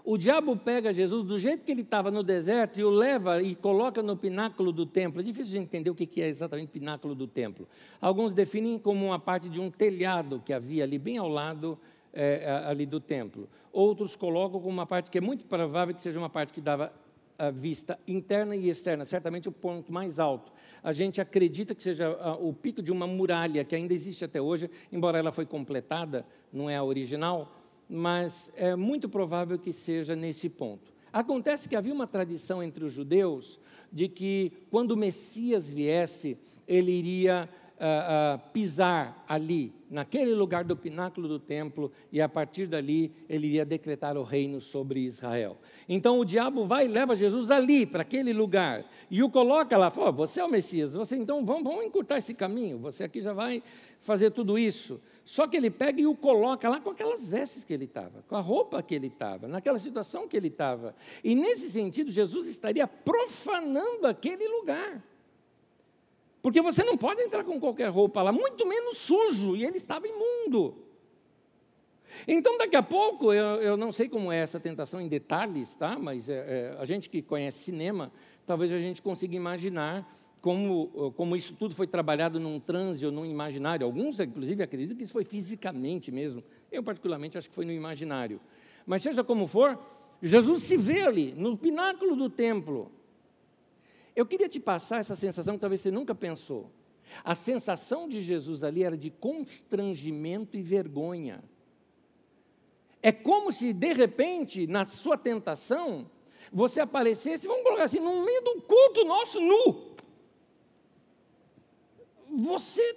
O 0.03 0.17
diabo 0.17 0.57
pega 0.57 0.91
Jesus 0.91 1.27
do 1.27 1.37
jeito 1.37 1.63
que 1.63 1.71
ele 1.71 1.81
estava 1.81 2.09
no 2.09 2.23
deserto 2.23 2.79
e 2.79 2.83
o 2.83 2.89
leva 2.89 3.41
e 3.41 3.55
coloca 3.55 4.01
no 4.01 4.17
pináculo 4.17 4.71
do 4.71 4.85
templo. 4.85 5.21
É 5.21 5.23
difícil 5.23 5.51
de 5.51 5.57
entender 5.59 5.89
o 5.89 5.95
que 5.95 6.21
é 6.21 6.27
exatamente 6.27 6.69
pináculo 6.69 7.13
do 7.13 7.27
templo. 7.27 7.67
Alguns 7.99 8.33
definem 8.33 8.79
como 8.79 9.05
uma 9.05 9.19
parte 9.19 9.47
de 9.47 9.59
um 9.59 9.69
telhado 9.69 10.41
que 10.43 10.53
havia 10.53 10.83
ali 10.83 10.97
bem 10.97 11.17
ao 11.17 11.29
lado 11.29 11.77
é, 12.11 12.63
ali 12.65 12.85
do 12.85 12.99
templo. 12.99 13.47
Outros 13.71 14.15
colocam 14.15 14.59
como 14.59 14.73
uma 14.73 14.87
parte 14.87 15.11
que 15.11 15.17
é 15.17 15.21
muito 15.21 15.45
provável 15.45 15.93
que 15.93 16.01
seja 16.01 16.17
uma 16.17 16.29
parte 16.29 16.51
que 16.51 16.61
dava 16.61 16.91
a 17.37 17.49
vista 17.49 17.97
interna 18.07 18.55
e 18.55 18.69
externa, 18.69 19.03
certamente 19.03 19.49
o 19.49 19.51
ponto 19.51 19.91
mais 19.91 20.19
alto. 20.19 20.51
A 20.83 20.93
gente 20.93 21.19
acredita 21.19 21.73
que 21.73 21.81
seja 21.81 22.11
o 22.39 22.53
pico 22.53 22.83
de 22.83 22.91
uma 22.91 23.07
muralha 23.07 23.63
que 23.63 23.75
ainda 23.75 23.93
existe 23.93 24.23
até 24.23 24.39
hoje, 24.39 24.69
embora 24.91 25.17
ela 25.17 25.31
foi 25.31 25.45
completada, 25.45 26.23
não 26.53 26.69
é 26.69 26.75
a 26.75 26.83
original, 26.83 27.51
mas 27.93 28.49
é 28.55 28.73
muito 28.73 29.09
provável 29.09 29.59
que 29.59 29.73
seja 29.73 30.15
nesse 30.15 30.47
ponto. 30.47 30.93
Acontece 31.11 31.67
que 31.67 31.75
havia 31.75 31.93
uma 31.93 32.07
tradição 32.07 32.63
entre 32.63 32.85
os 32.85 32.93
judeus 32.93 33.59
de 33.91 34.07
que 34.07 34.53
quando 34.69 34.91
o 34.91 34.97
Messias 34.97 35.69
viesse, 35.69 36.37
ele 36.65 36.89
iria 36.89 37.49
uh, 37.81 38.37
uh, 38.37 38.51
pisar 38.53 39.25
ali, 39.27 39.73
naquele 39.89 40.33
lugar 40.33 40.63
do 40.63 40.73
pináculo 40.73 41.27
do 41.27 41.37
templo, 41.37 41.91
e 42.13 42.21
a 42.21 42.29
partir 42.29 42.65
dali 42.65 43.11
ele 43.27 43.47
iria 43.47 43.65
decretar 43.65 44.15
o 44.15 44.23
reino 44.23 44.61
sobre 44.61 45.01
Israel. 45.01 45.57
Então 45.89 46.17
o 46.17 46.23
diabo 46.23 46.65
vai 46.65 46.85
e 46.85 46.87
leva 46.87 47.13
Jesus 47.13 47.51
ali, 47.51 47.85
para 47.85 48.03
aquele 48.03 48.31
lugar, 48.31 48.85
e 49.09 49.21
o 49.21 49.29
coloca 49.29 49.77
lá, 49.77 49.91
fala: 49.91 50.13
Você 50.13 50.39
é 50.39 50.45
o 50.45 50.49
Messias, 50.49 50.93
você 50.93 51.17
então 51.17 51.45
vamos, 51.45 51.63
vamos 51.63 51.83
encurtar 51.83 52.19
esse 52.19 52.33
caminho, 52.33 52.77
você 52.77 53.03
aqui 53.03 53.21
já 53.21 53.33
vai 53.33 53.61
fazer 53.99 54.31
tudo 54.31 54.57
isso. 54.57 55.01
Só 55.23 55.47
que 55.47 55.55
ele 55.55 55.69
pega 55.69 56.01
e 56.01 56.07
o 56.07 56.15
coloca 56.15 56.67
lá 56.67 56.79
com 56.79 56.89
aquelas 56.89 57.27
vestes 57.27 57.63
que 57.63 57.73
ele 57.73 57.85
estava, 57.85 58.23
com 58.27 58.35
a 58.35 58.41
roupa 58.41 58.81
que 58.81 58.95
ele 58.95 59.07
estava, 59.07 59.47
naquela 59.47 59.79
situação 59.79 60.27
que 60.27 60.35
ele 60.35 60.47
estava. 60.47 60.95
E 61.23 61.35
nesse 61.35 61.69
sentido, 61.69 62.11
Jesus 62.11 62.47
estaria 62.47 62.87
profanando 62.87 64.07
aquele 64.07 64.47
lugar. 64.47 65.03
Porque 66.41 66.61
você 66.61 66.83
não 66.83 66.97
pode 66.97 67.21
entrar 67.21 67.43
com 67.43 67.59
qualquer 67.59 67.89
roupa 67.89 68.21
lá, 68.21 68.31
muito 68.31 68.67
menos 68.67 68.97
sujo, 68.97 69.55
e 69.55 69.63
ele 69.63 69.77
estava 69.77 70.07
imundo. 70.07 70.75
Então, 72.27 72.57
daqui 72.57 72.75
a 72.75 72.83
pouco, 72.83 73.31
eu, 73.31 73.61
eu 73.61 73.77
não 73.77 73.91
sei 73.91 74.09
como 74.09 74.31
é 74.31 74.37
essa 74.37 74.59
tentação 74.59 74.99
em 74.99 75.07
detalhes, 75.07 75.73
tá? 75.75 75.97
mas 75.97 76.27
é, 76.27 76.33
é, 76.33 76.77
a 76.79 76.85
gente 76.85 77.09
que 77.09 77.21
conhece 77.21 77.59
cinema, 77.59 78.11
talvez 78.45 78.71
a 78.71 78.79
gente 78.79 79.01
consiga 79.01 79.35
imaginar 79.35 80.05
como, 80.41 81.13
como 81.15 81.35
isso 81.35 81.53
tudo 81.53 81.75
foi 81.75 81.85
trabalhado 81.85 82.39
num 82.39 82.59
transe 82.59 83.05
ou 83.05 83.11
num 83.11 83.25
imaginário. 83.25 83.85
Alguns, 83.85 84.19
inclusive, 84.19 84.63
acreditam 84.63 84.97
que 84.97 85.03
isso 85.03 85.13
foi 85.13 85.23
fisicamente 85.23 86.11
mesmo. 86.11 86.43
Eu, 86.71 86.81
particularmente, 86.81 87.37
acho 87.37 87.47
que 87.47 87.53
foi 87.53 87.65
no 87.65 87.71
imaginário. 87.71 88.41
Mas, 88.85 89.03
seja 89.03 89.23
como 89.23 89.45
for, 89.45 89.79
Jesus 90.21 90.63
se 90.63 90.75
vê 90.75 91.03
ali, 91.03 91.33
no 91.33 91.55
pináculo 91.55 92.15
do 92.15 92.27
templo. 92.27 92.91
Eu 94.15 94.25
queria 94.25 94.49
te 94.49 94.59
passar 94.59 94.99
essa 94.99 95.15
sensação 95.15 95.53
que 95.53 95.61
talvez 95.61 95.81
você 95.81 95.91
nunca 95.91 96.15
pensou. 96.15 96.71
A 97.23 97.35
sensação 97.35 98.07
de 98.07 98.19
Jesus 98.19 98.63
ali 98.63 98.83
era 98.83 98.97
de 98.97 99.11
constrangimento 99.11 100.57
e 100.57 100.63
vergonha. 100.63 101.43
É 103.03 103.11
como 103.11 103.51
se, 103.51 103.73
de 103.73 103.93
repente, 103.93 104.65
na 104.65 104.85
sua 104.85 105.17
tentação, 105.17 106.09
você 106.51 106.79
aparecesse, 106.79 107.47
vamos 107.47 107.63
colocar 107.63 107.85
assim, 107.85 107.99
no 107.99 108.23
meio 108.25 108.41
do 108.41 108.61
culto 108.61 109.05
nosso 109.05 109.39
nu 109.39 109.90
você 112.31 112.95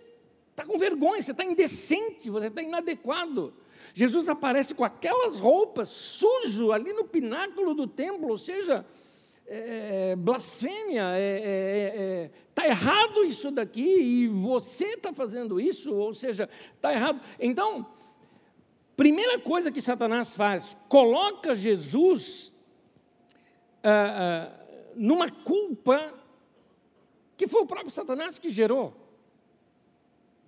está 0.51 0.65
com 0.65 0.79
vergonha, 0.79 1.23
você 1.23 1.33
está 1.33 1.45
indecente, 1.45 2.31
você 2.31 2.47
está 2.47 2.63
inadequado. 2.63 3.53
Jesus 3.93 4.29
aparece 4.29 4.75
com 4.75 4.85
aquelas 4.85 5.39
roupas, 5.39 5.89
sujo, 5.89 6.73
ali 6.73 6.93
no 6.93 7.05
pináculo 7.05 7.75
do 7.75 7.87
templo, 7.87 8.29
ou 8.29 8.39
seja, 8.39 8.87
é, 9.47 10.13
é 10.13 10.17
blasfêmia, 10.17 11.03
está 11.03 11.19
é, 11.19 11.41
é, 11.45 12.25
é 12.25 12.31
tá 12.55 12.67
errado 12.67 13.25
isso 13.25 13.51
daqui 13.51 13.83
e 13.83 14.29
você 14.29 14.85
está 14.95 15.13
fazendo 15.13 15.61
isso, 15.61 15.93
ou 15.93 16.15
seja, 16.15 16.49
está 16.77 16.93
errado. 16.93 17.21
Então, 17.39 17.87
primeira 18.97 19.39
coisa 19.41 19.73
que 19.73 19.81
Satanás 19.81 20.31
faz, 20.31 20.77
coloca 20.89 21.55
Jesus 21.55 22.53
ah, 23.83 24.51
ah, 24.51 24.65
numa 24.95 25.29
culpa 25.31 26.15
que 27.37 27.49
foi 27.49 27.63
o 27.63 27.67
próprio 27.67 27.91
Satanás 27.91 28.39
que 28.39 28.49
gerou. 28.49 29.04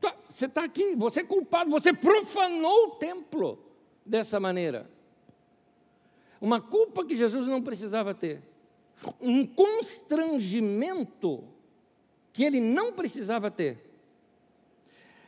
Tá, 0.00 0.14
você 0.28 0.46
está 0.46 0.64
aqui, 0.64 0.94
você 0.96 1.20
é 1.20 1.24
culpado, 1.24 1.70
você 1.70 1.92
profanou 1.92 2.88
o 2.88 2.90
templo 2.96 3.58
dessa 4.04 4.38
maneira. 4.38 4.88
Uma 6.40 6.60
culpa 6.60 7.04
que 7.04 7.16
Jesus 7.16 7.46
não 7.48 7.62
precisava 7.62 8.14
ter. 8.14 8.42
Um 9.20 9.46
constrangimento 9.46 11.44
que 12.32 12.44
ele 12.44 12.60
não 12.60 12.92
precisava 12.92 13.50
ter. 13.50 13.78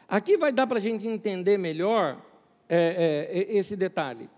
Aqui 0.07 0.37
vai 0.37 0.53
dar 0.53 0.67
para 0.67 0.79
a 0.79 0.81
gente 0.81 1.07
entender 1.07 1.59
melhor 1.59 2.23
é, 2.69 3.27
é, 3.31 3.57
esse 3.57 3.77
detalhe. 3.77 4.29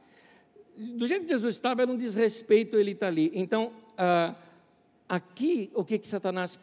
Do 0.76 1.06
jeito 1.06 1.26
que 1.26 1.32
Jesus 1.32 1.54
estava, 1.54 1.82
era 1.82 1.90
um 1.90 1.96
desrespeito 1.96 2.76
ele 2.76 2.92
estar 2.92 3.06
tá 3.06 3.12
ali. 3.12 3.30
Então, 3.34 3.72
ah, 3.98 4.34
Aqui, 5.10 5.72
o 5.74 5.84
que, 5.84 5.98
que 5.98 6.06
Satanás 6.06 6.56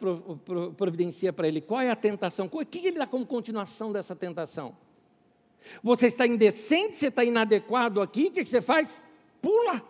providencia 0.74 1.34
para 1.34 1.46
ele? 1.46 1.60
Qual 1.60 1.82
é 1.82 1.90
a 1.90 1.94
tentação? 1.94 2.48
O 2.50 2.64
que 2.64 2.78
ele 2.78 2.92
dá 2.92 3.06
como 3.06 3.26
continuação 3.26 3.92
dessa 3.92 4.16
tentação? 4.16 4.74
Você 5.82 6.06
está 6.06 6.26
indecente, 6.26 6.96
você 6.96 7.08
está 7.08 7.22
inadequado 7.22 8.00
aqui, 8.00 8.28
o 8.28 8.32
que, 8.32 8.42
que 8.42 8.48
você 8.48 8.62
faz? 8.62 9.02
Pula. 9.42 9.82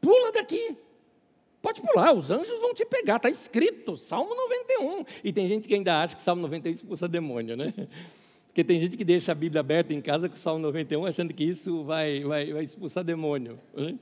Pula 0.00 0.32
daqui. 0.32 0.76
Pode 1.62 1.80
pular, 1.82 2.12
os 2.14 2.32
anjos 2.32 2.60
vão 2.60 2.74
te 2.74 2.84
pegar, 2.84 3.14
está 3.14 3.30
escrito, 3.30 3.96
Salmo 3.96 4.34
91. 4.34 5.04
E 5.22 5.32
tem 5.32 5.46
gente 5.46 5.68
que 5.68 5.74
ainda 5.74 6.02
acha 6.02 6.16
que 6.16 6.22
Salmo 6.24 6.42
91 6.42 6.72
expulsa 6.72 7.06
demônio, 7.06 7.56
né? 7.56 7.72
Porque 8.48 8.64
tem 8.64 8.80
gente 8.80 8.96
que 8.96 9.04
deixa 9.04 9.30
a 9.30 9.36
Bíblia 9.36 9.60
aberta 9.60 9.94
em 9.94 10.00
casa 10.00 10.28
com 10.28 10.34
o 10.34 10.38
Salmo 10.38 10.58
91, 10.58 11.06
achando 11.06 11.32
que 11.32 11.44
isso 11.44 11.84
vai, 11.84 12.24
vai, 12.24 12.52
vai 12.52 12.64
expulsar 12.64 13.04
demônio. 13.04 13.56
Né? 13.72 13.96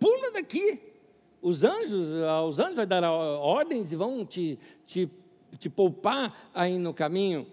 Pula 0.00 0.30
daqui. 0.30 0.91
Os 1.42 1.64
anjos, 1.64 2.08
os 2.48 2.58
anjos 2.60 2.76
vão 2.76 2.86
dar 2.86 3.02
ordens 3.02 3.92
e 3.92 3.96
vão 3.96 4.24
te, 4.24 4.56
te, 4.86 5.10
te 5.58 5.68
poupar 5.68 6.50
aí 6.54 6.78
no 6.78 6.94
caminho. 6.94 7.48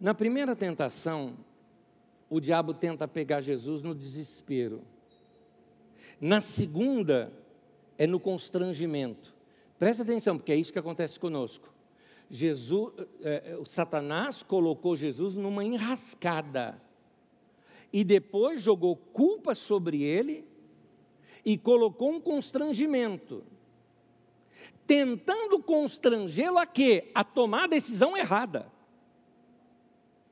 Na 0.00 0.12
primeira 0.12 0.56
tentação, 0.56 1.36
o 2.28 2.40
diabo 2.40 2.74
tenta 2.74 3.06
pegar 3.06 3.40
Jesus 3.40 3.80
no 3.80 3.94
desespero. 3.94 4.82
Na 6.20 6.40
segunda, 6.40 7.32
é 7.96 8.08
no 8.08 8.18
constrangimento. 8.18 9.32
Presta 9.78 10.02
atenção, 10.02 10.36
porque 10.36 10.50
é 10.50 10.56
isso 10.56 10.72
que 10.72 10.78
acontece 10.80 11.20
conosco. 11.20 11.72
Jesus, 12.28 12.92
é, 13.22 13.56
o 13.56 13.64
Satanás 13.64 14.42
colocou 14.42 14.96
Jesus 14.96 15.36
numa 15.36 15.64
enrascada 15.64 16.82
e 17.92 18.02
depois 18.02 18.60
jogou 18.60 18.96
culpa 18.96 19.54
sobre 19.54 20.02
ele 20.02 20.44
e 21.46 21.56
colocou 21.56 22.10
um 22.10 22.20
constrangimento, 22.20 23.44
tentando 24.84 25.62
constrangê-lo 25.62 26.58
a 26.58 26.66
quê? 26.66 27.12
A 27.14 27.22
tomar 27.22 27.64
a 27.64 27.68
decisão 27.68 28.16
errada. 28.16 28.66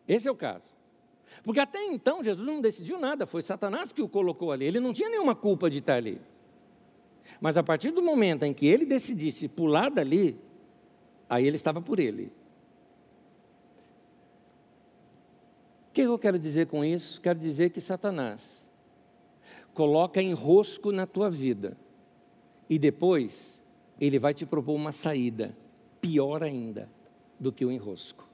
Esse 0.09 0.27
é 0.27 0.31
o 0.31 0.35
caso. 0.35 0.65
Porque 1.45 1.61
até 1.61 1.85
então 1.85 2.23
Jesus 2.25 2.45
não 2.45 2.61
decidiu 2.61 2.99
nada, 2.99 3.27
foi 3.27 3.43
Satanás 3.43 3.93
que 3.93 4.03
o 4.03 4.09
colocou 4.09 4.51
ali. 4.51 4.65
Ele 4.65 4.81
não 4.81 4.93
tinha 4.93 5.09
nenhuma 5.09 5.37
culpa 5.37 5.71
de 5.71 5.79
estar 5.79 5.95
ali. 5.95 6.21
Mas 7.41 7.57
a 7.57 7.63
partir 7.63 7.93
do 7.93 8.03
momento 8.03 8.43
em 8.43 8.53
que 8.53 8.67
ele 8.67 8.85
decidisse 8.85 9.47
pular 9.47 9.91
dali, 9.91 10.37
aí 11.29 11.47
ele 11.47 11.57
estava 11.57 11.81
por 11.81 12.01
ele. 12.01 12.33
O 15.91 15.93
que 15.93 16.01
eu 16.01 16.19
quero 16.19 16.41
dizer 16.41 16.67
com 16.67 16.85
isso? 16.85 17.21
Quero 17.21 17.39
dizer 17.39 17.71
que 17.71 17.81
Satanás 17.81 18.64
coloca 19.75 20.23
enrosco 20.23 20.93
na 20.93 21.07
tua 21.07 21.29
vida 21.29 21.77
e 22.71 22.79
depois 22.79 23.61
ele 24.01 24.19
vai 24.19 24.33
te 24.33 24.47
propor 24.47 24.75
uma 24.75 24.93
saída 24.93 25.55
pior 26.01 26.43
ainda 26.43 26.89
do 27.39 27.53
que 27.53 27.65
o 27.65 27.71
enrosco. 27.71 28.27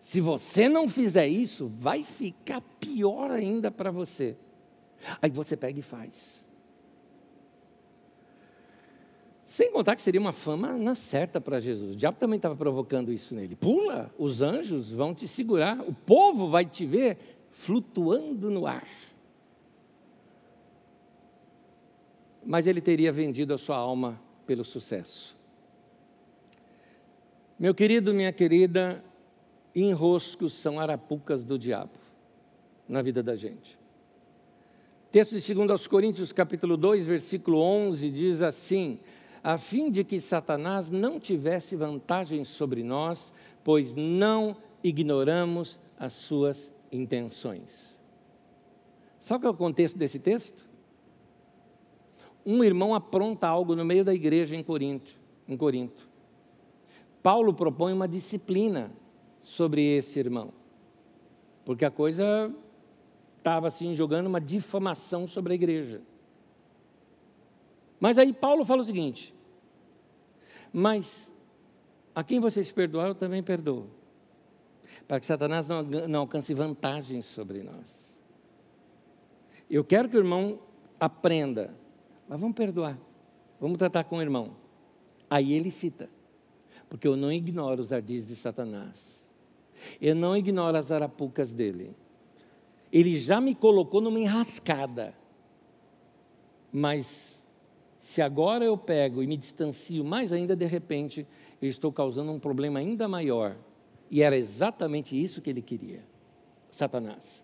Se 0.00 0.20
você 0.20 0.68
não 0.68 0.88
fizer 0.88 1.26
isso, 1.26 1.70
vai 1.74 2.02
ficar 2.02 2.60
pior 2.80 3.30
ainda 3.30 3.70
para 3.70 3.90
você. 3.90 4.36
Aí 5.20 5.30
você 5.30 5.56
pega 5.56 5.78
e 5.78 5.82
faz. 5.82 6.42
Sem 9.46 9.70
contar 9.70 9.96
que 9.96 10.02
seria 10.02 10.20
uma 10.20 10.32
fama 10.32 10.78
na 10.78 10.94
certa 10.94 11.40
para 11.40 11.60
Jesus. 11.60 11.92
O 11.92 11.96
diabo 11.96 12.18
também 12.18 12.36
estava 12.36 12.56
provocando 12.56 13.12
isso 13.12 13.34
nele. 13.34 13.54
Pula, 13.54 14.10
os 14.18 14.40
anjos 14.40 14.90
vão 14.90 15.14
te 15.14 15.28
segurar, 15.28 15.80
o 15.80 15.92
povo 15.92 16.48
vai 16.48 16.64
te 16.64 16.86
ver 16.86 17.18
flutuando 17.62 18.50
no 18.50 18.66
ar. 18.66 18.88
Mas 22.44 22.66
ele 22.66 22.80
teria 22.80 23.12
vendido 23.12 23.54
a 23.54 23.58
sua 23.58 23.76
alma 23.76 24.20
pelo 24.44 24.64
sucesso. 24.64 25.36
Meu 27.56 27.72
querido, 27.72 28.12
minha 28.12 28.32
querida, 28.32 29.04
enroscos 29.76 30.54
são 30.54 30.80
arapucas 30.80 31.44
do 31.44 31.56
diabo 31.56 31.92
na 32.88 33.00
vida 33.00 33.22
da 33.22 33.36
gente. 33.36 33.78
Texto 35.12 35.38
de 35.38 35.54
2 35.54 35.86
Coríntios, 35.86 36.32
capítulo 36.32 36.76
2, 36.76 37.06
versículo 37.06 37.60
11, 37.60 38.10
diz 38.10 38.42
assim: 38.42 38.98
a 39.40 39.56
fim 39.56 39.88
de 39.88 40.02
que 40.02 40.20
Satanás 40.20 40.90
não 40.90 41.20
tivesse 41.20 41.76
vantagem 41.76 42.42
sobre 42.42 42.82
nós, 42.82 43.32
pois 43.62 43.94
não 43.94 44.56
ignoramos 44.82 45.78
as 45.96 46.14
suas 46.14 46.72
intenções. 46.92 47.98
Sabe 49.18 49.42
qual 49.42 49.52
é 49.52 49.54
o 49.54 49.58
contexto 49.58 49.96
desse 49.96 50.18
texto? 50.18 50.68
Um 52.44 52.62
irmão 52.62 52.94
apronta 52.94 53.48
algo 53.48 53.74
no 53.74 53.84
meio 53.84 54.04
da 54.04 54.12
igreja 54.12 54.54
em 54.54 54.62
Corinto, 54.62 55.18
em 55.48 55.56
Corinto. 55.56 56.08
Paulo 57.22 57.54
propõe 57.54 57.92
uma 57.92 58.06
disciplina 58.06 58.92
sobre 59.40 59.96
esse 59.96 60.18
irmão, 60.18 60.52
porque 61.64 61.84
a 61.84 61.90
coisa 61.90 62.52
estava 63.38 63.68
assim 63.68 63.94
jogando 63.94 64.26
uma 64.26 64.40
difamação 64.40 65.26
sobre 65.26 65.52
a 65.52 65.54
igreja. 65.54 66.02
Mas 68.00 68.18
aí 68.18 68.32
Paulo 68.32 68.64
fala 68.64 68.82
o 68.82 68.84
seguinte: 68.84 69.32
Mas 70.72 71.30
a 72.12 72.24
quem 72.24 72.40
vocês 72.40 72.72
perdoaram, 72.72 73.10
eu 73.10 73.14
também 73.14 73.42
perdoo, 73.42 73.86
para 75.06 75.20
que 75.20 75.26
Satanás 75.26 75.66
não, 75.66 75.82
não 75.82 76.20
alcance 76.20 76.52
vantagens 76.54 77.26
sobre 77.26 77.62
nós. 77.62 78.14
Eu 79.68 79.84
quero 79.84 80.08
que 80.08 80.16
o 80.16 80.20
irmão 80.20 80.58
aprenda, 81.00 81.74
mas 82.28 82.38
vamos 82.38 82.54
perdoar, 82.54 82.98
vamos 83.60 83.78
tratar 83.78 84.04
com 84.04 84.16
o 84.16 84.22
irmão. 84.22 84.56
Aí 85.28 85.52
ele 85.52 85.70
cita, 85.70 86.10
porque 86.88 87.08
eu 87.08 87.16
não 87.16 87.32
ignoro 87.32 87.80
os 87.80 87.92
ardis 87.92 88.26
de 88.26 88.36
Satanás, 88.36 89.24
eu 90.00 90.14
não 90.14 90.36
ignoro 90.36 90.76
as 90.76 90.90
arapucas 90.90 91.52
dele 91.52 91.96
ele 92.92 93.16
já 93.16 93.40
me 93.40 93.54
colocou 93.54 94.02
numa 94.02 94.20
enrascada. 94.20 95.14
Mas 96.70 97.42
se 98.00 98.20
agora 98.20 98.64
eu 98.64 98.76
pego 98.76 99.22
e 99.22 99.26
me 99.26 99.36
distancio 99.36 100.04
mais 100.04 100.30
ainda, 100.30 100.54
de 100.54 100.66
repente, 100.66 101.26
eu 101.60 101.68
estou 101.68 101.90
causando 101.90 102.30
um 102.30 102.38
problema 102.38 102.78
ainda 102.78 103.08
maior. 103.08 103.56
E 104.12 104.22
era 104.22 104.36
exatamente 104.36 105.20
isso 105.20 105.40
que 105.40 105.48
ele 105.48 105.62
queria, 105.62 106.04
Satanás. 106.70 107.42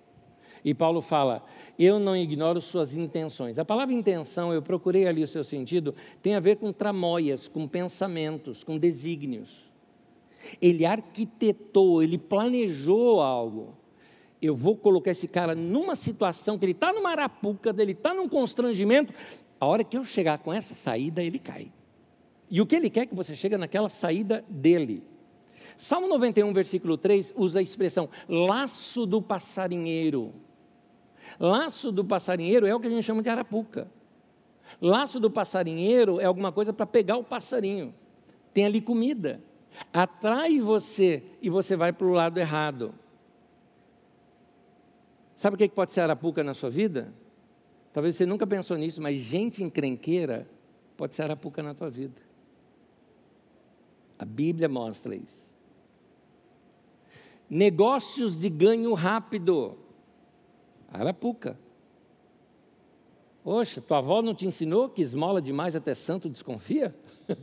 E 0.62 0.74
Paulo 0.74 1.00
fala: 1.00 1.42
Eu 1.78 1.98
não 1.98 2.14
ignoro 2.14 2.60
suas 2.60 2.94
intenções. 2.94 3.58
A 3.58 3.64
palavra 3.64 3.94
intenção, 3.94 4.52
eu 4.52 4.60
procurei 4.60 5.06
ali 5.06 5.22
o 5.22 5.26
seu 5.26 5.42
sentido, 5.42 5.94
tem 6.22 6.34
a 6.34 6.40
ver 6.40 6.56
com 6.56 6.72
tramóias, 6.72 7.48
com 7.48 7.66
pensamentos, 7.66 8.62
com 8.62 8.76
desígnios. 8.76 9.70
Ele 10.62 10.84
arquitetou, 10.84 12.02
ele 12.02 12.18
planejou 12.18 13.20
algo 13.20 13.76
eu 14.40 14.54
vou 14.54 14.76
colocar 14.76 15.10
esse 15.10 15.26
cara 15.26 15.54
numa 15.54 15.96
situação 15.96 16.58
que 16.58 16.64
ele 16.64 16.72
está 16.72 16.92
numa 16.92 17.10
arapuca, 17.10 17.74
ele 17.76 17.92
está 17.92 18.14
num 18.14 18.28
constrangimento, 18.28 19.12
a 19.60 19.66
hora 19.66 19.82
que 19.82 19.96
eu 19.96 20.04
chegar 20.04 20.38
com 20.38 20.52
essa 20.52 20.74
saída, 20.74 21.22
ele 21.22 21.38
cai. 21.38 21.72
E 22.50 22.60
o 22.60 22.66
que 22.66 22.76
ele 22.76 22.88
quer 22.88 23.00
é 23.00 23.06
que 23.06 23.14
você 23.14 23.34
chegue 23.34 23.56
naquela 23.56 23.88
saída 23.88 24.44
dele. 24.48 25.02
Salmo 25.78 26.08
91, 26.08 26.52
versículo 26.52 26.98
3, 26.98 27.32
usa 27.36 27.60
a 27.60 27.62
expressão 27.62 28.10
laço 28.28 29.06
do 29.06 29.22
passarinheiro. 29.22 30.34
Laço 31.38 31.92
do 31.92 32.04
passarinheiro 32.04 32.66
é 32.66 32.74
o 32.74 32.80
que 32.80 32.88
a 32.88 32.90
gente 32.90 33.04
chama 33.04 33.22
de 33.22 33.28
arapuca. 33.28 33.88
Laço 34.82 35.20
do 35.20 35.30
passarinheiro 35.30 36.20
é 36.20 36.24
alguma 36.24 36.50
coisa 36.50 36.72
para 36.72 36.84
pegar 36.84 37.16
o 37.16 37.22
passarinho. 37.22 37.94
Tem 38.52 38.66
ali 38.66 38.80
comida. 38.80 39.40
Atrai 39.92 40.58
você 40.58 41.22
e 41.40 41.48
você 41.48 41.76
vai 41.76 41.92
para 41.92 42.08
o 42.08 42.12
lado 42.12 42.38
errado. 42.38 42.92
Sabe 45.36 45.54
o 45.54 45.58
que 45.58 45.68
pode 45.68 45.92
ser 45.92 46.00
arapuca 46.00 46.42
na 46.42 46.54
sua 46.54 46.70
vida? 46.70 47.14
Talvez 47.92 48.16
você 48.16 48.26
nunca 48.26 48.44
pensou 48.48 48.76
nisso, 48.76 49.00
mas 49.00 49.18
gente 49.20 49.62
encrenqueira 49.62 50.48
pode 50.96 51.14
ser 51.14 51.22
arapuca 51.22 51.62
na 51.62 51.72
tua 51.72 51.88
vida. 51.88 52.20
A 54.18 54.24
Bíblia 54.24 54.68
mostra 54.68 55.14
isso. 55.14 55.47
Negócios 57.48 58.38
de 58.38 58.48
ganho 58.48 58.92
rápido. 58.94 59.78
Arapuca. 60.88 61.58
Poxa, 63.42 63.80
tua 63.80 63.98
avó 63.98 64.20
não 64.20 64.34
te 64.34 64.46
ensinou 64.46 64.88
que 64.88 65.00
esmola 65.00 65.40
demais 65.40 65.74
até 65.74 65.94
santo 65.94 66.28
desconfia? 66.28 66.94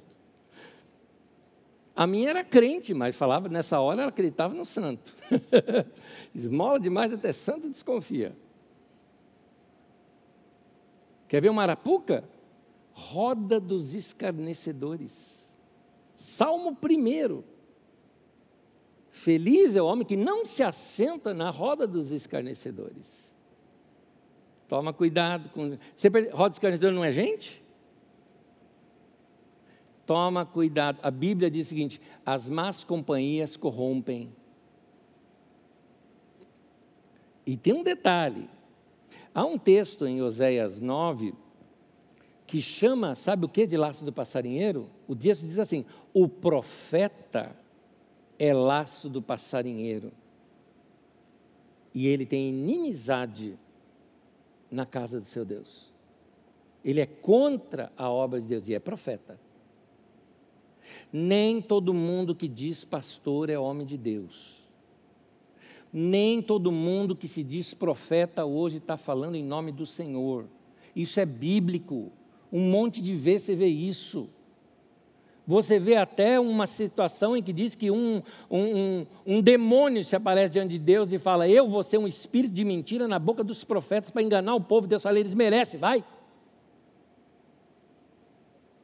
A 1.95 2.05
minha 2.05 2.29
era 2.29 2.43
crente, 2.43 2.93
mas 2.93 3.15
falava, 3.15 3.47
nessa 3.47 3.79
hora 3.79 4.01
ela 4.01 4.09
acreditava 4.09 4.53
no 4.53 4.65
santo. 4.65 5.15
Esmola 6.35 6.77
demais, 6.77 7.13
até 7.13 7.31
santo 7.31 7.69
desconfia. 7.69 8.35
Quer 11.29 11.41
ver 11.41 11.49
uma 11.49 11.61
arapuca? 11.61 12.27
Roda 12.91 13.61
dos 13.61 13.93
escarnecedores. 13.93 15.13
Salmo 16.17 16.75
primeiro. 16.75 17.45
Feliz 19.15 19.77
é 19.77 19.81
o 19.81 19.85
homem 19.85 20.05
que 20.05 20.17
não 20.17 20.45
se 20.45 20.61
assenta 20.61 21.33
na 21.33 21.49
roda 21.49 21.87
dos 21.87 22.11
escarnecedores. 22.11 23.31
Toma 24.67 24.91
cuidado 24.91 25.49
com. 25.49 25.77
Você, 25.95 26.09
roda 26.09 26.49
dos 26.49 26.57
escarnecedores 26.57 26.93
não 26.93 27.03
é 27.03 27.13
gente? 27.13 27.63
Toma 30.05 30.45
cuidado. 30.45 30.99
A 31.01 31.09
Bíblia 31.09 31.49
diz 31.49 31.67
o 31.67 31.69
seguinte: 31.69 32.01
as 32.25 32.49
más 32.49 32.83
companhias 32.83 33.55
corrompem. 33.55 34.35
E 37.45 37.55
tem 37.55 37.73
um 37.73 37.83
detalhe. 37.83 38.49
Há 39.33 39.45
um 39.45 39.57
texto 39.57 40.05
em 40.05 40.21
Oséias 40.21 40.81
9 40.81 41.33
que 42.45 42.61
chama, 42.61 43.15
sabe 43.15 43.45
o 43.45 43.49
que 43.49 43.65
de 43.65 43.77
laço 43.77 44.03
do 44.03 44.11
passarinheiro? 44.11 44.89
O 45.07 45.15
texto 45.15 45.43
diz 45.43 45.57
assim: 45.57 45.85
o 46.13 46.27
profeta 46.27 47.55
é 48.37 48.53
laço 48.53 49.09
do 49.09 49.21
passarinheiro. 49.21 50.11
E 51.93 52.07
ele 52.07 52.25
tem 52.25 52.49
inimizade 52.49 53.57
na 54.69 54.85
casa 54.85 55.19
do 55.19 55.25
seu 55.25 55.45
Deus. 55.45 55.93
Ele 56.83 56.99
é 56.99 57.05
contra 57.05 57.91
a 57.97 58.09
obra 58.09 58.41
de 58.41 58.47
Deus 58.47 58.67
e 58.67 58.73
é 58.73 58.79
profeta. 58.79 59.39
Nem 61.11 61.61
todo 61.61 61.93
mundo 61.93 62.35
que 62.35 62.47
diz 62.47 62.83
pastor 62.83 63.49
é 63.49 63.57
homem 63.57 63.87
de 63.87 63.97
Deus. 63.97 64.63
Nem 65.91 66.41
todo 66.41 66.71
mundo 66.71 67.15
que 67.15 67.27
se 67.27 67.41
diz 67.41 67.73
profeta 67.73 68.43
hoje 68.45 68.77
está 68.77 68.97
falando 68.97 69.35
em 69.35 69.43
nome 69.43 69.71
do 69.71 69.85
Senhor. 69.85 70.45
Isso 70.95 71.19
é 71.19 71.25
bíblico. 71.25 72.11
Um 72.51 72.69
monte 72.69 73.01
de 73.01 73.15
vezes 73.15 73.43
você 73.43 73.55
vê 73.55 73.67
isso. 73.67 74.29
Você 75.47 75.77
vê 75.77 75.95
até 75.95 76.39
uma 76.39 76.65
situação 76.65 77.37
em 77.37 77.43
que 77.43 77.53
diz 77.53 77.75
que 77.75 77.91
um, 77.91 78.21
um, 78.49 78.59
um, 78.59 79.07
um, 79.27 79.41
demônio 79.41 80.03
se 80.03 80.15
aparece 80.15 80.53
diante 80.53 80.71
de 80.71 80.79
Deus 80.79 81.11
e 81.11 81.19
fala: 81.19 81.47
Eu 81.47 81.69
vou 81.69 81.83
ser 81.83 81.99
um 81.99 82.07
espírito 82.07 82.53
de 82.53 82.65
mentira 82.65 83.07
na 83.07 83.19
boca 83.19 83.43
dos 83.43 83.63
profetas 83.63 84.09
para 84.09 84.23
enganar 84.23 84.55
o 84.55 84.61
povo. 84.61 84.87
Deus 84.87 85.03
fala: 85.03 85.19
Eles 85.19 85.35
merecem, 85.35 85.79
vai. 85.79 86.03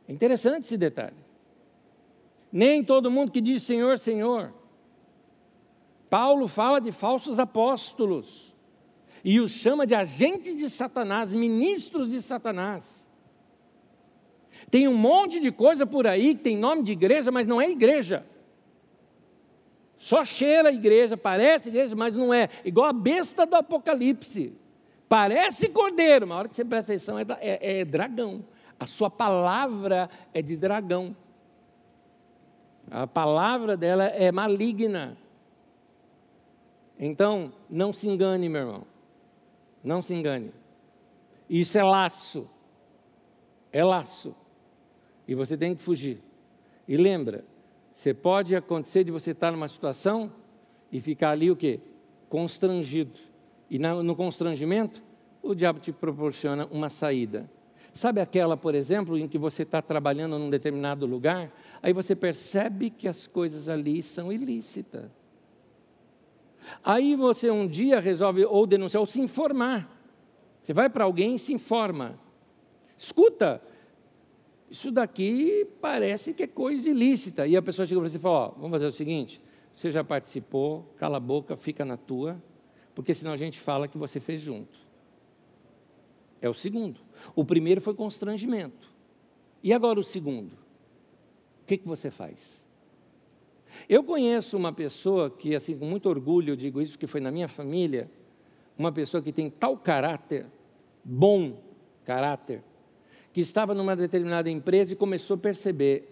É 0.08 0.14
interessante 0.14 0.66
esse 0.66 0.78
detalhe. 0.78 1.16
Nem 2.52 2.84
todo 2.84 3.10
mundo 3.10 3.32
que 3.32 3.42
diz 3.42 3.64
Senhor, 3.64 3.98
Senhor. 3.98 4.54
Paulo 6.12 6.48
fala 6.48 6.80
de 6.80 6.92
falsos 6.92 7.40
apóstolos 7.40 8.54
e 9.24 9.40
os 9.40 9.52
chama 9.52 9.88
de 9.88 9.96
agentes 9.96 10.58
de 10.60 10.70
Satanás, 10.70 11.34
ministros 11.34 12.10
de 12.10 12.22
Satanás. 12.22 13.01
Tem 14.72 14.88
um 14.88 14.96
monte 14.96 15.42
de 15.42 15.52
coisa 15.52 15.86
por 15.86 16.08
aí 16.08 16.34
que 16.34 16.42
tem 16.42 16.58
nome 16.58 16.82
de 16.82 16.94
igreja, 16.94 17.30
mas 17.30 17.46
não 17.46 17.62
é 17.62 17.70
igreja. 17.70 18.26
Só 19.98 20.24
cheira 20.24 20.70
a 20.70 20.72
igreja, 20.72 21.18
parece 21.18 21.68
igreja, 21.68 21.94
mas 21.94 22.16
não 22.16 22.34
é. 22.34 22.48
Igual 22.64 22.88
a 22.88 22.94
besta 22.94 23.46
do 23.46 23.58
Apocalipse. 23.58 24.54
Parece 25.10 25.68
cordeiro, 25.68 26.26
mas 26.26 26.36
a 26.36 26.40
hora 26.40 26.48
que 26.48 26.56
você 26.56 26.64
presta 26.64 26.94
atenção 26.94 27.20
é, 27.20 27.26
é, 27.42 27.80
é 27.80 27.86
dragão. 27.86 28.46
A 28.80 28.88
sua 28.88 29.10
palavra 29.10 30.10
é 30.34 30.42
de 30.42 30.56
dragão. 30.56 31.16
A 32.90 33.06
palavra 33.06 33.76
dela 33.76 34.06
é 34.06 34.32
maligna. 34.32 35.18
Então, 36.98 37.52
não 37.70 37.92
se 37.92 38.08
engane, 38.08 38.48
meu 38.48 38.62
irmão. 38.62 38.88
Não 39.84 40.02
se 40.02 40.14
engane. 40.14 40.54
Isso 41.50 41.78
é 41.78 41.84
laço. 41.84 42.50
É 43.74 43.84
laço 43.84 44.34
e 45.28 45.36
você 45.36 45.58
tem 45.58 45.76
que 45.76 45.82
fugir. 45.82 46.20
E 46.88 46.98
lembra, 46.98 47.44
você 47.94 48.14
pode 48.14 48.56
acontecer 48.56 49.04
de 49.04 49.12
você 49.12 49.32
estar 49.32 49.52
numa 49.52 49.68
situação 49.68 50.32
e 50.92 51.00
ficar 51.00 51.32
ali 51.32 51.52
o 51.52 51.56
quê? 51.56 51.80
Constrangido. 52.30 53.20
E 53.70 53.80
no 53.80 54.16
constrangimento, 54.16 55.02
o 55.42 55.56
diabo 55.56 55.80
te 55.80 55.92
proporciona 55.92 56.68
uma 56.72 56.90
saída. 56.90 57.50
Sabe 57.94 58.22
aquela, 58.22 58.56
por 58.56 58.74
exemplo, 58.74 59.18
em 59.18 59.28
que 59.28 59.38
você 59.38 59.64
está 59.64 59.82
trabalhando 59.82 60.40
num 60.40 60.50
determinado 60.50 61.06
lugar, 61.06 61.52
aí 61.82 61.92
você 61.92 62.16
percebe 62.16 62.90
que 62.90 63.08
as 63.08 63.28
coisas 63.28 63.68
ali 63.68 64.02
são 64.02 64.32
ilícitas. 64.32 65.10
Aí 66.84 67.16
você 67.16 67.50
um 67.50 67.68
dia 67.68 68.00
resolve 68.00 68.46
ou 68.46 68.66
denunciar 68.66 69.02
ou 69.02 69.08
se 69.08 69.20
informar. 69.20 69.90
Você 70.64 70.74
vai 70.74 70.90
para 70.90 71.04
alguém 71.04 71.36
e 71.36 71.40
se 71.40 71.54
informa. 71.54 72.20
Escuta, 72.98 73.62
isso 74.72 74.90
daqui 74.90 75.68
parece 75.82 76.34
que 76.34 76.44
é 76.44 76.48
coisa 76.48 76.90
ilícita. 76.90 77.46
E 77.46 77.58
a 77.58 77.62
pessoa 77.62 77.86
chega 77.86 78.00
para 78.00 78.10
você 78.10 78.16
e 78.16 78.22
fala: 78.22 78.48
ó, 78.48 78.50
vamos 78.52 78.72
fazer 78.72 78.86
o 78.86 78.92
seguinte, 78.92 79.42
você 79.76 79.92
já 79.92 80.02
participou, 80.02 80.94
cala 80.98 81.18
a 81.18 81.20
boca, 81.20 81.58
fica 81.58 81.84
na 81.84 81.98
tua, 81.98 82.42
porque 82.96 83.14
senão 83.14 83.34
a 83.34 83.36
gente 83.36 83.60
fala 83.60 83.86
que 83.86 83.98
você 83.98 84.22
fez 84.22 84.40
junto. 84.40 84.80
É 86.42 86.50
o 86.50 86.54
segundo. 86.54 87.02
O 87.36 87.44
primeiro 87.44 87.82
foi 87.82 87.94
constrangimento. 87.94 88.90
E 89.62 89.74
agora 89.74 90.00
o 90.00 90.04
segundo? 90.04 90.54
O 90.54 91.66
que, 91.68 91.78
que 91.78 91.88
você 91.88 92.10
faz? 92.10 92.64
Eu 93.90 94.04
conheço 94.06 94.56
uma 94.56 94.72
pessoa 94.72 95.30
que, 95.30 95.54
assim, 95.54 95.78
com 95.78 95.86
muito 95.86 96.08
orgulho, 96.08 96.54
eu 96.54 96.56
digo 96.56 96.82
isso, 96.82 96.98
que 96.98 97.08
foi 97.08 97.20
na 97.20 97.30
minha 97.30 97.48
família, 97.48 98.10
uma 98.78 98.92
pessoa 98.92 99.22
que 99.22 99.34
tem 99.34 99.50
tal 99.50 99.78
caráter, 99.78 100.48
bom 101.04 101.62
caráter, 102.04 102.64
que 103.34 103.42
estava 103.42 103.74
numa 103.74 103.96
determinada 103.96 104.50
empresa 104.50 104.94
e 104.94 104.96
começou 104.96 105.36
a 105.36 105.40
perceber 105.40 106.12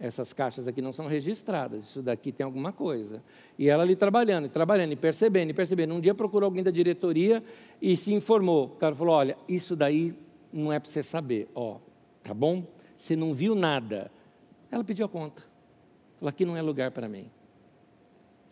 essas 0.00 0.32
caixas 0.32 0.68
aqui 0.68 0.80
não 0.80 0.92
são 0.92 1.06
registradas, 1.06 1.84
isso 1.84 2.02
daqui 2.02 2.30
tem 2.30 2.44
alguma 2.44 2.72
coisa. 2.72 3.20
E 3.58 3.68
ela 3.68 3.82
ali 3.82 3.96
trabalhando, 3.96 4.46
e 4.46 4.48
trabalhando, 4.48 4.92
e 4.92 4.96
percebendo, 4.96 5.50
e 5.50 5.54
percebendo. 5.54 5.92
Um 5.92 6.00
dia 6.00 6.14
procurou 6.14 6.46
alguém 6.46 6.62
da 6.62 6.70
diretoria 6.70 7.42
e 7.82 7.96
se 7.96 8.14
informou. 8.14 8.66
O 8.66 8.76
cara 8.76 8.94
falou: 8.94 9.14
olha, 9.14 9.36
isso 9.48 9.74
daí 9.74 10.14
não 10.52 10.72
é 10.72 10.78
para 10.78 10.88
você 10.88 11.02
saber, 11.02 11.48
ó, 11.54 11.78
tá 12.22 12.32
bom? 12.32 12.64
Você 12.96 13.16
não 13.16 13.34
viu 13.34 13.54
nada. 13.54 14.10
Ela 14.70 14.84
pediu 14.84 15.04
a 15.04 15.08
conta. 15.08 15.42
Falou: 16.18 16.28
aqui 16.28 16.44
não 16.44 16.56
é 16.56 16.62
lugar 16.62 16.92
para 16.92 17.08
mim. 17.08 17.28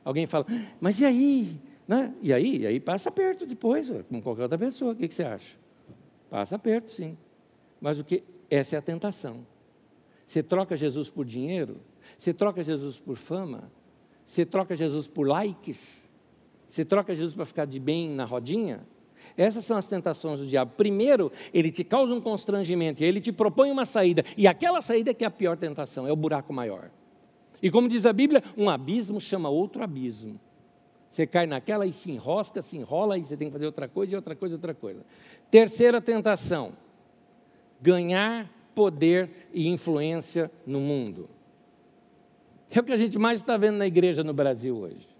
Alguém 0.04 0.26
fala, 0.26 0.46
mas 0.80 1.00
e 1.00 1.04
aí? 1.04 1.60
Né? 1.86 2.12
E 2.22 2.32
aí? 2.32 2.58
E 2.58 2.66
aí 2.66 2.80
passa 2.80 3.10
perto 3.10 3.46
depois, 3.46 3.90
com 4.08 4.20
qualquer 4.20 4.42
outra 4.42 4.58
pessoa. 4.58 4.92
O 4.92 4.96
que, 4.96 5.06
que 5.08 5.14
você 5.14 5.24
acha? 5.24 5.56
Passa 6.28 6.58
perto, 6.58 6.90
sim. 6.90 7.16
Mas 7.80 7.98
o 7.98 8.04
que? 8.04 8.22
Essa 8.50 8.76
é 8.76 8.78
a 8.78 8.82
tentação. 8.82 9.46
Você 10.26 10.42
troca 10.42 10.76
Jesus 10.76 11.08
por 11.08 11.24
dinheiro, 11.24 11.80
você 12.18 12.32
troca 12.34 12.62
Jesus 12.64 12.98
por 12.98 13.16
fama, 13.16 13.70
você 14.26 14.44
troca 14.44 14.74
Jesus 14.74 15.06
por 15.06 15.26
likes, 15.26 16.02
você 16.68 16.84
troca 16.84 17.14
Jesus 17.14 17.34
para 17.34 17.46
ficar 17.46 17.64
de 17.64 17.78
bem 17.78 18.10
na 18.10 18.24
rodinha. 18.24 18.86
Essas 19.36 19.64
são 19.64 19.76
as 19.76 19.86
tentações 19.86 20.40
do 20.40 20.46
diabo. 20.46 20.72
Primeiro, 20.76 21.30
ele 21.52 21.70
te 21.70 21.84
causa 21.84 22.12
um 22.12 22.20
constrangimento, 22.20 23.02
e 23.02 23.06
ele 23.06 23.20
te 23.20 23.30
propõe 23.30 23.70
uma 23.70 23.84
saída, 23.84 24.24
e 24.36 24.46
aquela 24.46 24.82
saída 24.82 25.10
é 25.10 25.14
que 25.14 25.24
é 25.24 25.26
a 25.26 25.30
pior 25.30 25.56
tentação, 25.56 26.06
é 26.06 26.12
o 26.12 26.16
buraco 26.16 26.52
maior. 26.52 26.90
E 27.62 27.70
como 27.70 27.88
diz 27.88 28.04
a 28.04 28.12
Bíblia, 28.12 28.42
um 28.56 28.68
abismo 28.68 29.20
chama 29.20 29.48
outro 29.48 29.82
abismo. 29.82 30.40
Você 31.08 31.26
cai 31.26 31.46
naquela 31.46 31.86
e 31.86 31.92
se 31.92 32.10
enrosca, 32.10 32.62
se 32.62 32.76
enrola, 32.76 33.16
e 33.16 33.24
você 33.24 33.36
tem 33.36 33.48
que 33.48 33.52
fazer 33.52 33.66
outra 33.66 33.88
coisa, 33.88 34.12
e 34.12 34.16
outra 34.16 34.34
coisa, 34.34 34.54
outra 34.54 34.74
coisa. 34.74 35.04
Terceira 35.50 36.00
tentação 36.00 36.72
ganhar 37.80 38.50
poder 38.74 39.48
e 39.52 39.68
influência 39.68 40.50
no 40.66 40.80
mundo. 40.80 41.28
É 42.70 42.80
o 42.80 42.84
que 42.84 42.92
a 42.92 42.96
gente 42.96 43.18
mais 43.18 43.40
está 43.40 43.56
vendo 43.56 43.76
na 43.76 43.86
igreja 43.86 44.22
no 44.22 44.34
Brasil 44.34 44.76
hoje. 44.76 45.16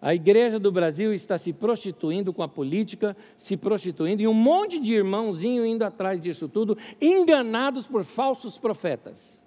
A 0.00 0.14
igreja 0.14 0.60
do 0.60 0.70
Brasil 0.70 1.12
está 1.12 1.36
se 1.36 1.52
prostituindo 1.52 2.32
com 2.32 2.42
a 2.42 2.48
política, 2.48 3.16
se 3.36 3.56
prostituindo, 3.56 4.22
e 4.22 4.28
um 4.28 4.34
monte 4.34 4.78
de 4.78 4.94
irmãozinho 4.94 5.66
indo 5.66 5.82
atrás 5.82 6.20
disso 6.20 6.48
tudo, 6.48 6.78
enganados 7.00 7.88
por 7.88 8.04
falsos 8.04 8.56
profetas. 8.56 9.42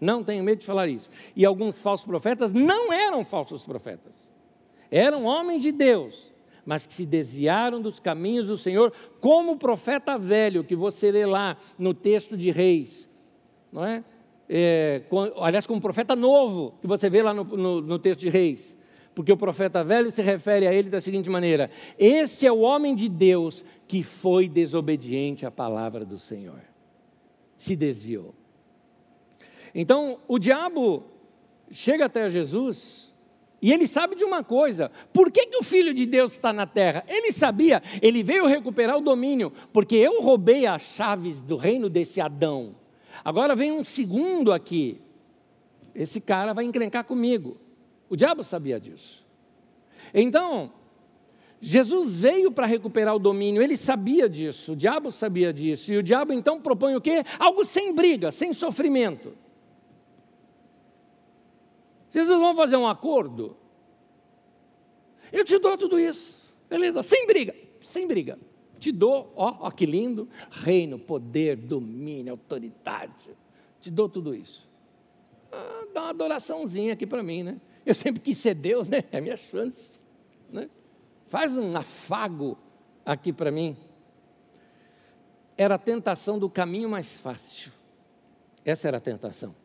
Não 0.00 0.22
tenho 0.22 0.44
medo 0.44 0.60
de 0.60 0.66
falar 0.66 0.86
isso. 0.86 1.10
E 1.34 1.44
alguns 1.44 1.82
falsos 1.82 2.06
profetas 2.06 2.52
não 2.52 2.92
eram 2.92 3.24
falsos 3.24 3.64
profetas, 3.64 4.12
eram 4.90 5.24
homens 5.24 5.60
de 5.60 5.72
Deus, 5.72 6.32
mas 6.64 6.86
que 6.86 6.94
se 6.94 7.04
desviaram 7.04 7.80
dos 7.80 8.00
caminhos 8.00 8.46
do 8.46 8.56
Senhor, 8.56 8.92
como 9.20 9.52
o 9.52 9.56
profeta 9.56 10.18
velho 10.18 10.64
que 10.64 10.74
você 10.74 11.10
lê 11.10 11.26
lá 11.26 11.56
no 11.78 11.92
texto 11.92 12.36
de 12.36 12.50
Reis, 12.50 13.08
não 13.72 13.84
é? 13.84 14.04
é 14.48 15.02
com, 15.08 15.20
aliás, 15.42 15.66
como 15.66 15.80
profeta 15.80 16.16
novo 16.16 16.74
que 16.80 16.86
você 16.86 17.10
vê 17.10 17.22
lá 17.22 17.34
no, 17.34 17.44
no, 17.44 17.80
no 17.80 17.98
texto 17.98 18.20
de 18.20 18.28
Reis, 18.28 18.76
porque 19.14 19.32
o 19.32 19.36
profeta 19.36 19.84
velho 19.84 20.10
se 20.10 20.22
refere 20.22 20.66
a 20.66 20.72
ele 20.72 20.90
da 20.90 21.00
seguinte 21.00 21.30
maneira: 21.30 21.70
esse 21.98 22.46
é 22.46 22.52
o 22.52 22.60
homem 22.60 22.94
de 22.94 23.08
Deus 23.08 23.64
que 23.86 24.02
foi 24.02 24.48
desobediente 24.48 25.46
à 25.46 25.50
palavra 25.50 26.04
do 26.04 26.18
Senhor, 26.18 26.60
se 27.56 27.76
desviou. 27.76 28.34
Então, 29.74 30.18
o 30.28 30.38
diabo 30.38 31.04
chega 31.70 32.06
até 32.06 32.28
Jesus 32.28 33.13
e 33.64 33.72
ele 33.72 33.86
sabe 33.86 34.14
de 34.14 34.22
uma 34.22 34.44
coisa: 34.44 34.90
por 35.10 35.32
que, 35.32 35.46
que 35.46 35.56
o 35.56 35.62
Filho 35.62 35.94
de 35.94 36.04
Deus 36.04 36.34
está 36.34 36.52
na 36.52 36.66
terra? 36.66 37.02
Ele 37.08 37.32
sabia, 37.32 37.82
ele 38.02 38.22
veio 38.22 38.44
recuperar 38.44 38.98
o 38.98 39.00
domínio, 39.00 39.50
porque 39.72 39.96
eu 39.96 40.20
roubei 40.20 40.66
as 40.66 40.82
chaves 40.82 41.40
do 41.40 41.56
reino 41.56 41.88
desse 41.88 42.20
Adão. 42.20 42.74
Agora 43.24 43.56
vem 43.56 43.72
um 43.72 43.82
segundo 43.82 44.52
aqui. 44.52 45.00
Esse 45.94 46.20
cara 46.20 46.52
vai 46.52 46.66
encrencar 46.66 47.04
comigo. 47.04 47.56
O 48.10 48.16
diabo 48.16 48.44
sabia 48.44 48.78
disso. 48.78 49.24
Então, 50.12 50.70
Jesus 51.58 52.18
veio 52.18 52.52
para 52.52 52.66
recuperar 52.66 53.16
o 53.16 53.18
domínio, 53.18 53.62
ele 53.62 53.78
sabia 53.78 54.28
disso, 54.28 54.72
o 54.72 54.76
diabo 54.76 55.10
sabia 55.10 55.54
disso, 55.54 55.90
e 55.90 55.96
o 55.96 56.02
diabo 56.02 56.34
então 56.34 56.60
propõe 56.60 56.96
o 56.96 57.00
quê? 57.00 57.22
Algo 57.38 57.64
sem 57.64 57.94
briga, 57.94 58.30
sem 58.30 58.52
sofrimento. 58.52 59.32
Jesus, 62.14 62.38
vamos 62.38 62.56
fazer 62.56 62.76
um 62.76 62.86
acordo? 62.86 63.56
Eu 65.32 65.44
te 65.44 65.58
dou 65.58 65.76
tudo 65.76 65.98
isso, 65.98 66.40
beleza? 66.70 67.02
Sem 67.02 67.26
briga, 67.26 67.52
sem 67.82 68.06
briga. 68.06 68.38
Te 68.78 68.92
dou, 68.92 69.32
ó, 69.34 69.56
ó 69.66 69.70
que 69.72 69.84
lindo, 69.84 70.28
reino, 70.48 70.96
poder, 70.96 71.56
domínio, 71.56 72.32
autoridade. 72.32 73.36
Te 73.80 73.90
dou 73.90 74.08
tudo 74.08 74.32
isso. 74.32 74.68
Ah, 75.50 75.86
dá 75.92 76.02
uma 76.02 76.10
adoraçãozinha 76.10 76.92
aqui 76.92 77.04
para 77.04 77.20
mim, 77.20 77.42
né? 77.42 77.60
Eu 77.84 77.96
sempre 77.96 78.20
quis 78.20 78.38
ser 78.38 78.54
Deus, 78.54 78.86
né? 78.86 79.02
É 79.10 79.18
a 79.18 79.20
minha 79.20 79.36
chance. 79.36 79.98
Né? 80.50 80.70
Faz 81.26 81.56
um 81.56 81.76
afago 81.76 82.56
aqui 83.04 83.32
para 83.32 83.50
mim. 83.50 83.76
Era 85.56 85.74
a 85.74 85.78
tentação 85.78 86.38
do 86.38 86.48
caminho 86.48 86.88
mais 86.88 87.18
fácil. 87.18 87.72
Essa 88.64 88.86
era 88.86 88.98
a 88.98 89.00
tentação. 89.00 89.63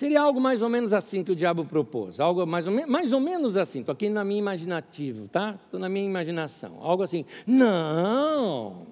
Seria 0.00 0.22
algo 0.22 0.40
mais 0.40 0.62
ou 0.62 0.70
menos 0.70 0.94
assim 0.94 1.22
que 1.22 1.30
o 1.30 1.36
diabo 1.36 1.62
propôs, 1.62 2.20
algo 2.20 2.46
mais 2.46 2.66
ou, 2.66 2.72
mais 2.88 3.12
ou 3.12 3.20
menos 3.20 3.54
assim, 3.54 3.80
estou 3.80 3.92
aqui 3.92 4.08
na 4.08 4.24
minha 4.24 4.38
imaginativo, 4.38 5.28
tá? 5.28 5.58
Estou 5.62 5.78
na 5.78 5.90
minha 5.90 6.06
imaginação, 6.06 6.78
algo 6.80 7.02
assim, 7.02 7.26
não, 7.46 8.86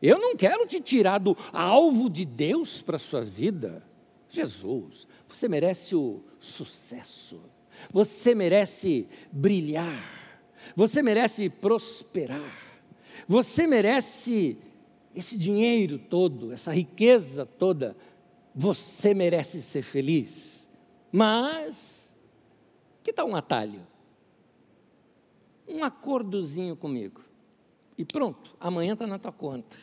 eu 0.00 0.18
não 0.18 0.34
quero 0.34 0.66
te 0.66 0.80
tirar 0.80 1.18
do 1.18 1.36
alvo 1.52 2.08
de 2.08 2.24
Deus 2.24 2.80
para 2.80 2.96
a 2.96 2.98
sua 2.98 3.20
vida, 3.20 3.84
Jesus, 4.30 5.06
você 5.28 5.46
merece 5.46 5.94
o 5.94 6.22
sucesso, 6.40 7.38
você 7.92 8.34
merece 8.34 9.06
brilhar, 9.30 10.42
você 10.74 11.02
merece 11.02 11.50
prosperar, 11.50 12.80
você 13.28 13.66
merece 13.66 14.56
esse 15.14 15.36
dinheiro 15.36 15.98
todo, 15.98 16.50
essa 16.50 16.72
riqueza 16.72 17.44
toda, 17.44 17.94
você 18.58 19.12
merece 19.12 19.60
ser 19.60 19.82
feliz. 19.82 20.66
Mas, 21.12 22.10
que 23.02 23.12
tal 23.12 23.28
um 23.28 23.36
atalho? 23.36 23.86
Um 25.68 25.84
acordozinho 25.84 26.74
comigo. 26.74 27.22
E 27.98 28.04
pronto, 28.04 28.56
amanhã 28.58 28.94
está 28.94 29.06
na 29.06 29.18
tua 29.18 29.32
conta. 29.32 29.76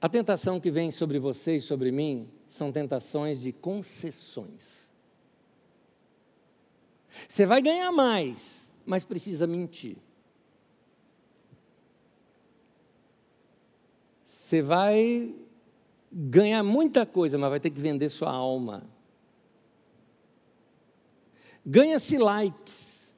A 0.00 0.08
tentação 0.08 0.58
que 0.58 0.70
vem 0.70 0.90
sobre 0.90 1.18
você 1.18 1.56
e 1.58 1.60
sobre 1.60 1.92
mim 1.92 2.30
são 2.48 2.72
tentações 2.72 3.38
de 3.38 3.52
concessões. 3.52 4.88
Você 7.28 7.44
vai 7.44 7.60
ganhar 7.60 7.92
mais, 7.92 8.62
mas 8.86 9.04
precisa 9.04 9.46
mentir. 9.46 9.98
Você 14.24 14.62
vai 14.62 15.34
ganhar 16.10 16.62
muita 16.62 17.04
coisa, 17.04 17.36
mas 17.36 17.50
vai 17.50 17.60
ter 17.60 17.70
que 17.70 17.80
vender 17.80 18.08
sua 18.08 18.30
alma. 18.30 18.84
Ganha-se 21.64 22.16
likes, 22.16 23.10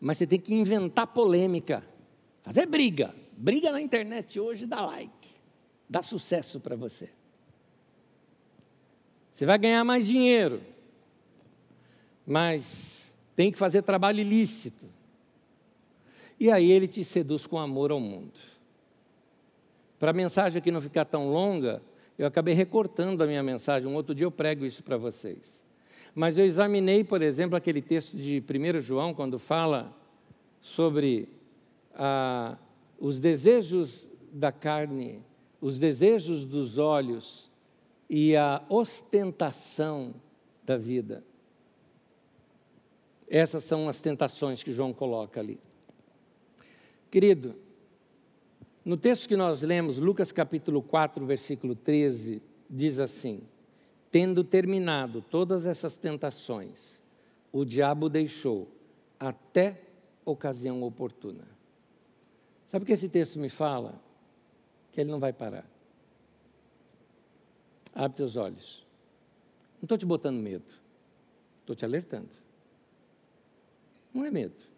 mas 0.00 0.18
você 0.18 0.26
tem 0.26 0.40
que 0.40 0.54
inventar 0.54 1.06
polêmica, 1.06 1.84
fazer 2.42 2.66
briga. 2.66 3.14
Briga 3.36 3.72
na 3.72 3.80
internet 3.80 4.38
hoje 4.38 4.66
dá 4.66 4.84
like, 4.86 5.28
dá 5.88 6.02
sucesso 6.02 6.60
para 6.60 6.76
você. 6.76 7.10
Você 9.32 9.46
vai 9.46 9.58
ganhar 9.58 9.84
mais 9.84 10.06
dinheiro, 10.06 10.62
mas 12.26 13.10
tem 13.34 13.50
que 13.50 13.58
fazer 13.58 13.82
trabalho 13.82 14.20
ilícito. 14.20 14.86
E 16.38 16.50
aí 16.50 16.70
ele 16.70 16.88
te 16.88 17.04
seduz 17.04 17.46
com 17.46 17.58
amor 17.58 17.90
ao 17.90 18.00
mundo. 18.00 18.51
Para 20.02 20.10
a 20.10 20.14
mensagem 20.14 20.58
aqui 20.58 20.72
não 20.72 20.80
ficar 20.80 21.04
tão 21.04 21.28
longa, 21.28 21.80
eu 22.18 22.26
acabei 22.26 22.54
recortando 22.54 23.22
a 23.22 23.26
minha 23.28 23.40
mensagem. 23.40 23.88
Um 23.88 23.94
outro 23.94 24.12
dia 24.12 24.26
eu 24.26 24.32
prego 24.32 24.66
isso 24.66 24.82
para 24.82 24.96
vocês. 24.96 25.62
Mas 26.12 26.36
eu 26.36 26.44
examinei, 26.44 27.04
por 27.04 27.22
exemplo, 27.22 27.54
aquele 27.54 27.80
texto 27.80 28.16
de 28.16 28.42
1 28.42 28.80
João, 28.80 29.14
quando 29.14 29.38
fala 29.38 29.96
sobre 30.60 31.28
ah, 31.94 32.58
os 32.98 33.20
desejos 33.20 34.08
da 34.32 34.50
carne, 34.50 35.22
os 35.60 35.78
desejos 35.78 36.44
dos 36.44 36.78
olhos 36.78 37.48
e 38.10 38.34
a 38.34 38.60
ostentação 38.68 40.14
da 40.64 40.76
vida. 40.76 41.22
Essas 43.28 43.62
são 43.62 43.88
as 43.88 44.00
tentações 44.00 44.64
que 44.64 44.72
João 44.72 44.92
coloca 44.92 45.38
ali. 45.38 45.60
Querido, 47.08 47.54
no 48.84 48.96
texto 48.96 49.28
que 49.28 49.36
nós 49.36 49.62
lemos, 49.62 49.98
Lucas 49.98 50.32
capítulo 50.32 50.82
4, 50.82 51.24
versículo 51.24 51.74
13, 51.74 52.42
diz 52.68 52.98
assim: 52.98 53.42
Tendo 54.10 54.42
terminado 54.42 55.22
todas 55.22 55.66
essas 55.66 55.96
tentações, 55.96 57.02
o 57.52 57.64
diabo 57.64 58.08
deixou 58.08 58.68
até 59.20 59.80
ocasião 60.24 60.82
oportuna. 60.82 61.46
Sabe 62.64 62.82
o 62.82 62.86
que 62.86 62.92
esse 62.92 63.08
texto 63.08 63.38
me 63.38 63.48
fala? 63.48 64.00
Que 64.90 65.00
ele 65.00 65.10
não 65.10 65.20
vai 65.20 65.32
parar. 65.32 65.70
Abre 67.94 68.16
teus 68.16 68.36
olhos. 68.36 68.86
Não 69.74 69.84
estou 69.84 69.98
te 69.98 70.06
botando 70.06 70.38
medo, 70.38 70.72
estou 71.60 71.76
te 71.76 71.84
alertando. 71.84 72.30
Não 74.12 74.24
é 74.24 74.30
medo. 74.30 74.71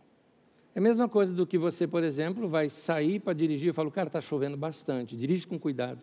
É 0.75 0.81
a 0.81 0.83
mesma 0.83 1.09
coisa 1.09 1.33
do 1.33 1.47
que 1.47 1.57
você, 1.57 1.87
por 1.87 2.03
exemplo, 2.03 2.49
vai 2.49 2.69
sair 2.69 3.21
para 3.21 3.33
dirigir 3.33 3.71
e 3.71 3.73
fala, 3.73 3.91
cara, 3.91 4.09
está 4.09 4.21
chovendo 4.21 4.57
bastante, 4.57 5.17
dirige 5.17 5.47
com 5.47 5.59
cuidado. 5.59 6.03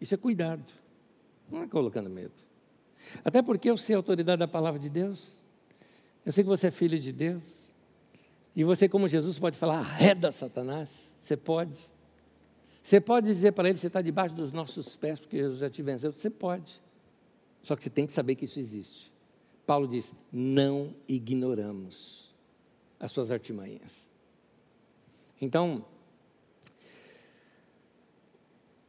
Isso 0.00 0.14
é 0.14 0.18
cuidado, 0.18 0.64
não 1.48 1.62
é 1.62 1.68
colocando 1.68 2.10
medo. 2.10 2.34
Até 3.24 3.40
porque 3.42 3.70
eu 3.70 3.76
sei 3.76 3.94
a 3.94 3.98
autoridade 3.98 4.40
da 4.40 4.48
palavra 4.48 4.80
de 4.80 4.90
Deus, 4.90 5.40
eu 6.26 6.32
sei 6.32 6.42
que 6.42 6.50
você 6.50 6.66
é 6.66 6.70
filho 6.72 6.98
de 6.98 7.12
Deus, 7.12 7.68
e 8.56 8.64
você, 8.64 8.88
como 8.88 9.06
Jesus, 9.06 9.38
pode 9.38 9.56
falar, 9.56 9.78
arreda 9.78 10.32
Satanás, 10.32 11.14
você 11.20 11.36
pode. 11.36 11.88
Você 12.82 13.00
pode 13.00 13.26
dizer 13.26 13.52
para 13.52 13.68
ele, 13.68 13.78
você 13.78 13.86
está 13.86 14.02
debaixo 14.02 14.34
dos 14.34 14.52
nossos 14.52 14.96
pés, 14.96 15.20
porque 15.20 15.36
Jesus 15.36 15.60
já 15.60 15.70
te 15.70 15.80
venceu, 15.80 16.12
você 16.12 16.28
pode. 16.28 16.82
Só 17.62 17.76
que 17.76 17.84
você 17.84 17.90
tem 17.90 18.04
que 18.04 18.12
saber 18.12 18.34
que 18.34 18.44
isso 18.44 18.58
existe. 18.58 19.12
Paulo 19.64 19.86
diz: 19.86 20.12
não 20.32 20.92
ignoramos 21.08 22.31
as 23.02 23.10
suas 23.10 23.32
artimanhas. 23.32 24.06
Então, 25.40 25.84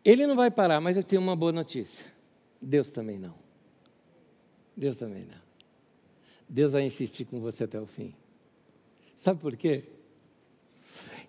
ele 0.05 0.27
não 0.27 0.35
vai 0.35 0.51
parar, 0.51 0.79
mas 0.79 0.95
eu 0.95 1.03
tenho 1.03 1.19
uma 1.19 1.35
boa 1.35 1.51
notícia. 1.51 2.05
Deus 2.61 2.91
também 2.91 3.17
não. 3.17 3.33
Deus 4.77 4.95
também 4.95 5.25
não. 5.25 5.41
Deus 6.47 6.73
vai 6.73 6.83
insistir 6.83 7.25
com 7.25 7.39
você 7.39 7.63
até 7.63 7.81
o 7.81 7.87
fim. 7.87 8.13
Sabe 9.15 9.39
por 9.41 9.57
quê? 9.57 9.85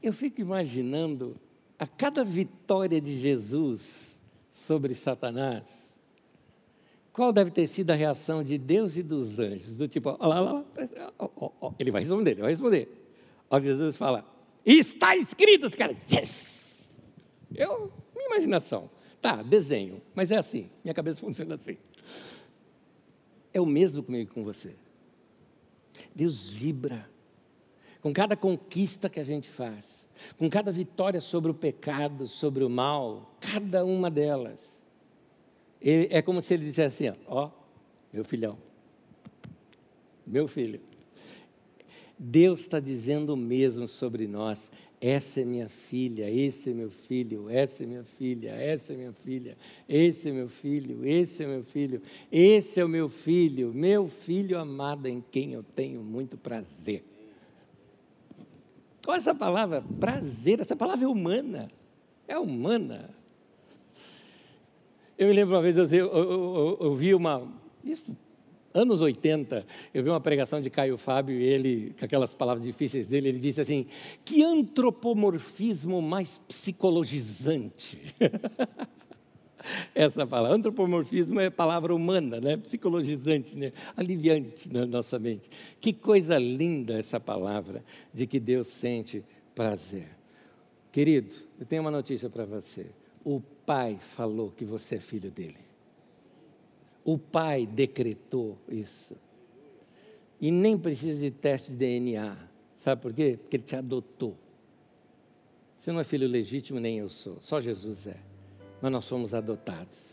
Eu 0.02 0.12
fico 0.12 0.42
imaginando 0.42 1.40
a 1.78 1.86
cada 1.86 2.22
vitória 2.22 3.00
de 3.00 3.18
Jesus 3.18 4.20
sobre 4.52 4.94
Satanás, 4.94 5.83
qual 7.14 7.32
deve 7.32 7.52
ter 7.52 7.68
sido 7.68 7.92
a 7.92 7.94
reação 7.94 8.42
de 8.42 8.58
Deus 8.58 8.96
e 8.96 9.02
dos 9.02 9.38
anjos? 9.38 9.72
Do 9.72 9.86
tipo, 9.86 10.16
ó 10.18 10.26
lá, 10.26 10.40
lá, 10.40 10.64
ó, 11.16 11.72
ele 11.78 11.92
vai 11.92 12.02
responder, 12.02 12.32
ele 12.32 12.40
vai 12.40 12.50
responder. 12.50 12.88
Ó, 13.48 13.60
Jesus 13.60 13.96
fala, 13.96 14.26
está 14.66 15.16
escrito, 15.16 15.68
os 15.68 15.76
caras, 15.76 15.96
yes! 16.12 16.90
Eu, 17.54 17.92
minha 18.16 18.26
imaginação, 18.26 18.90
tá, 19.22 19.44
desenho, 19.44 20.02
mas 20.12 20.32
é 20.32 20.38
assim, 20.38 20.68
minha 20.82 20.92
cabeça 20.92 21.20
funciona 21.22 21.54
assim. 21.54 21.76
É 23.52 23.60
o 23.60 23.66
mesmo 23.66 24.02
comigo 24.02 24.34
com 24.34 24.42
você. 24.42 24.74
Deus 26.12 26.48
vibra 26.48 27.08
com 28.00 28.12
cada 28.12 28.36
conquista 28.36 29.08
que 29.08 29.20
a 29.20 29.24
gente 29.24 29.48
faz, 29.48 30.04
com 30.36 30.50
cada 30.50 30.72
vitória 30.72 31.20
sobre 31.20 31.48
o 31.48 31.54
pecado, 31.54 32.26
sobre 32.26 32.64
o 32.64 32.68
mal, 32.68 33.36
cada 33.38 33.84
uma 33.84 34.10
delas. 34.10 34.73
Ele, 35.84 36.08
é 36.10 36.22
como 36.22 36.40
se 36.40 36.54
ele 36.54 36.64
dissesse 36.64 37.06
assim: 37.06 37.18
ó, 37.26 37.50
meu 38.10 38.24
filhão, 38.24 38.56
meu 40.26 40.48
filho. 40.48 40.80
Deus 42.18 42.60
está 42.60 42.80
dizendo 42.80 43.34
o 43.34 43.36
mesmo 43.36 43.86
sobre 43.86 44.26
nós. 44.26 44.70
Essa 45.00 45.42
é 45.42 45.44
minha 45.44 45.68
filha, 45.68 46.30
esse 46.30 46.70
é 46.70 46.72
meu 46.72 46.90
filho, 46.90 47.50
essa 47.50 47.82
é 47.82 47.86
minha 47.86 48.04
filha, 48.04 48.52
essa 48.52 48.94
é 48.94 48.96
minha 48.96 49.12
filha, 49.12 49.58
esse 49.86 50.30
é 50.30 50.32
meu 50.32 50.48
filho, 50.48 51.04
esse 51.04 51.42
é 51.42 51.46
meu 51.46 51.62
filho, 51.62 52.02
esse 52.32 52.80
é 52.80 52.84
o 52.84 52.88
meu 52.88 53.08
filho, 53.10 53.74
meu 53.74 54.08
filho 54.08 54.58
amado 54.58 55.06
em 55.06 55.22
quem 55.30 55.52
eu 55.52 55.62
tenho 55.62 56.02
muito 56.02 56.38
prazer. 56.38 57.04
Olha 59.06 59.18
essa 59.18 59.34
palavra, 59.34 59.84
prazer, 60.00 60.60
essa 60.60 60.74
palavra 60.74 61.04
é 61.04 61.08
humana, 61.08 61.70
é 62.26 62.38
humana. 62.38 63.14
Eu 65.16 65.28
me 65.28 65.32
lembro 65.32 65.54
uma 65.54 65.62
vez, 65.62 65.76
eu, 65.76 65.86
eu, 65.86 66.12
eu, 66.12 66.78
eu 66.80 66.94
vi 66.96 67.14
uma. 67.14 67.46
Isso, 67.84 68.16
anos 68.72 69.00
80, 69.00 69.64
eu 69.94 70.02
vi 70.02 70.10
uma 70.10 70.20
pregação 70.20 70.60
de 70.60 70.68
Caio 70.68 70.98
Fábio 70.98 71.38
e 71.38 71.44
ele, 71.44 71.94
com 71.96 72.04
aquelas 72.04 72.34
palavras 72.34 72.64
difíceis 72.64 73.06
dele, 73.06 73.28
ele 73.28 73.38
disse 73.38 73.60
assim: 73.60 73.86
que 74.24 74.42
antropomorfismo 74.42 76.02
mais 76.02 76.38
psicologizante. 76.48 77.98
Essa 79.94 80.26
palavra, 80.26 80.56
antropomorfismo 80.56 81.40
é 81.40 81.48
palavra 81.48 81.94
humana, 81.94 82.38
né? 82.38 82.56
psicologizante, 82.56 83.56
né? 83.56 83.72
aliviante 83.96 84.70
na 84.70 84.84
nossa 84.84 85.18
mente. 85.18 85.48
Que 85.80 85.90
coisa 85.90 86.36
linda 86.36 86.98
essa 86.98 87.18
palavra 87.18 87.82
de 88.12 88.26
que 88.26 88.38
Deus 88.38 88.66
sente 88.66 89.24
prazer. 89.54 90.08
Querido, 90.92 91.34
eu 91.58 91.64
tenho 91.64 91.80
uma 91.80 91.90
notícia 91.90 92.28
para 92.28 92.44
você 92.44 92.88
o 93.24 93.40
Pai 93.66 93.98
falou 93.98 94.50
que 94.50 94.64
você 94.64 94.96
é 94.96 95.00
filho 95.00 95.30
dele. 95.30 95.58
O 97.04 97.18
Pai 97.18 97.66
decretou 97.66 98.56
isso. 98.68 99.16
E 100.40 100.50
nem 100.50 100.76
precisa 100.78 101.20
de 101.20 101.30
teste 101.30 101.70
de 101.70 101.76
DNA. 101.76 102.36
Sabe 102.76 103.00
por 103.00 103.12
quê? 103.12 103.38
Porque 103.40 103.56
Ele 103.56 103.64
te 103.64 103.76
adotou. 103.76 104.36
Você 105.76 105.92
não 105.92 106.00
é 106.00 106.04
filho 106.04 106.26
legítimo, 106.26 106.80
nem 106.80 106.98
eu 106.98 107.08
sou. 107.08 107.38
Só 107.40 107.60
Jesus 107.60 108.06
é. 108.06 108.16
Mas 108.80 108.92
nós 108.92 109.04
somos 109.04 109.34
adotados. 109.34 110.10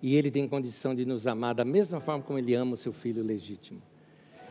E 0.00 0.16
Ele 0.16 0.30
tem 0.30 0.48
condição 0.48 0.94
de 0.94 1.04
nos 1.04 1.26
amar 1.26 1.54
da 1.54 1.64
mesma 1.64 2.00
forma 2.00 2.22
como 2.22 2.38
Ele 2.38 2.54
ama 2.54 2.74
o 2.74 2.76
seu 2.76 2.92
filho 2.92 3.22
legítimo. 3.22 3.80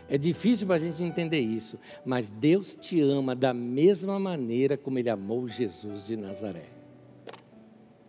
É 0.10 0.18
difícil 0.18 0.68
para 0.68 0.76
a 0.76 0.80
gente 0.80 1.02
entender 1.02 1.40
isso, 1.40 1.80
mas 2.06 2.30
Deus 2.30 2.76
te 2.76 3.00
ama 3.00 3.34
da 3.34 3.54
mesma 3.54 4.20
maneira 4.20 4.78
como 4.78 5.00
Ele 5.00 5.10
amou 5.10 5.48
Jesus 5.48 6.06
de 6.06 6.18
Nazaré. 6.18 6.81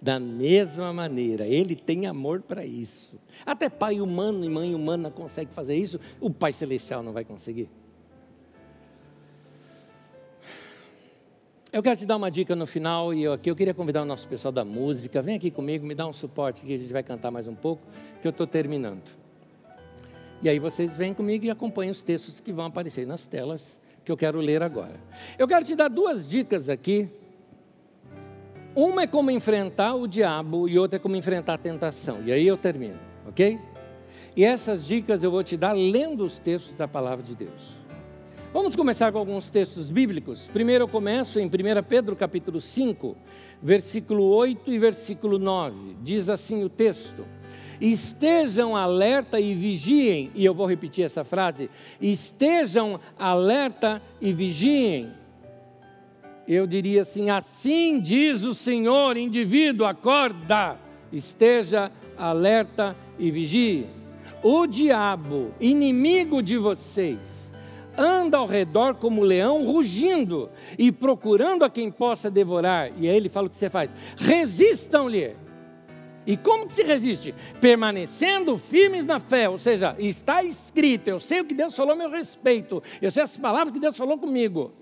Da 0.02 0.18
mesma 0.18 0.92
maneira, 0.92 1.46
Ele 1.46 1.76
tem 1.76 2.08
amor 2.08 2.42
para 2.42 2.66
isso. 2.66 3.16
Até 3.46 3.68
pai 3.68 4.00
humano 4.00 4.44
e 4.44 4.48
mãe 4.48 4.74
humana 4.74 5.12
consegue 5.12 5.54
fazer 5.54 5.76
isso, 5.76 6.00
o 6.20 6.28
Pai 6.28 6.52
Celestial 6.52 7.04
não 7.04 7.12
vai 7.12 7.24
conseguir. 7.24 7.70
Eu 11.72 11.84
quero 11.84 11.96
te 11.96 12.04
dar 12.04 12.16
uma 12.16 12.32
dica 12.32 12.56
no 12.56 12.66
final 12.66 13.14
e 13.14 13.22
eu 13.22 13.32
aqui 13.32 13.48
eu 13.48 13.54
queria 13.54 13.72
convidar 13.72 14.02
o 14.02 14.04
nosso 14.04 14.26
pessoal 14.26 14.50
da 14.50 14.64
música, 14.64 15.22
vem 15.22 15.36
aqui 15.36 15.52
comigo, 15.52 15.86
me 15.86 15.94
dá 15.94 16.04
um 16.04 16.12
suporte 16.12 16.62
que 16.62 16.74
a 16.74 16.76
gente 16.76 16.92
vai 16.92 17.04
cantar 17.04 17.30
mais 17.30 17.46
um 17.46 17.54
pouco, 17.54 17.86
que 18.20 18.26
eu 18.26 18.30
estou 18.30 18.46
terminando. 18.46 19.08
E 20.42 20.48
aí 20.48 20.58
vocês 20.58 20.90
vêm 20.90 21.14
comigo 21.14 21.44
e 21.44 21.50
acompanham 21.50 21.92
os 21.92 22.02
textos 22.02 22.40
que 22.40 22.52
vão 22.52 22.66
aparecer 22.66 23.06
nas 23.06 23.28
telas 23.28 23.80
que 24.04 24.10
eu 24.10 24.16
quero 24.16 24.40
ler 24.40 24.64
agora. 24.64 25.00
Eu 25.38 25.46
quero 25.46 25.64
te 25.64 25.76
dar 25.76 25.86
duas 25.86 26.26
dicas 26.26 26.68
aqui. 26.68 27.08
Uma 28.74 29.02
é 29.02 29.06
como 29.06 29.30
enfrentar 29.30 29.94
o 29.94 30.06
diabo 30.06 30.66
e 30.66 30.78
outra 30.78 30.96
é 30.96 30.98
como 30.98 31.14
enfrentar 31.14 31.54
a 31.54 31.58
tentação. 31.58 32.22
E 32.24 32.32
aí 32.32 32.46
eu 32.46 32.56
termino, 32.56 32.98
ok? 33.26 33.58
E 34.34 34.44
essas 34.44 34.86
dicas 34.86 35.22
eu 35.22 35.30
vou 35.30 35.44
te 35.44 35.58
dar 35.58 35.72
lendo 35.72 36.24
os 36.24 36.38
textos 36.38 36.72
da 36.72 36.88
palavra 36.88 37.22
de 37.22 37.34
Deus. 37.34 37.82
Vamos 38.50 38.74
começar 38.74 39.12
com 39.12 39.18
alguns 39.18 39.50
textos 39.50 39.90
bíblicos. 39.90 40.48
Primeiro 40.50 40.84
eu 40.84 40.88
começo 40.88 41.38
em 41.38 41.46
1 41.46 41.50
Pedro 41.86 42.16
capítulo 42.16 42.62
5, 42.62 43.14
versículo 43.62 44.24
8 44.24 44.72
e 44.72 44.78
versículo 44.78 45.38
9. 45.38 45.96
Diz 46.02 46.30
assim 46.30 46.64
o 46.64 46.68
texto: 46.70 47.26
Estejam 47.78 48.74
alerta 48.74 49.38
e 49.38 49.54
vigiem, 49.54 50.30
e 50.34 50.44
eu 50.44 50.54
vou 50.54 50.66
repetir 50.66 51.04
essa 51.04 51.24
frase: 51.24 51.68
estejam 52.00 52.98
alerta 53.18 54.00
e 54.20 54.32
vigiem. 54.32 55.12
Eu 56.46 56.66
diria 56.66 57.02
assim: 57.02 57.30
assim 57.30 58.00
diz 58.00 58.42
o 58.44 58.54
Senhor, 58.54 59.16
indivíduo, 59.16 59.86
acorda, 59.86 60.78
esteja 61.12 61.90
alerta 62.16 62.96
e 63.18 63.30
vigie. 63.30 63.86
O 64.42 64.66
diabo, 64.66 65.54
inimigo 65.60 66.42
de 66.42 66.58
vocês, 66.58 67.18
anda 67.96 68.38
ao 68.38 68.46
redor 68.46 68.94
como 68.94 69.22
leão 69.22 69.64
rugindo 69.64 70.50
e 70.76 70.90
procurando 70.90 71.64
a 71.64 71.70
quem 71.70 71.90
possa 71.90 72.30
devorar. 72.30 72.90
E 72.98 73.08
aí 73.08 73.16
ele 73.16 73.28
fala 73.28 73.46
o 73.46 73.50
que 73.50 73.56
você 73.56 73.70
faz: 73.70 73.90
resistam-lhe 74.16 75.36
e 76.26 76.36
como 76.36 76.66
que 76.66 76.72
se 76.72 76.82
resiste? 76.82 77.34
Permanecendo 77.60 78.56
firmes 78.56 79.04
na 79.04 79.18
fé, 79.18 79.48
ou 79.48 79.58
seja, 79.58 79.96
está 79.98 80.42
escrito, 80.42 81.08
eu 81.08 81.18
sei 81.18 81.40
o 81.40 81.44
que 81.44 81.54
Deus 81.54 81.74
falou 81.74 81.92
a 81.92 81.96
meu 81.96 82.10
respeito, 82.10 82.82
eu 83.00 83.10
sei 83.10 83.24
as 83.24 83.36
palavras 83.36 83.72
que 83.72 83.80
Deus 83.80 83.96
falou 83.96 84.16
comigo. 84.18 84.72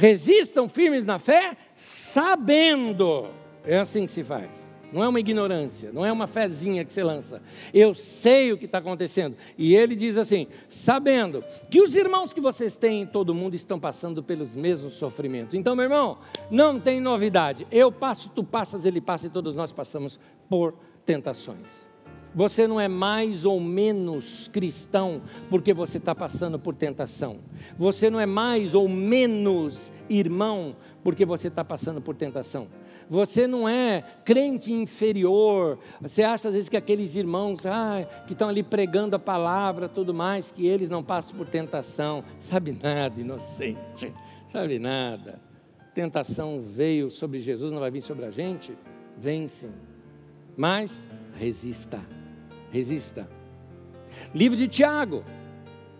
Resistam 0.00 0.66
firmes 0.66 1.04
na 1.04 1.18
fé, 1.18 1.54
sabendo. 1.76 3.28
É 3.66 3.78
assim 3.78 4.06
que 4.06 4.12
se 4.12 4.24
faz. 4.24 4.48
Não 4.90 5.04
é 5.04 5.08
uma 5.08 5.20
ignorância, 5.20 5.92
não 5.92 6.06
é 6.06 6.10
uma 6.10 6.26
fezinha 6.26 6.86
que 6.86 6.90
você 6.90 7.04
lança. 7.04 7.42
Eu 7.72 7.92
sei 7.92 8.50
o 8.50 8.56
que 8.56 8.64
está 8.64 8.78
acontecendo. 8.78 9.36
E 9.58 9.76
ele 9.76 9.94
diz 9.94 10.16
assim: 10.16 10.46
sabendo 10.70 11.44
que 11.68 11.82
os 11.82 11.94
irmãos 11.94 12.32
que 12.32 12.40
vocês 12.40 12.78
têm 12.78 13.02
em 13.02 13.06
todo 13.06 13.34
mundo 13.34 13.54
estão 13.54 13.78
passando 13.78 14.22
pelos 14.22 14.56
mesmos 14.56 14.94
sofrimentos. 14.94 15.54
Então, 15.54 15.76
meu 15.76 15.82
irmão, 15.82 16.16
não 16.50 16.80
tem 16.80 16.98
novidade. 16.98 17.66
Eu 17.70 17.92
passo, 17.92 18.30
tu 18.30 18.42
passas, 18.42 18.86
ele 18.86 19.02
passa 19.02 19.26
e 19.26 19.30
todos 19.30 19.54
nós 19.54 19.70
passamos 19.70 20.18
por 20.48 20.74
tentações. 21.04 21.89
Você 22.34 22.66
não 22.66 22.80
é 22.80 22.86
mais 22.86 23.44
ou 23.44 23.58
menos 23.58 24.48
cristão 24.48 25.22
porque 25.48 25.74
você 25.74 25.98
está 25.98 26.14
passando 26.14 26.58
por 26.58 26.74
tentação. 26.74 27.38
Você 27.76 28.08
não 28.08 28.20
é 28.20 28.26
mais 28.26 28.74
ou 28.74 28.88
menos 28.88 29.92
irmão 30.08 30.76
porque 31.02 31.24
você 31.24 31.48
está 31.48 31.64
passando 31.64 32.00
por 32.00 32.14
tentação. 32.14 32.68
Você 33.08 33.48
não 33.48 33.68
é 33.68 34.04
crente 34.24 34.72
inferior. 34.72 35.78
Você 36.00 36.22
acha 36.22 36.46
às 36.48 36.54
vezes 36.54 36.68
que 36.68 36.76
aqueles 36.76 37.16
irmãos 37.16 37.66
ah, 37.66 38.06
que 38.26 38.34
estão 38.34 38.48
ali 38.48 38.62
pregando 38.62 39.16
a 39.16 39.18
palavra, 39.18 39.88
tudo 39.88 40.14
mais, 40.14 40.52
que 40.52 40.66
eles 40.66 40.88
não 40.88 41.02
passam 41.02 41.36
por 41.36 41.48
tentação. 41.48 42.22
Sabe 42.40 42.78
nada, 42.80 43.20
inocente. 43.20 44.12
Sabe 44.52 44.78
nada. 44.78 45.40
Tentação 45.92 46.62
veio 46.64 47.10
sobre 47.10 47.40
Jesus, 47.40 47.72
não 47.72 47.80
vai 47.80 47.90
vir 47.90 48.02
sobre 48.02 48.24
a 48.24 48.30
gente? 48.30 48.76
Vem 49.18 49.48
sim. 49.48 49.72
Mas 50.56 50.92
resista. 51.34 52.19
Resista. 52.70 53.28
Livro 54.34 54.56
de 54.56 54.68
Tiago. 54.68 55.24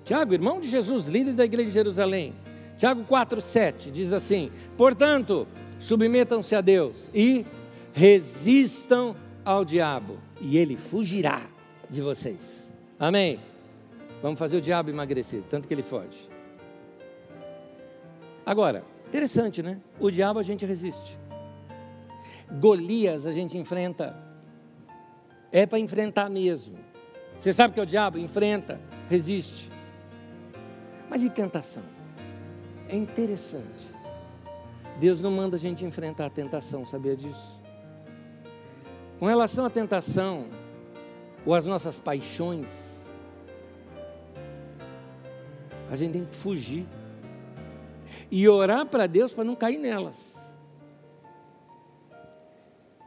Tiago, 0.05 0.33
irmão 0.33 0.61
de 0.61 0.69
Jesus, 0.69 1.07
líder 1.07 1.35
da 1.35 1.45
igreja 1.45 1.69
de 1.69 1.75
Jerusalém. 1.75 2.35
Tiago 2.79 3.05
4,7 3.05 3.91
diz 3.91 4.13
assim: 4.13 4.51
Portanto, 4.77 5.47
submetam-se 5.79 6.55
a 6.55 6.61
Deus 6.61 7.11
e 7.15 7.45
resistam 7.93 9.15
ao 9.45 9.65
diabo, 9.65 10.19
e 10.41 10.57
ele 10.57 10.77
fugirá 10.77 11.43
de 11.89 12.01
vocês. 12.01 12.73
Amém? 12.99 13.41
Vamos 14.23 14.39
fazer 14.39 14.59
o 14.59 14.61
diabo 14.61 14.91
emagrecer, 14.91 15.43
tanto 15.49 15.67
que 15.67 15.75
ele 15.75 15.83
foge. 15.83 16.29
Agora, 18.45 18.85
interessante, 19.09 19.63
né? 19.63 19.81
O 19.99 20.11
diabo 20.11 20.39
a 20.39 20.43
gente 20.43 20.65
resiste. 20.67 21.19
Golias 22.61 23.27
a 23.27 23.33
gente 23.33 23.57
enfrenta. 23.57 24.30
É 25.53 25.67
para 25.67 25.79
enfrentar 25.79 26.31
mesmo. 26.31 26.79
Você 27.39 27.53
sabe 27.53 27.75
que 27.75 27.81
é 27.81 27.83
o 27.83 27.87
diabo? 27.87 28.19
Enfrenta, 28.19 28.81
resiste. 29.09 29.71
Mas 31.09 31.23
e 31.23 31.31
tentação? 31.31 31.83
É 32.89 32.97
interessante. 32.97 33.91
Deus 34.99 35.21
não 35.21 35.31
manda 35.31 35.57
a 35.57 35.59
gente 35.59 35.85
enfrentar 35.85 36.27
a 36.27 36.31
tentação, 36.31 36.85
sabia 36.85 37.17
disso? 37.17 37.61
Com 39.19 39.27
relação 39.27 39.65
à 39.65 39.71
tentação, 39.71 40.47
ou 41.45 41.55
às 41.55 41.67
nossas 41.67 41.99
paixões, 41.99 42.99
a 45.91 45.97
gente 45.97 46.13
tem 46.13 46.25
que 46.25 46.35
fugir 46.35 46.87
e 48.31 48.49
orar 48.49 48.87
para 48.87 49.07
Deus 49.07 49.33
para 49.33 49.45
não 49.45 49.57
cair 49.57 49.79
nelas. 49.79 50.17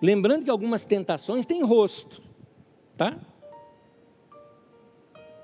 Lembrando 0.01 0.43
que 0.43 0.49
algumas 0.49 0.83
tentações 0.83 1.45
têm 1.45 1.63
rosto, 1.63 2.21
tá? 2.97 3.17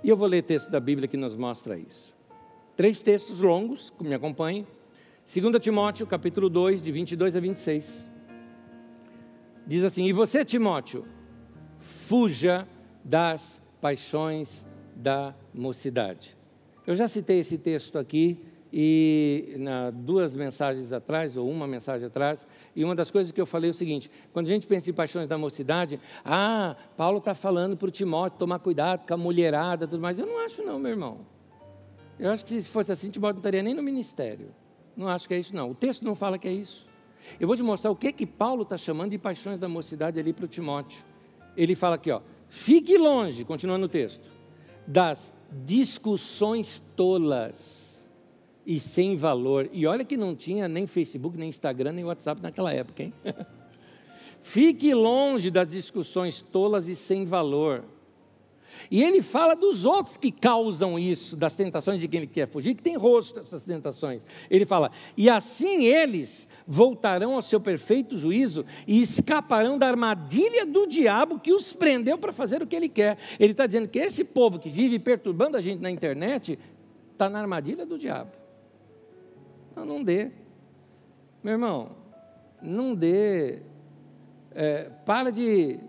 E 0.03 0.09
eu 0.09 0.15
vou 0.15 0.27
ler 0.27 0.43
texto 0.43 0.69
da 0.69 0.79
Bíblia 0.79 1.07
que 1.07 1.17
nos 1.17 1.35
mostra 1.35 1.77
isso. 1.77 2.15
Três 2.75 3.01
textos 3.01 3.41
longos, 3.41 3.89
que 3.97 4.03
me 4.03 4.13
acompanhem. 4.13 4.65
2 5.33 5.59
Timóteo, 5.59 6.07
capítulo 6.07 6.49
2, 6.49 6.81
de 6.81 6.91
22 6.91 7.35
a 7.35 7.39
26. 7.39 8.09
Diz 9.67 9.83
assim: 9.83 10.05
E 10.07 10.13
você, 10.13 10.45
Timóteo, 10.45 11.05
fuja 11.79 12.67
das 13.03 13.61
paixões 13.81 14.65
da 14.95 15.35
mocidade. 15.53 16.37
Eu 16.87 16.95
já 16.95 17.07
citei 17.07 17.39
esse 17.39 17.57
texto 17.57 17.97
aqui 17.99 18.43
e 18.71 19.55
na 19.57 19.89
duas 19.89 20.35
mensagens 20.35 20.93
atrás, 20.93 21.35
ou 21.35 21.49
uma 21.49 21.65
mensagem 21.65 22.05
atrás, 22.05 22.47
e 22.75 22.83
uma 22.83 22.93
das 22.93 23.09
coisas 23.09 23.31
que 23.31 23.41
eu 23.41 23.45
falei 23.45 23.69
é 23.69 23.71
o 23.71 23.73
seguinte: 23.73 24.11
quando 24.31 24.45
a 24.45 24.49
gente 24.49 24.67
pensa 24.67 24.89
em 24.89 24.93
paixões 24.93 25.27
da 25.27 25.37
mocidade, 25.37 25.99
ah, 26.23 26.75
Paulo 26.95 27.17
está 27.17 27.33
falando 27.33 27.75
para 27.75 27.87
o 27.87 27.91
Timóteo 27.91 28.37
tomar 28.37 28.59
cuidado 28.59 29.07
com 29.07 29.13
a 29.13 29.17
mulherada, 29.17 29.87
tudo 29.87 30.01
mais. 30.01 30.19
Eu 30.19 30.27
não 30.27 30.39
acho, 30.45 30.63
não, 30.63 30.79
meu 30.79 30.91
irmão. 30.91 31.19
Eu 32.19 32.29
acho 32.29 32.45
que 32.45 32.61
se 32.61 32.69
fosse 32.69 32.91
assim, 32.91 33.09
Timóteo 33.09 33.35
não 33.35 33.39
estaria 33.39 33.63
nem 33.63 33.73
no 33.73 33.81
ministério. 33.81 34.53
Não 34.95 35.07
acho 35.07 35.27
que 35.27 35.33
é 35.33 35.39
isso, 35.39 35.55
não. 35.55 35.71
O 35.71 35.75
texto 35.75 36.03
não 36.03 36.13
fala 36.13 36.37
que 36.37 36.47
é 36.47 36.51
isso. 36.51 36.87
Eu 37.39 37.47
vou 37.47 37.55
te 37.55 37.63
mostrar 37.63 37.89
o 37.91 37.95
que 37.95 38.11
que 38.11 38.25
Paulo 38.25 38.63
está 38.63 38.77
chamando 38.77 39.11
de 39.11 39.17
paixões 39.17 39.57
da 39.57 39.67
mocidade 39.67 40.19
ali 40.19 40.33
para 40.33 40.45
o 40.45 40.47
Timóteo. 40.47 41.03
Ele 41.55 41.75
fala 41.75 41.95
aqui, 41.95 42.11
ó, 42.11 42.21
fique 42.49 42.97
longe, 42.97 43.43
continuando 43.45 43.85
o 43.85 43.89
texto, 43.89 44.29
das 44.85 45.33
discussões 45.63 46.81
tolas 46.95 47.78
e 48.69 48.79
sem 48.79 49.15
valor. 49.15 49.67
E 49.73 49.87
olha 49.87 50.05
que 50.05 50.15
não 50.15 50.35
tinha 50.35 50.67
nem 50.67 50.85
Facebook, 50.85 51.35
nem 51.35 51.49
Instagram, 51.49 51.91
nem 51.91 52.05
WhatsApp 52.05 52.39
naquela 52.39 52.71
época, 52.71 53.01
hein? 53.01 53.11
Fique 54.43 54.93
longe 54.93 55.49
das 55.49 55.69
discussões 55.69 56.43
tolas 56.43 56.87
e 56.87 56.95
sem 56.95 57.25
valor 57.25 57.83
E 58.89 59.03
ele 59.03 59.23
fala 59.23 59.55
dos 59.55 59.85
outros 59.85 60.17
que 60.17 60.31
causam 60.31 60.99
isso, 60.99 61.35
das 61.35 61.55
tentações 61.55 61.99
de 61.99 62.07
quem 62.07 62.19
ele 62.19 62.27
quer 62.27 62.47
fugir, 62.47 62.75
que 62.75 62.83
tem 62.83 62.95
rosto 62.95 63.39
essas 63.39 63.63
tentações. 63.63 64.21
Ele 64.51 64.67
fala: 64.67 64.91
e 65.17 65.27
assim 65.27 65.85
eles 65.85 66.47
voltarão 66.67 67.33
ao 67.33 67.41
seu 67.41 67.59
perfeito 67.59 68.19
juízo 68.19 68.63
e 68.87 69.01
escaparão 69.01 69.79
da 69.79 69.87
armadilha 69.87 70.63
do 70.63 70.85
diabo 70.85 71.39
que 71.39 71.51
os 71.51 71.73
prendeu 71.73 72.19
para 72.19 72.31
fazer 72.31 72.61
o 72.61 72.67
que 72.67 72.75
ele 72.75 72.87
quer. 72.87 73.17
Ele 73.39 73.53
está 73.53 73.65
dizendo 73.65 73.87
que 73.87 73.97
esse 73.97 74.23
povo 74.23 74.59
que 74.59 74.69
vive 74.69 74.99
perturbando 74.99 75.57
a 75.57 75.61
gente 75.61 75.81
na 75.81 75.89
internet 75.89 76.59
está 77.11 77.27
na 77.27 77.39
armadilha 77.39 77.83
do 77.83 77.97
diabo. 77.97 78.37
Então 79.71 79.85
não 79.85 80.03
dê. 80.03 80.31
Meu 81.43 81.53
irmão, 81.53 81.91
não 82.61 82.93
dê. 82.93 83.61
É, 84.51 84.89
para 85.05 85.31
de 85.31 85.79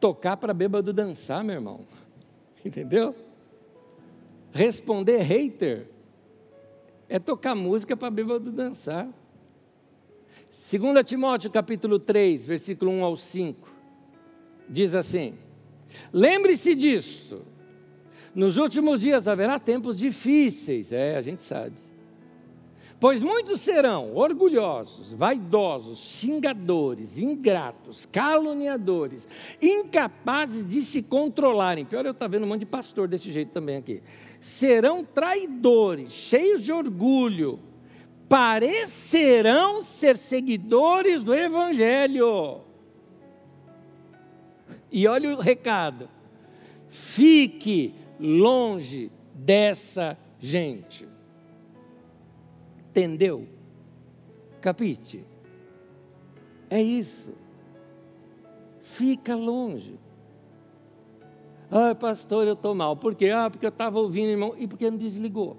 tocar 0.00 0.36
para 0.36 0.52
bêbado 0.52 0.92
dançar, 0.92 1.42
meu 1.42 1.54
irmão. 1.54 1.80
Entendeu? 2.64 3.14
Responder 4.52 5.18
hater 5.22 5.88
é 7.08 7.18
tocar 7.18 7.54
música 7.54 7.96
para 7.96 8.10
bêbado 8.10 8.52
dançar. 8.52 9.08
2 10.70 11.04
Timóteo 11.04 11.50
capítulo 11.50 11.98
3, 11.98 12.46
versículo 12.46 12.90
1 12.90 13.04
ao 13.04 13.16
5, 13.16 13.70
diz 14.68 14.94
assim: 14.94 15.34
Lembre-se 16.12 16.74
disso, 16.74 17.42
nos 18.34 18.56
últimos 18.56 19.00
dias 19.00 19.28
haverá 19.28 19.58
tempos 19.58 19.98
difíceis, 19.98 20.90
é, 20.90 21.16
a 21.16 21.22
gente 21.22 21.42
sabe. 21.42 21.83
Pois 23.00 23.22
muitos 23.22 23.60
serão 23.60 24.14
orgulhosos, 24.14 25.12
vaidosos, 25.12 25.98
xingadores, 25.98 27.18
ingratos, 27.18 28.06
caluniadores, 28.06 29.28
incapazes 29.60 30.66
de 30.66 30.82
se 30.82 31.02
controlarem. 31.02 31.84
Pior, 31.84 32.04
eu 32.06 32.12
estou 32.12 32.28
vendo 32.28 32.44
um 32.44 32.48
monte 32.48 32.60
de 32.60 32.66
pastor 32.66 33.08
desse 33.08 33.30
jeito 33.30 33.50
também 33.50 33.76
aqui. 33.76 34.02
Serão 34.40 35.04
traidores, 35.04 36.12
cheios 36.12 36.62
de 36.62 36.72
orgulho, 36.72 37.58
parecerão 38.28 39.82
ser 39.82 40.16
seguidores 40.16 41.22
do 41.22 41.34
Evangelho. 41.34 42.62
E 44.90 45.06
olha 45.06 45.36
o 45.36 45.40
recado: 45.40 46.08
fique 46.88 47.94
longe 48.18 49.10
dessa 49.34 50.16
gente. 50.38 51.13
Entendeu? 52.94 53.48
Capite? 54.60 55.26
É 56.70 56.80
isso. 56.80 57.32
Fica 58.82 59.34
longe. 59.34 59.98
Ah, 61.68 61.92
pastor, 61.92 62.46
eu 62.46 62.52
estou 62.52 62.72
mal. 62.72 62.96
Por 62.96 63.16
quê? 63.16 63.30
Ah, 63.30 63.50
porque 63.50 63.66
eu 63.66 63.70
estava 63.70 63.98
ouvindo, 63.98 64.28
irmão. 64.28 64.54
E 64.56 64.68
porque 64.68 64.88
não 64.88 64.96
desligou? 64.96 65.56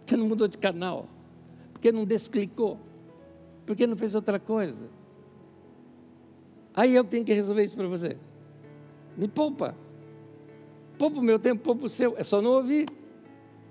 Porque 0.00 0.14
não 0.14 0.28
mudou 0.28 0.46
de 0.46 0.58
canal? 0.58 1.08
Porque 1.72 1.90
não 1.90 2.04
desclicou? 2.04 2.78
Porque 3.64 3.86
não 3.86 3.96
fez 3.96 4.14
outra 4.14 4.38
coisa? 4.38 4.90
Aí 6.74 6.94
eu 6.94 7.02
tenho 7.02 7.24
que 7.24 7.32
resolver 7.32 7.64
isso 7.64 7.76
para 7.76 7.88
você. 7.88 8.18
Me 9.16 9.26
poupa. 9.26 9.74
Poupa 10.98 11.18
o 11.18 11.22
meu 11.22 11.38
tempo, 11.38 11.62
poupa 11.62 11.86
o 11.86 11.88
seu. 11.88 12.14
É 12.18 12.22
só 12.22 12.42
não 12.42 12.50
ouvir. 12.50 12.86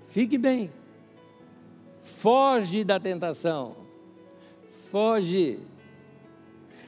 Fique 0.08 0.36
bem. 0.36 0.81
Foge 2.02 2.84
da 2.84 3.00
tentação. 3.00 3.76
Foge. 4.90 5.60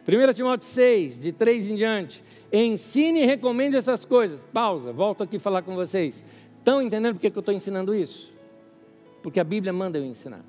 1 0.07 0.33
Timóteo 0.35 0.69
6, 0.69 1.19
de 1.19 1.33
3 1.33 1.69
em 1.69 1.77
diante. 1.77 2.23
Ensine 2.53 3.23
e 3.23 3.27
recomende 3.27 3.77
essas 3.77 4.05
coisas. 4.05 4.45
Pausa, 4.53 4.93
volto 4.93 5.23
aqui 5.23 5.39
falar 5.39 5.63
com 5.63 5.75
vocês. 5.75 6.23
Estão 6.59 6.83
entendendo 6.83 7.15
por 7.15 7.21
que 7.21 7.37
eu 7.37 7.41
estou 7.41 7.55
ensinando 7.55 7.95
isso? 7.95 8.33
Porque 9.23 9.41
a 9.41 9.45
Bíblia 9.45 9.73
manda 9.73 9.99
eu 9.99 10.05
ensinar. 10.05 10.45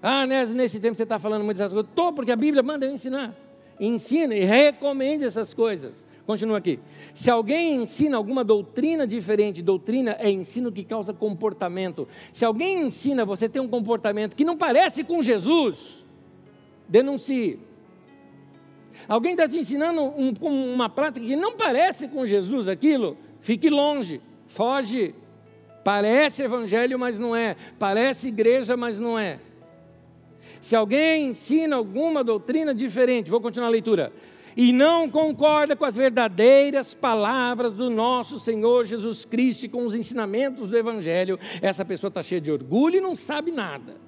Ah, 0.00 0.24
nesse 0.26 0.78
tempo 0.78 0.94
você 0.94 1.02
está 1.02 1.18
falando 1.18 1.44
muitas 1.44 1.72
coisas. 1.72 1.90
Estou, 1.90 2.12
porque 2.12 2.30
a 2.30 2.36
Bíblia 2.36 2.62
manda 2.62 2.86
eu 2.86 2.92
ensinar. 2.92 3.34
Ensina 3.80 4.34
e 4.34 4.44
recomende 4.44 5.24
essas 5.24 5.52
coisas. 5.52 5.92
Continua 6.26 6.58
aqui. 6.58 6.80
Se 7.14 7.30
alguém 7.30 7.76
ensina 7.76 8.16
alguma 8.16 8.42
doutrina 8.42 9.06
diferente, 9.06 9.62
doutrina 9.62 10.16
é 10.18 10.28
ensino 10.28 10.72
que 10.72 10.82
causa 10.82 11.14
comportamento. 11.14 12.08
Se 12.32 12.44
alguém 12.44 12.84
ensina 12.84 13.24
você 13.24 13.48
ter 13.48 13.60
um 13.60 13.68
comportamento 13.68 14.34
que 14.34 14.44
não 14.44 14.56
parece 14.56 15.04
com 15.04 15.22
Jesus, 15.22 16.04
denuncie. 16.88 17.60
Alguém 19.06 19.32
está 19.32 19.46
te 19.46 19.56
ensinando 19.56 20.02
um, 20.02 20.34
uma 20.74 20.88
prática 20.88 21.24
que 21.24 21.36
não 21.36 21.56
parece 21.56 22.08
com 22.08 22.26
Jesus 22.26 22.66
aquilo, 22.66 23.16
fique 23.40 23.70
longe, 23.70 24.20
foge. 24.48 25.14
Parece 25.84 26.42
evangelho, 26.42 26.98
mas 26.98 27.16
não 27.16 27.36
é. 27.36 27.54
Parece 27.78 28.26
igreja, 28.26 28.76
mas 28.76 28.98
não 28.98 29.16
é. 29.16 29.38
Se 30.60 30.74
alguém 30.74 31.26
ensina 31.28 31.76
alguma 31.76 32.24
doutrina 32.24 32.74
diferente, 32.74 33.30
vou 33.30 33.40
continuar 33.40 33.68
a 33.68 33.70
leitura 33.70 34.12
e 34.56 34.72
não 34.72 35.10
concorda 35.10 35.76
com 35.76 35.84
as 35.84 35.94
verdadeiras 35.94 36.94
palavras 36.94 37.74
do 37.74 37.90
nosso 37.90 38.38
Senhor 38.38 38.86
Jesus 38.86 39.24
Cristo 39.24 39.66
e 39.66 39.68
com 39.68 39.84
os 39.84 39.94
ensinamentos 39.94 40.66
do 40.68 40.78
Evangelho, 40.78 41.38
essa 41.60 41.84
pessoa 41.84 42.08
está 42.08 42.22
cheia 42.22 42.40
de 42.40 42.50
orgulho 42.50 42.96
e 42.96 43.00
não 43.00 43.14
sabe 43.14 43.52
nada. 43.52 44.06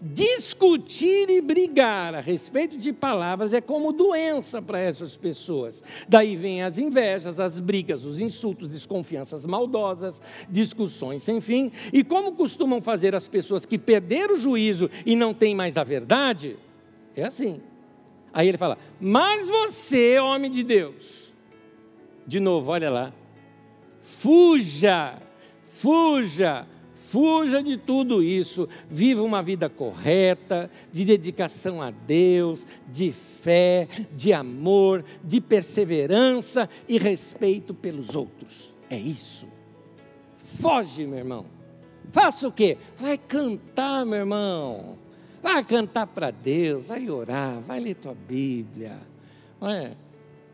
Discutir 0.00 1.30
e 1.30 1.40
brigar 1.40 2.14
a 2.14 2.20
respeito 2.20 2.76
de 2.76 2.92
palavras 2.92 3.52
é 3.52 3.60
como 3.60 3.92
doença 3.92 4.60
para 4.60 4.78
essas 4.78 5.16
pessoas. 5.16 5.82
Daí 6.08 6.36
vem 6.36 6.62
as 6.62 6.76
invejas, 6.78 7.38
as 7.38 7.60
brigas, 7.60 8.04
os 8.04 8.20
insultos, 8.20 8.68
desconfianças 8.68 9.46
maldosas, 9.46 10.20
discussões 10.50 11.22
sem 11.22 11.40
fim. 11.40 11.70
E 11.92 12.02
como 12.02 12.32
costumam 12.32 12.82
fazer 12.82 13.14
as 13.14 13.28
pessoas 13.28 13.64
que 13.64 13.78
perderam 13.78 14.34
o 14.34 14.38
juízo 14.38 14.90
e 15.06 15.14
não 15.14 15.32
têm 15.32 15.54
mais 15.54 15.76
a 15.76 15.84
verdade? 15.84 16.58
É 17.16 17.22
assim. 17.22 17.62
Aí 18.34 18.48
ele 18.48 18.58
fala: 18.58 18.76
Mas 19.00 19.48
você, 19.48 20.18
homem 20.18 20.50
de 20.50 20.64
Deus, 20.64 21.32
de 22.26 22.40
novo, 22.40 22.72
olha 22.72 22.90
lá, 22.90 23.14
fuja, 24.02 25.22
fuja, 25.68 26.66
fuja 27.08 27.62
de 27.62 27.76
tudo 27.76 28.20
isso, 28.20 28.68
viva 28.90 29.22
uma 29.22 29.40
vida 29.40 29.68
correta, 29.68 30.68
de 30.90 31.04
dedicação 31.04 31.80
a 31.80 31.92
Deus, 31.92 32.66
de 32.88 33.12
fé, 33.12 33.86
de 34.12 34.32
amor, 34.32 35.04
de 35.22 35.40
perseverança 35.40 36.68
e 36.88 36.98
respeito 36.98 37.72
pelos 37.72 38.16
outros. 38.16 38.74
É 38.90 38.98
isso. 38.98 39.46
Foge, 40.60 41.06
meu 41.06 41.18
irmão. 41.18 41.46
Faça 42.10 42.48
o 42.48 42.52
quê? 42.52 42.78
Vai 42.96 43.16
cantar, 43.16 44.04
meu 44.04 44.18
irmão. 44.18 45.03
Vai 45.44 45.62
cantar 45.62 46.06
para 46.06 46.30
Deus, 46.30 46.86
vai 46.86 47.10
orar, 47.10 47.60
vai 47.60 47.78
ler 47.78 47.96
tua 47.96 48.14
Bíblia. 48.14 48.96
Não 49.60 49.68
é? 49.68 49.92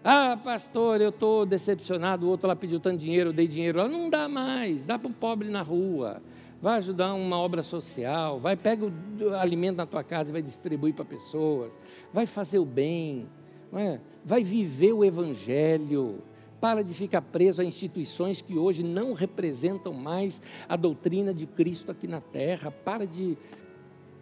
Ah, 0.02 0.36
pastor, 0.42 1.00
eu 1.00 1.10
estou 1.10 1.46
decepcionado, 1.46 2.26
o 2.26 2.28
outro 2.28 2.48
lá 2.48 2.56
pediu 2.56 2.80
tanto 2.80 2.98
dinheiro, 2.98 3.30
eu 3.30 3.32
dei 3.32 3.46
dinheiro 3.46 3.78
lá. 3.78 3.88
Não 3.88 4.10
dá 4.10 4.28
mais, 4.28 4.82
dá 4.82 4.98
para 4.98 5.08
o 5.08 5.14
pobre 5.14 5.48
na 5.48 5.62
rua. 5.62 6.20
Vai 6.60 6.78
ajudar 6.78 7.14
uma 7.14 7.38
obra 7.38 7.62
social, 7.62 8.40
vai 8.40 8.56
pega 8.56 8.84
o 8.84 9.34
alimento 9.36 9.76
na 9.76 9.86
tua 9.86 10.02
casa 10.02 10.30
e 10.30 10.32
vai 10.32 10.42
distribuir 10.42 10.92
para 10.92 11.04
pessoas. 11.04 11.70
Vai 12.12 12.26
fazer 12.26 12.58
o 12.58 12.64
bem, 12.64 13.28
é? 13.72 14.00
vai 14.24 14.42
viver 14.42 14.92
o 14.92 15.04
evangelho. 15.04 16.18
Para 16.60 16.82
de 16.82 16.92
ficar 16.94 17.22
preso 17.22 17.62
a 17.62 17.64
instituições 17.64 18.42
que 18.42 18.58
hoje 18.58 18.82
não 18.82 19.12
representam 19.12 19.92
mais 19.92 20.42
a 20.68 20.74
doutrina 20.74 21.32
de 21.32 21.46
Cristo 21.46 21.92
aqui 21.92 22.08
na 22.08 22.20
terra. 22.20 22.72
Para 22.72 23.06
de 23.06 23.38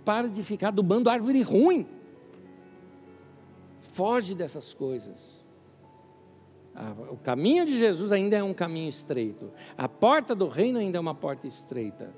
para 0.05 0.29
de 0.29 0.43
ficar 0.43 0.69
adubando 0.69 1.11
árvore 1.11 1.43
ruim. 1.43 1.87
Foge 3.81 4.35
dessas 4.35 4.73
coisas. 4.73 5.39
O 7.11 7.17
caminho 7.17 7.67
de 7.67 7.77
Jesus 7.77 8.13
ainda 8.13 8.37
é 8.37 8.43
um 8.43 8.55
caminho 8.55 8.89
estreito. 8.89 9.51
A 9.77 9.89
porta 9.89 10.35
do 10.35 10.47
reino 10.47 10.79
ainda 10.79 10.97
é 10.97 11.01
uma 11.01 11.15
porta 11.15 11.47
estreita. 11.47 12.15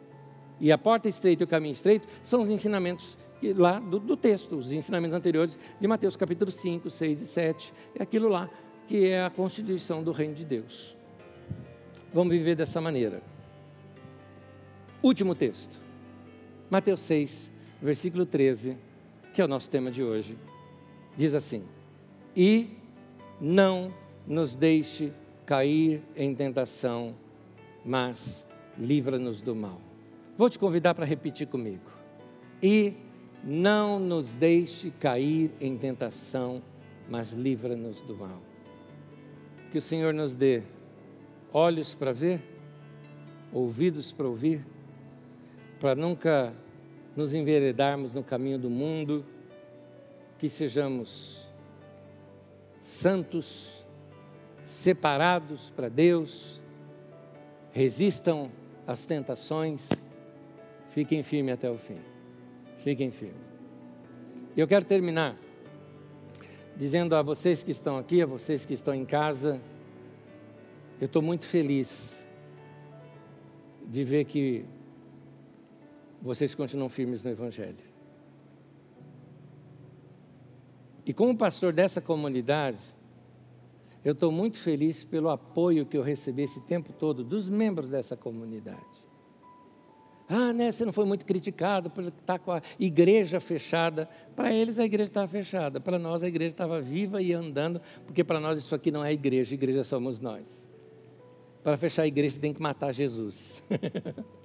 E 0.60 0.70
a 0.70 0.76
porta 0.76 1.08
estreita 1.08 1.42
e 1.42 1.44
o 1.44 1.48
caminho 1.48 1.72
estreito 1.72 2.06
são 2.22 2.42
os 2.42 2.50
ensinamentos 2.50 3.16
lá 3.56 3.78
do, 3.78 3.98
do, 3.98 4.16
texto, 4.16 4.56
os 4.56 4.70
ensinamentos 4.70 5.16
anteriores 5.16 5.58
de 5.80 5.88
Mateus 5.88 6.14
capítulo 6.14 6.50
5, 6.50 6.90
6 6.90 7.22
e 7.22 7.26
7. 7.26 7.74
É 7.98 8.02
aquilo 8.02 8.28
lá 8.28 8.50
que 8.86 9.08
é 9.08 9.24
a 9.24 9.30
constituição 9.30 10.02
do 10.02 10.12
reino 10.12 10.34
de 10.34 10.44
Deus. 10.44 10.94
Vamos 12.12 12.34
viver 12.34 12.54
dessa 12.54 12.80
maneira. 12.80 13.22
Último 15.02 15.34
texto. 15.34 15.80
Mateus 16.68 17.00
6, 17.00 17.50
versículo 17.80 18.26
13, 18.26 18.76
que 19.32 19.40
é 19.40 19.44
o 19.44 19.48
nosso 19.48 19.70
tema 19.70 19.90
de 19.90 20.02
hoje, 20.02 20.36
diz 21.16 21.34
assim: 21.34 21.64
E 22.36 22.68
não 23.40 23.92
nos 24.26 24.54
deixe 24.54 25.12
cair 25.46 26.02
em 26.14 26.34
tentação, 26.34 27.14
mas 27.84 28.46
livra-nos 28.78 29.40
do 29.40 29.54
mal. 29.54 29.80
Vou 30.36 30.48
te 30.48 30.58
convidar 30.58 30.94
para 30.94 31.04
repetir 31.04 31.46
comigo. 31.46 31.90
E 32.62 32.94
não 33.42 33.98
nos 33.98 34.34
deixe 34.34 34.90
cair 34.90 35.50
em 35.60 35.76
tentação, 35.76 36.62
mas 37.08 37.32
livra-nos 37.32 38.02
do 38.02 38.14
mal. 38.14 38.40
Que 39.70 39.78
o 39.78 39.82
Senhor 39.82 40.12
nos 40.12 40.34
dê 40.34 40.62
olhos 41.52 41.94
para 41.94 42.12
ver, 42.12 42.40
ouvidos 43.52 44.12
para 44.12 44.26
ouvir, 44.26 44.64
para 45.80 45.94
nunca 45.94 46.52
nos 47.16 47.34
enveredarmos 47.34 48.12
no 48.12 48.22
caminho 48.22 48.58
do 48.58 48.70
mundo, 48.70 49.24
que 50.38 50.48
sejamos 50.48 51.46
santos, 52.82 53.84
separados 54.66 55.70
para 55.70 55.88
Deus, 55.88 56.60
resistam 57.72 58.50
às 58.86 59.04
tentações, 59.06 59.88
fiquem 60.88 61.22
firmes 61.22 61.54
até 61.54 61.70
o 61.70 61.76
fim. 61.76 61.98
Fiquem 62.78 63.10
firmes. 63.10 63.36
Eu 64.56 64.66
quero 64.66 64.84
terminar 64.84 65.36
dizendo 66.76 67.14
a 67.14 67.20
vocês 67.20 67.62
que 67.62 67.72
estão 67.72 67.98
aqui, 67.98 68.22
a 68.22 68.26
vocês 68.26 68.64
que 68.64 68.72
estão 68.72 68.94
em 68.94 69.04
casa, 69.04 69.60
eu 70.98 71.04
estou 71.04 71.20
muito 71.20 71.44
feliz 71.44 72.24
de 73.86 74.02
ver 74.02 74.24
que 74.24 74.64
vocês 76.22 76.54
continuam 76.54 76.88
firmes 76.88 77.22
no 77.22 77.30
Evangelho. 77.30 77.90
E 81.06 81.12
como 81.12 81.36
pastor 81.36 81.72
dessa 81.72 82.00
comunidade, 82.00 82.78
eu 84.04 84.12
estou 84.12 84.30
muito 84.30 84.58
feliz 84.58 85.02
pelo 85.02 85.28
apoio 85.28 85.86
que 85.86 85.96
eu 85.96 86.02
recebi 86.02 86.42
esse 86.42 86.60
tempo 86.60 86.92
todo 86.92 87.24
dos 87.24 87.48
membros 87.48 87.90
dessa 87.90 88.16
comunidade. 88.16 89.10
Ah, 90.28 90.52
né, 90.52 90.70
você 90.70 90.84
não 90.84 90.92
foi 90.92 91.04
muito 91.04 91.24
criticado 91.24 91.90
por 91.90 92.04
estar 92.04 92.38
com 92.38 92.52
a 92.52 92.62
igreja 92.78 93.40
fechada. 93.40 94.08
Para 94.36 94.52
eles 94.54 94.78
a 94.78 94.84
igreja 94.84 95.08
estava 95.10 95.26
fechada, 95.26 95.80
para 95.80 95.98
nós 95.98 96.22
a 96.22 96.28
igreja 96.28 96.52
estava 96.52 96.80
viva 96.80 97.20
e 97.20 97.32
andando, 97.32 97.80
porque 98.06 98.22
para 98.22 98.38
nós 98.38 98.58
isso 98.58 98.72
aqui 98.72 98.92
não 98.92 99.04
é 99.04 99.12
igreja, 99.12 99.54
igreja 99.54 99.82
somos 99.82 100.20
nós. 100.20 100.70
Para 101.64 101.76
fechar 101.76 102.02
a 102.02 102.06
igreja 102.06 102.36
você 102.36 102.40
tem 102.40 102.54
que 102.54 102.62
matar 102.62 102.92
Jesus. 102.92 103.62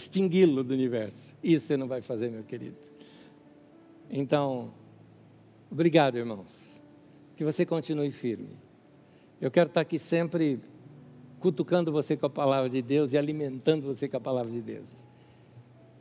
Extingui-lo 0.00 0.64
do 0.64 0.72
universo. 0.72 1.34
Isso 1.44 1.66
você 1.66 1.76
não 1.76 1.86
vai 1.86 2.00
fazer, 2.00 2.30
meu 2.30 2.42
querido. 2.42 2.76
Então, 4.10 4.72
obrigado, 5.70 6.16
irmãos. 6.16 6.80
Que 7.36 7.44
você 7.44 7.66
continue 7.66 8.10
firme. 8.10 8.56
Eu 9.38 9.50
quero 9.50 9.68
estar 9.68 9.82
aqui 9.82 9.98
sempre 9.98 10.58
cutucando 11.38 11.92
você 11.92 12.16
com 12.16 12.24
a 12.24 12.30
palavra 12.30 12.70
de 12.70 12.80
Deus 12.80 13.12
e 13.12 13.18
alimentando 13.18 13.86
você 13.86 14.08
com 14.08 14.16
a 14.16 14.20
palavra 14.20 14.50
de 14.50 14.62
Deus. 14.62 14.88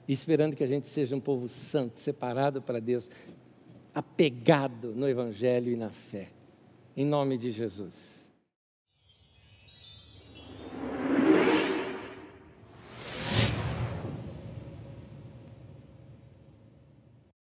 Esperando 0.08 0.56
que 0.56 0.64
a 0.64 0.68
gente 0.68 0.88
seja 0.88 1.14
um 1.14 1.20
povo 1.20 1.50
santo, 1.50 2.00
separado 2.00 2.62
para 2.62 2.80
Deus, 2.80 3.10
apegado 3.93 4.93
no 4.95 5.10
Evangelho 5.10 5.74
e 5.74 5.76
na 5.76 5.89
fé. 5.89 6.30
Em 6.95 7.06
nome 7.06 7.38
de 7.38 7.52
Jesus. 7.52 8.18